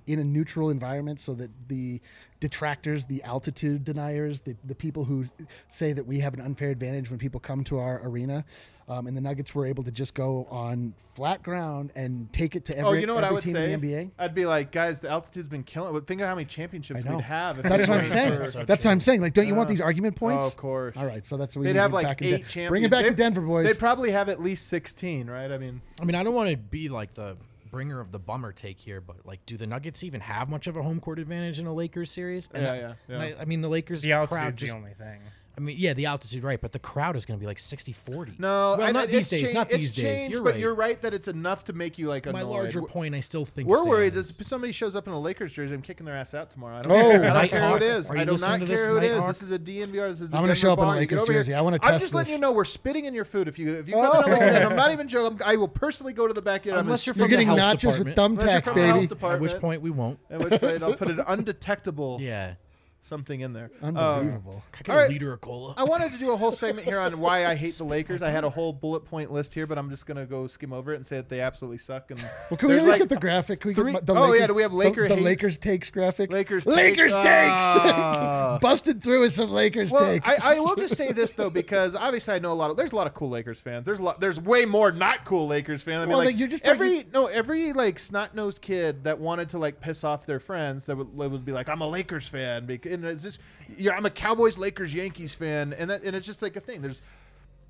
[0.08, 2.01] in a neutral environment, so that the
[2.39, 5.26] detractors, the altitude deniers, the, the people who
[5.70, 8.43] say that we have an unfair advantage when people come to our arena,
[8.89, 12.66] um, and the Nuggets were able to just go on flat ground and take it
[12.66, 13.72] to every, Oh, you know what every I would team say?
[13.72, 14.12] in the NBA.
[14.20, 15.97] I'd be like, guys, the altitude's been killing.
[16.01, 17.16] Think of how many championships I know.
[17.16, 17.60] we'd have.
[17.60, 18.39] If That's what I'm saying.
[18.41, 19.22] for- So That's what I'm saying.
[19.22, 20.43] Like, don't you want these argument points?
[20.43, 20.97] Oh, of course.
[20.97, 22.70] All right, so that's what we They'd have like back eight champions.
[22.72, 23.68] Bring it back to They'd- Denver, boys.
[23.68, 25.49] They'd probably have at least 16, right?
[25.49, 27.38] I mean, I mean, I don't want to be like the
[27.74, 30.78] bringer of the bummer take here, but like, do the Nuggets even have much of
[30.78, 32.47] a home court advantage in a Lakers series?
[32.53, 33.19] And Yeah, I, yeah, yeah.
[33.19, 34.71] I, I mean, the Lakers the crowd just.
[34.71, 35.19] the only thing.
[35.56, 36.60] I mean, yeah, the altitude, right?
[36.60, 38.39] But the crowd is going to be like 60-40.
[38.39, 39.41] no, well, not it's these days.
[39.41, 40.22] changed- Not it's these days.
[40.22, 40.60] changed, You're but right.
[40.60, 43.45] you're right that it's enough to make you like My larger We're- point, I still
[43.45, 44.40] think We're worried stands.
[44.40, 46.77] if somebody shows up in a Lakers jersey, I'm kicking their ass out tomorrow.
[46.77, 47.49] I don't Oh, care, I don't Nighthawk.
[47.52, 48.10] care who it is.
[48.10, 49.11] Are I do not to care this, who it is.
[49.11, 49.27] Nighthawk?
[49.27, 50.10] This is a DNVR.
[50.10, 50.95] This is the I'm gonna show up in a Ball.
[51.02, 51.40] You get Lakers over here.
[51.41, 51.53] jersey.
[51.53, 53.48] I wanna test I'm just letting you know we're spitting in your food.
[53.48, 54.22] If you if you come oh.
[54.22, 55.40] in a Lakers, I'm not even joking.
[55.45, 56.80] I will personally go to the backyard.
[56.80, 58.41] I'm Unless gonna you're You're from getting the health nachos with department.
[58.41, 59.26] You're thumbtacks, from the health baby.
[59.36, 60.19] At which point we won't.
[60.32, 62.56] At which point I'll put an undetectable Yeah.
[63.03, 63.69] Something in there.
[63.81, 64.63] Um, Unbelievable.
[64.73, 65.09] I get a right.
[65.09, 65.73] liter of cola.
[65.77, 68.21] I wanted to do a whole segment here on why I hate the Lakers.
[68.21, 70.93] I had a whole bullet point list here, but I'm just gonna go skim over
[70.93, 72.11] it and say that they absolutely suck.
[72.11, 73.61] And well, can we there's look like at the graphic?
[73.61, 75.23] Can we three- get the oh, yeah, do we have the- Laker the, hate?
[75.23, 76.31] Lakers takes graphic?
[76.31, 77.25] Lakers Lakers takes.
[77.25, 77.25] takes.
[77.27, 78.57] Ah.
[78.61, 80.27] Busted through with some Lakers Well, takes.
[80.43, 82.91] I, I will just say this though, because obviously I know a lot of there's
[82.93, 83.85] a lot of cool Lakers fans.
[83.85, 85.97] There's a lot, there's way more not cool Lakers fans.
[85.97, 89.19] I mean, Well, like like, you're just every no every like snot nosed kid that
[89.19, 92.27] wanted to like piss off their friends that would, would be like, I'm a Lakers
[92.27, 93.40] fan, because and it's just
[93.78, 96.82] yeah, I'm a Cowboys, Lakers, Yankees fan, and that and it's just like a thing.
[96.82, 97.02] There's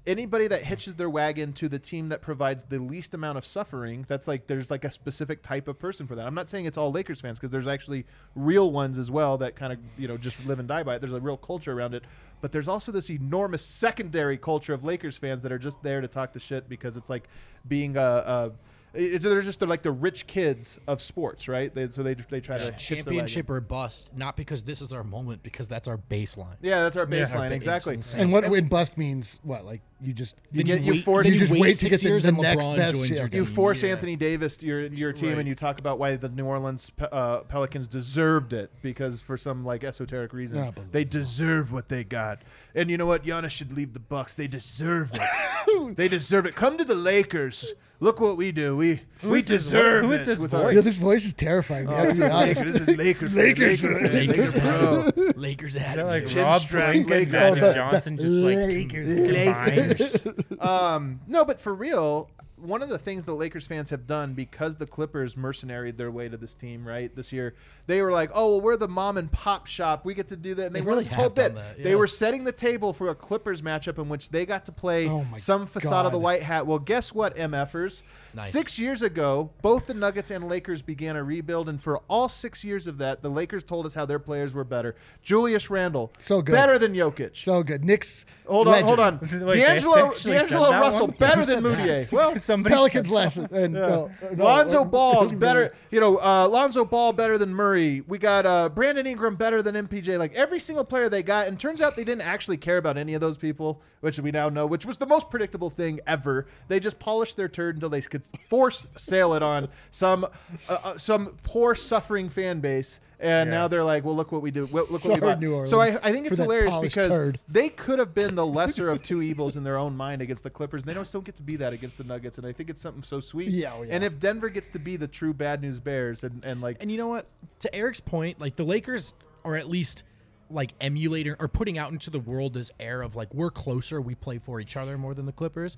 [0.05, 4.05] anybody that hitches their wagon to the team that provides the least amount of suffering
[4.09, 6.27] that's like there's like a specific type of person for that.
[6.27, 8.05] I'm not saying it's all lakers fans because there's actually
[8.35, 11.01] real ones as well that kind of you know just live and die by it.
[11.01, 12.03] There's a real culture around it.
[12.41, 16.09] But there's also this enormous secondary culture of lakers fans that are just there to
[16.09, 17.29] talk the shit because it's like
[17.69, 18.51] being a, a
[18.93, 22.39] it's, they're just they're like the rich kids of sports right they, so they they
[22.39, 22.97] try to hitch their.
[22.97, 26.55] Championship or bust, not because this is our moment, because that's our baseline.
[26.61, 27.25] yeah that's our Yeah.
[27.25, 28.21] baseline It's exactly insane.
[28.21, 29.65] and what when bust means what?
[29.65, 32.07] Like you just You get- you wait- force- then you just wait to get the-
[32.07, 33.33] years the and next best joins your champ.
[33.35, 33.53] you team.
[33.55, 33.91] force Yeah.
[33.91, 35.37] Anthony Davis to your your team, Right.
[35.39, 39.37] and you talk about why the New Orleans Pe- uh, Pelicans deserved it because for
[39.37, 40.87] some like esoteric reason Unbelievable.
[40.91, 42.41] they deserve what they got.
[42.75, 43.23] And you know what?
[43.25, 44.33] Giannis should leave the Bucks.
[44.33, 45.95] They deserve it.
[45.95, 46.55] they deserve it.
[46.55, 47.73] Come to the Lakers.
[48.03, 48.75] Look what we do.
[48.75, 50.25] We we is this- deserve who is it.
[50.25, 50.75] this with voice?
[50.75, 51.87] Yeah, this voice is terrifying.
[51.87, 52.59] me, I have to be honest.
[52.61, 53.31] Lakers, this is Lakers.
[53.31, 53.99] fan, Lakers Lakers, fan.
[53.99, 55.33] fan, Lakers Lakers bro.
[55.37, 56.29] Lakers They're had like me.
[56.29, 57.31] Chin Rob strap Blake and Lakers.
[57.33, 59.13] Magic Oh, the- Johnson the just like Lakers.
[59.13, 60.59] combined.
[60.59, 62.29] Um, no, but for real,
[62.63, 66.29] one of the things the Lakers fans have done because the Clippers mercenaried their way
[66.29, 67.13] to this team, right?
[67.15, 67.55] This year,
[67.87, 70.05] they were like, "Oh, well, we're the mom and pop shop.
[70.05, 71.55] We get to do that." And they, They were really this whole have bit.
[71.55, 74.65] done that, They were setting the table for a Clippers matchup in which they got
[74.65, 76.65] to play Oh some facade of the white hat.
[76.65, 78.01] Well, guess what, MFers?
[78.35, 78.51] Nice.
[78.51, 82.63] Six years ago, both the Nuggets and Lakers began a rebuild, and for all six
[82.63, 84.95] years of that, the Lakers told us how their players were better.
[85.21, 86.51] Julius Randle, So good.
[86.53, 87.31] better than Jokic.
[87.35, 87.85] So good.
[87.85, 88.25] Knicks.
[88.47, 88.87] Hold on, legend.
[88.87, 89.45] hold on.
[89.47, 91.15] Wait, D'Angelo, D'Angelo Russell, one?
[91.17, 91.77] better than said that?
[92.09, 92.11] Mudiay.
[92.11, 93.47] Well, Somebody Pelicans said- lesson.
[93.51, 95.73] And, no, no, Lonzo Ball's better.
[95.91, 98.01] You know, uh, Lonzo Ball better than Murray.
[98.01, 100.17] We got uh, Brandon Ingram better than MPJ.
[100.17, 103.13] Like every single player they got, and turns out they didn't actually care about any
[103.13, 106.45] of those people, which we now know, which was the most predictable thing ever.
[106.67, 110.25] They just polished their turd until they could force sail it on some
[110.67, 112.99] uh, uh, some poor suffering fan base.
[113.21, 113.59] And Yeah.
[113.59, 114.63] now they're like, well, look what we do.
[114.65, 115.39] Look, look what we bought.
[115.39, 117.39] New So I, I think it's hilarious because turd.
[117.47, 120.49] they could have been the lesser of two evils in their own mind against the
[120.49, 120.81] Clippers.
[120.81, 122.81] And they don't still get to be that against the Nuggets, and I think it's
[122.81, 123.47] something so sweet.
[123.47, 123.93] Yeah, oh, yeah.
[123.95, 126.91] And if Denver gets to be the true bad news Bears, and, and like And
[126.91, 127.27] you know what?
[127.61, 129.13] To Eric's point, like the Lakers
[129.45, 130.03] are at least
[130.49, 134.15] like emulating or putting out into the world this air of like we're closer, we
[134.15, 135.77] play for each other more than the Clippers.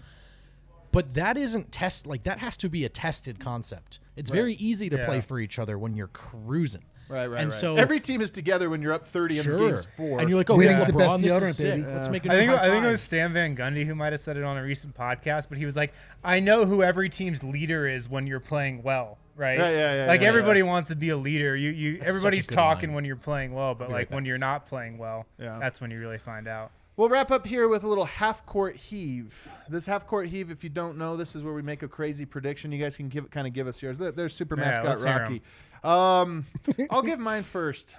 [0.92, 4.00] But that isn't test like that has to be a tested concept.
[4.16, 6.84] It's very easy to play for each other when you're cruising.
[7.10, 7.60] right, right, and right.
[7.60, 10.20] so every team is together when you're up thirty in sure, games four.
[10.20, 11.82] and you're like, oh, Winning's yeah, the best LeBron, this deodorant, is sick.
[11.82, 11.94] baby.
[11.94, 14.14] Let's make a I new think I think it was Stan Van Gundy who might
[14.14, 15.94] have said it on a recent podcast, but he was like,
[16.24, 19.58] "I know who every team's leader is when you're playing well, right?
[19.60, 20.66] Yeah, yeah, yeah, Like yeah, everybody yeah.
[20.66, 21.56] wants to be a leader.
[21.56, 22.96] You, you, such a everybody's talking line.
[22.96, 24.28] when you're playing well, but be like right when back.
[24.30, 25.58] you're not playing well, Yeah.
[25.60, 26.72] that's when you really find out.
[26.98, 29.50] We'll wrap up here with a little half court heave.
[29.68, 32.26] This half court heave, if you don't know, this is where we make a crazy
[32.26, 32.72] prediction.
[32.72, 33.98] You guys can give kind of give us yours.
[33.98, 35.22] There- There's Super Yeah, Mascot let's hear 'em.
[35.22, 35.42] Rocky.
[35.84, 36.46] Um,
[36.90, 37.96] I'll give mine first.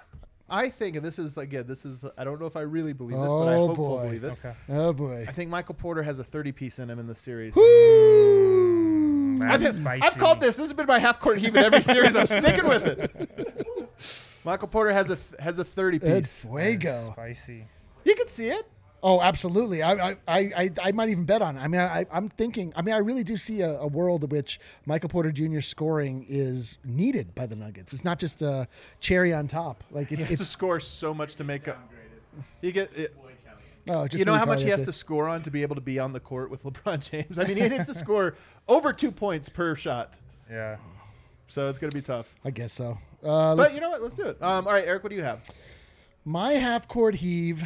[0.49, 3.17] I think, and this is again, this is I don't know if I really believe
[3.19, 3.83] this, but I Oh, hope boy.
[3.89, 4.31] will believe it.
[4.31, 4.53] Okay.
[4.69, 5.25] Oh boy.
[5.27, 7.53] I think Michael Porter has a 30 piece in him in this series.
[9.39, 10.03] That's I've, spicy.
[10.03, 10.55] I've called this.
[10.57, 12.15] This has been my half court heave in every series.
[12.15, 13.89] I'm sticking with it.
[14.43, 16.35] Michael Porter has a has a 30 Ed piece.
[16.39, 17.09] Fuego.
[17.13, 17.65] Spicy.
[18.05, 18.65] You can see it.
[19.03, 19.83] Oh, absolutely.
[19.83, 21.55] I, I, I, I- I might even bet on.
[21.55, 21.59] it.
[21.61, 22.73] I mean, I, I'm thinking.
[22.75, 25.59] I mean, I really do see a, a world in which Michael Porter Jr.
[25.59, 27.93] scoring is needed by the Nuggets.
[27.93, 28.67] It's not just a
[28.99, 29.83] cherry on top.
[29.91, 31.77] Like He it's, has to score so much to make up.
[32.61, 33.15] He get it,
[33.89, 35.81] oh, just you know how much he has to score on to be able to
[35.81, 37.37] be on the court with LeBron James.
[37.39, 38.35] I mean, he needs to score
[38.67, 40.13] over two points per shot.
[40.49, 40.77] Yeah.
[41.49, 42.27] So it's gonna be tough.
[42.45, 42.97] I guess so.
[43.23, 44.01] Uh, But you know what?
[44.01, 44.41] Let's do it.
[44.41, 45.47] Um, all right, Eric, what do you have?
[46.25, 47.63] my half court heave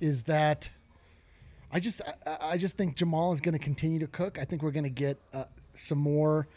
[0.00, 0.68] is that
[1.72, 4.38] I just I, I just think Jamal is going to continue to cook.
[4.38, 5.44] I think we're going to get uh,
[5.74, 6.48] some more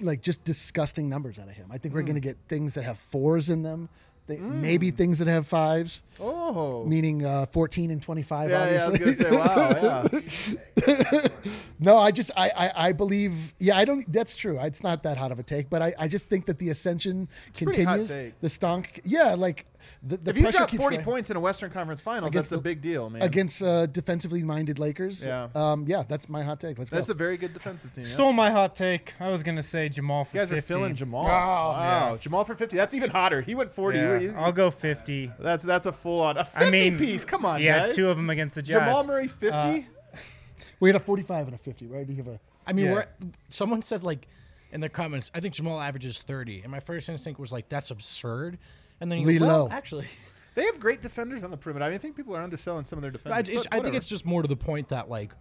[0.00, 1.68] like just disgusting numbers out of him.
[1.72, 2.06] I think we're Hmm.
[2.08, 3.88] going to get things that have fours in them.
[4.28, 8.50] Th- Maybe things that have fives, Oh, meaning uh, 14 and 25.
[8.50, 8.82] yeah, yeah.
[8.82, 9.14] I obviously.
[9.14, 11.28] say, wow, yeah.
[11.78, 15.18] No, I just I, I I believe yeah I don't that's true it's not that
[15.18, 18.40] hot of a take but I, I just think that the ascension hot continues take.
[18.40, 19.66] the stonk yeah like
[20.02, 22.50] the, the if you pressure drop 40 ri- points in a Western Conference Finals, Against
[22.50, 23.22] that's a big deal, man.
[23.22, 25.26] against uh, defensively minded Lakers.
[25.26, 25.48] Yeah.
[25.54, 26.78] um, yeah, that's my hot take.
[26.78, 26.96] Let's go.
[26.96, 28.04] that's a very good defensive team.
[28.04, 28.10] yeah.
[28.12, 29.14] Stole my hot take.
[29.20, 30.58] I was gonna say Jamal for You guys 50.
[30.58, 31.24] are filling Jamal.
[31.24, 32.16] Oh, wow, yeah.
[32.18, 32.76] Jamal for 50.
[32.76, 33.40] That's even hotter.
[33.40, 33.98] He went 40.
[33.98, 35.32] Yeah, You- you- I'll go 50.
[35.38, 37.24] that's that's a full on a 50 I mean, piece.
[37.24, 37.96] Come on, yeah, guys.
[37.96, 38.78] two of them against the Jazz.
[38.86, 39.48] Jamal Murray 50.
[39.50, 39.80] Uh,
[40.80, 42.06] we had a 45 and a 50, right?
[42.06, 42.40] Do you have a?
[42.66, 42.92] I mean, Yeah.
[42.92, 43.06] we're,
[43.48, 44.26] someone said like
[44.72, 47.90] in the comments, I think Jamal averages 30, and my first instinct was like, that's
[47.90, 48.58] absurd.
[49.00, 49.68] And then you Lee go, well, low.
[49.70, 50.06] actually,
[50.54, 51.84] they have great defenders on the perimeter.
[51.84, 53.48] I, mean, I think people are underselling some of their I, defenders.
[53.48, 53.96] it's- but I think whatever.
[53.98, 55.32] it's just more to the point that like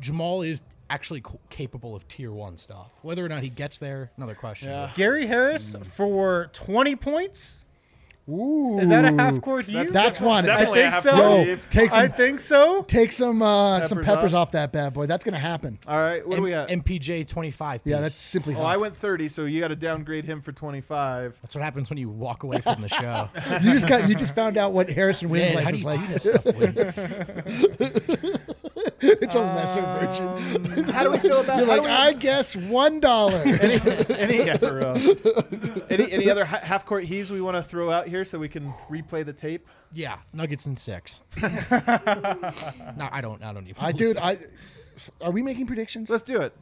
[0.00, 2.90] Jamal is actually c- capable of tier one stuff.
[3.02, 4.68] Whether or not he gets there, another question.
[4.68, 4.90] Yeah.
[4.94, 7.64] Gary Harris for 20 points.
[8.28, 9.92] Ooh, Is that a half court heave?
[9.92, 10.48] That's one.
[10.48, 11.16] I think so.
[11.16, 11.68] Yo, heave.
[11.70, 12.82] take I think so.
[12.82, 14.46] take some, uh, some Peppers peppers off.
[14.48, 15.06] off that bad boy.
[15.06, 15.76] That's gonna happen.
[15.88, 16.68] All right, what do we got?
[16.68, 17.80] MPJ 25.
[17.84, 18.54] Yeah, that's simply.
[18.54, 18.74] well, hot.
[18.74, 21.36] I went 30, so you got to downgrade him for 25.
[21.42, 23.28] That's what happens when you walk away from the show.
[23.60, 24.08] you just got.
[24.08, 26.00] You just found out what Harrison Wind's Man, life how do is you like.
[26.00, 26.44] do this stuff?
[29.02, 29.08] Lee?
[29.20, 30.26] it's a lesser version.
[30.78, 31.66] Um, how do we feel about it?
[31.66, 33.38] You're like, we- I guess one dollar.
[33.44, 33.80] any
[34.10, 34.94] any, yeah,
[35.90, 38.72] any any other half court heaves we want to throw out here so we can
[38.90, 39.66] replay the tape?
[39.92, 41.22] yeah, Nuggets in six.
[41.40, 43.42] no, I don't.
[43.42, 43.76] I don't even.
[43.82, 44.38] I dude, I.
[45.20, 46.08] Are we making predictions?
[46.10, 46.54] Let's do it.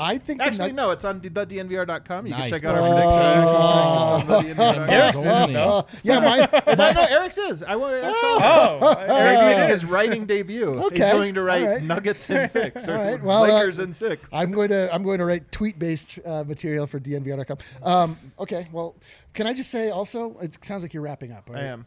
[0.00, 2.26] I think Actually, Nug- no, it's on DNVR.com.
[2.26, 2.50] You Nice.
[2.52, 4.60] can check out our prediction.
[4.90, 5.68] Eric's isn't though.
[5.78, 6.36] Uh, yeah, my,
[6.74, 7.62] no, no, Eric's is.
[7.64, 8.44] I want Eric's also.
[8.44, 10.74] Oh, Eric's Eric's making made his writing debut.
[10.76, 11.82] He's Okay, going to write all right.
[11.82, 14.28] Nuggets in six or All right, well, uh, Lakers in six.
[14.32, 17.58] I'm going to I'm going to write tweet based uh, material for DNVR.com.
[17.82, 18.94] Um, okay, well,
[19.34, 20.38] can I just say also?
[20.40, 21.50] It sounds like you're wrapping up.
[21.50, 21.66] all I right?
[21.66, 21.86] am.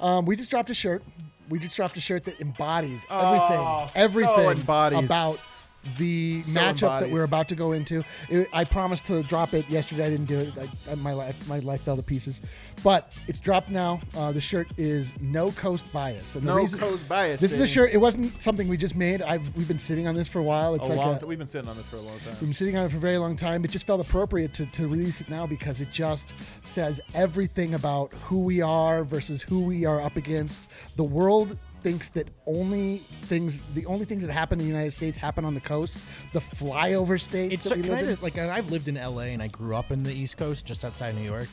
[0.00, 1.02] Um, we just dropped a shirt.
[1.48, 3.18] We just dropped a shirt that embodies Oh,
[3.88, 4.98] so everything, everything embodies.
[5.04, 5.40] about
[5.96, 8.04] the So matchup that we're about to go into.
[8.28, 10.06] It, I promised to drop it yesterday.
[10.06, 10.52] I didn't do it.
[10.58, 12.42] I, I, my life, my life fell to pieces.
[12.82, 14.00] But it's dropped now.
[14.16, 16.34] Uh, the shirt is no coast bias.
[16.34, 17.40] And the No reason, coast bias.
[17.40, 17.92] This is a shirt.
[17.92, 19.22] It wasn't something we just made.
[19.22, 20.74] I've we've been sitting on this for a while.
[20.74, 22.32] It's A like long a, we've been sitting on this for a long time.
[22.32, 23.64] We've been sitting on it for a very long time.
[23.64, 26.34] It just felt appropriate to, to release it now because it just
[26.64, 30.62] says everything about who we are versus who we are up against.
[30.96, 35.18] The world thinks that only things, the only things that happen in the United States
[35.18, 36.02] happen on the coast,
[36.32, 38.18] the flyover states It's that we live in.
[38.22, 41.14] like I've lived in LA and I grew up in the East Coast, just outside
[41.16, 41.48] New York.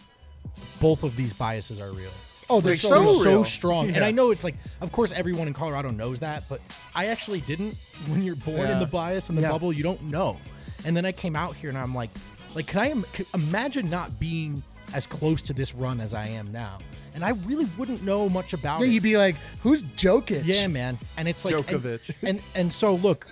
[0.80, 2.10] Both of these biases are real.
[2.50, 3.90] Oh, they're They're so, so so strong.
[3.92, 6.62] And I know it's like, of course, everyone in Colorado knows that, but
[6.96, 7.76] I actually didn't.
[8.08, 9.52] When you're born in the bias and the Yeah.
[9.52, 10.38] bubble, you don't know.
[10.86, 12.10] And then I came out here and I'm like,
[12.56, 14.64] like, can I im- imagine not being
[14.94, 16.78] as close to this run as I am now?
[17.18, 18.92] And I really wouldn't know much about Yeah, it.
[18.92, 21.00] you'd be like, "Who's Jokic?" Yeah, man.
[21.18, 22.00] And it's like and- Djokovic.
[22.22, 23.26] And, and so look,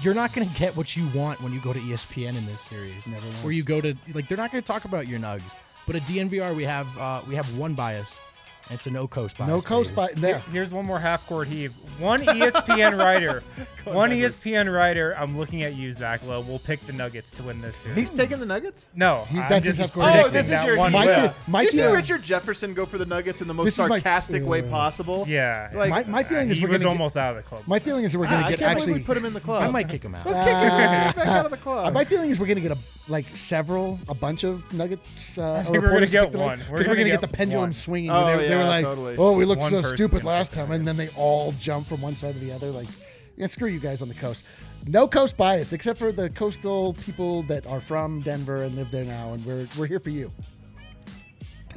[0.00, 2.62] you're not going to get what you want when you go to ESPN in this
[2.62, 3.06] series.
[3.08, 5.52] Never Where you go to like they're not going to talk about your nugs.
[5.86, 8.18] But at DNVR we have uh, we have one bias.
[8.68, 9.48] And it's a no coast bias.
[9.48, 10.14] no coast baby.
[10.14, 10.38] by there.
[10.50, 11.72] Here's one more half court heave.
[12.00, 13.44] One ESPN writer.
[13.84, 15.14] one E ESPN writer.
[15.16, 16.40] I'm looking at you, Zach Lowe.
[16.40, 17.96] Will pick the Nuggets to win this series.
[18.08, 18.84] He's taking the Nuggets.
[18.96, 20.06] no, He- I'm that's his just half court.
[20.06, 21.28] predicting Oh, this is your one My will.
[21.28, 23.66] fe- my Did you see feeling- Richard Jefferson go for the Nuggets in the most
[23.66, 24.70] This is my- sarcastic way Yeah.
[24.70, 25.24] possible?
[25.28, 27.48] Yeah, Like, my, my feeling is he we're was gonna get- almost out of the
[27.48, 27.62] club.
[27.68, 28.94] my feeling is we're Ah, gonna I get can't actually.
[28.94, 29.62] we put him in the club.
[29.62, 30.26] I might kick him out.
[30.26, 31.12] Let's kick him Ah.
[31.16, 31.94] back out of the Uh, club.
[31.94, 32.78] my feeling is we're gonna get a
[33.08, 35.38] like several, a bunch of Nuggets.
[35.38, 36.60] Uh, think we're gonna get one.
[36.70, 37.72] We're gonna gonna get, get the pendulum one.
[37.72, 38.10] swinging.
[38.10, 39.16] Oh, they, they were like, totally.
[39.16, 42.16] "Oh, we looked One so stupid last time," and then they all jump from one
[42.16, 42.70] side to the other.
[42.70, 42.88] Like,
[43.36, 44.44] yeah, screw you guys on the coast.
[44.86, 49.04] No coast bias, except for the coastal people that are from Denver and live there
[49.04, 50.30] now, and we're we're here for you.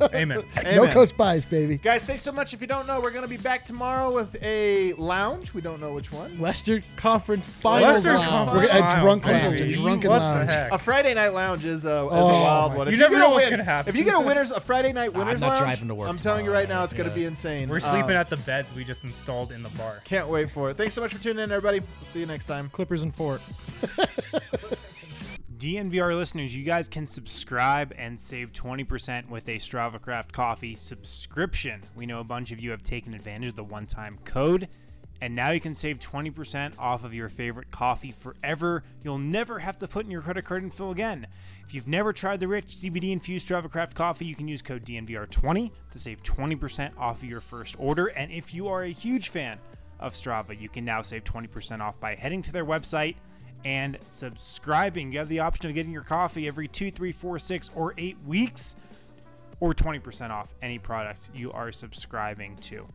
[0.02, 0.44] Amen.
[0.64, 0.94] No Amen.
[0.94, 1.78] coast bias, baby.
[1.78, 2.54] Guys, thanks so much.
[2.54, 5.54] If you don't know, we're going to be back tomorrow with a lounge.
[5.54, 6.38] We don't know which one.
[6.38, 7.94] Western Conference Finals.
[7.96, 8.28] Western round.
[8.30, 9.34] Conference We're a Finals, drunk baby.
[9.40, 10.48] lounge, a drunken what lounge.
[10.48, 10.72] the heck?
[10.72, 12.88] A Friday night lounge is a, is Oh, a wild one.
[12.88, 13.90] You If never get know what's gonna happen.
[13.90, 16.10] If you get a winners, a Friday night winners I'm not lounge, driving to work
[16.10, 17.70] I'm telling you right now, it's going to be insane.
[17.70, 20.02] We're Uh, sleeping at the beds we just installed in the bar.
[20.04, 20.78] Can't wait for it.
[20.78, 21.80] Thanks so much for tuning in, everybody.
[21.80, 22.70] We'll see you next time.
[22.70, 23.42] Clippers and Fort.
[25.60, 31.84] DNVR listeners, you guys can subscribe and save 20% with a Strava Craft Coffee subscription.
[31.98, 34.70] We know a bunch of you have taken advantage of the one time code,
[35.20, 38.86] and now you can save 20% off of your favorite coffee forever.
[39.04, 41.28] You'll never have to put in your credit card info again.
[41.68, 44.86] If you've never tried the rich CBD infused Strava Craft coffee, you can use code
[44.86, 48.08] DNVR20 to save 20% off of your first order.
[48.08, 49.60] And if you are a huge fan
[50.00, 53.18] of Strava, you can now save 20% off by heading to their website
[53.66, 55.12] and subscribing.
[55.12, 58.18] You have the option of getting your coffee every two, three, four, six, or eight
[58.26, 58.76] weeks,
[59.60, 62.86] or 20% off any product you are subscribing to.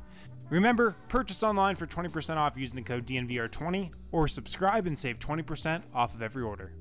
[0.51, 5.83] Remember, purchase online for 20% off using the code DNVR20 or subscribe and save 20%
[5.95, 6.73] off of every order.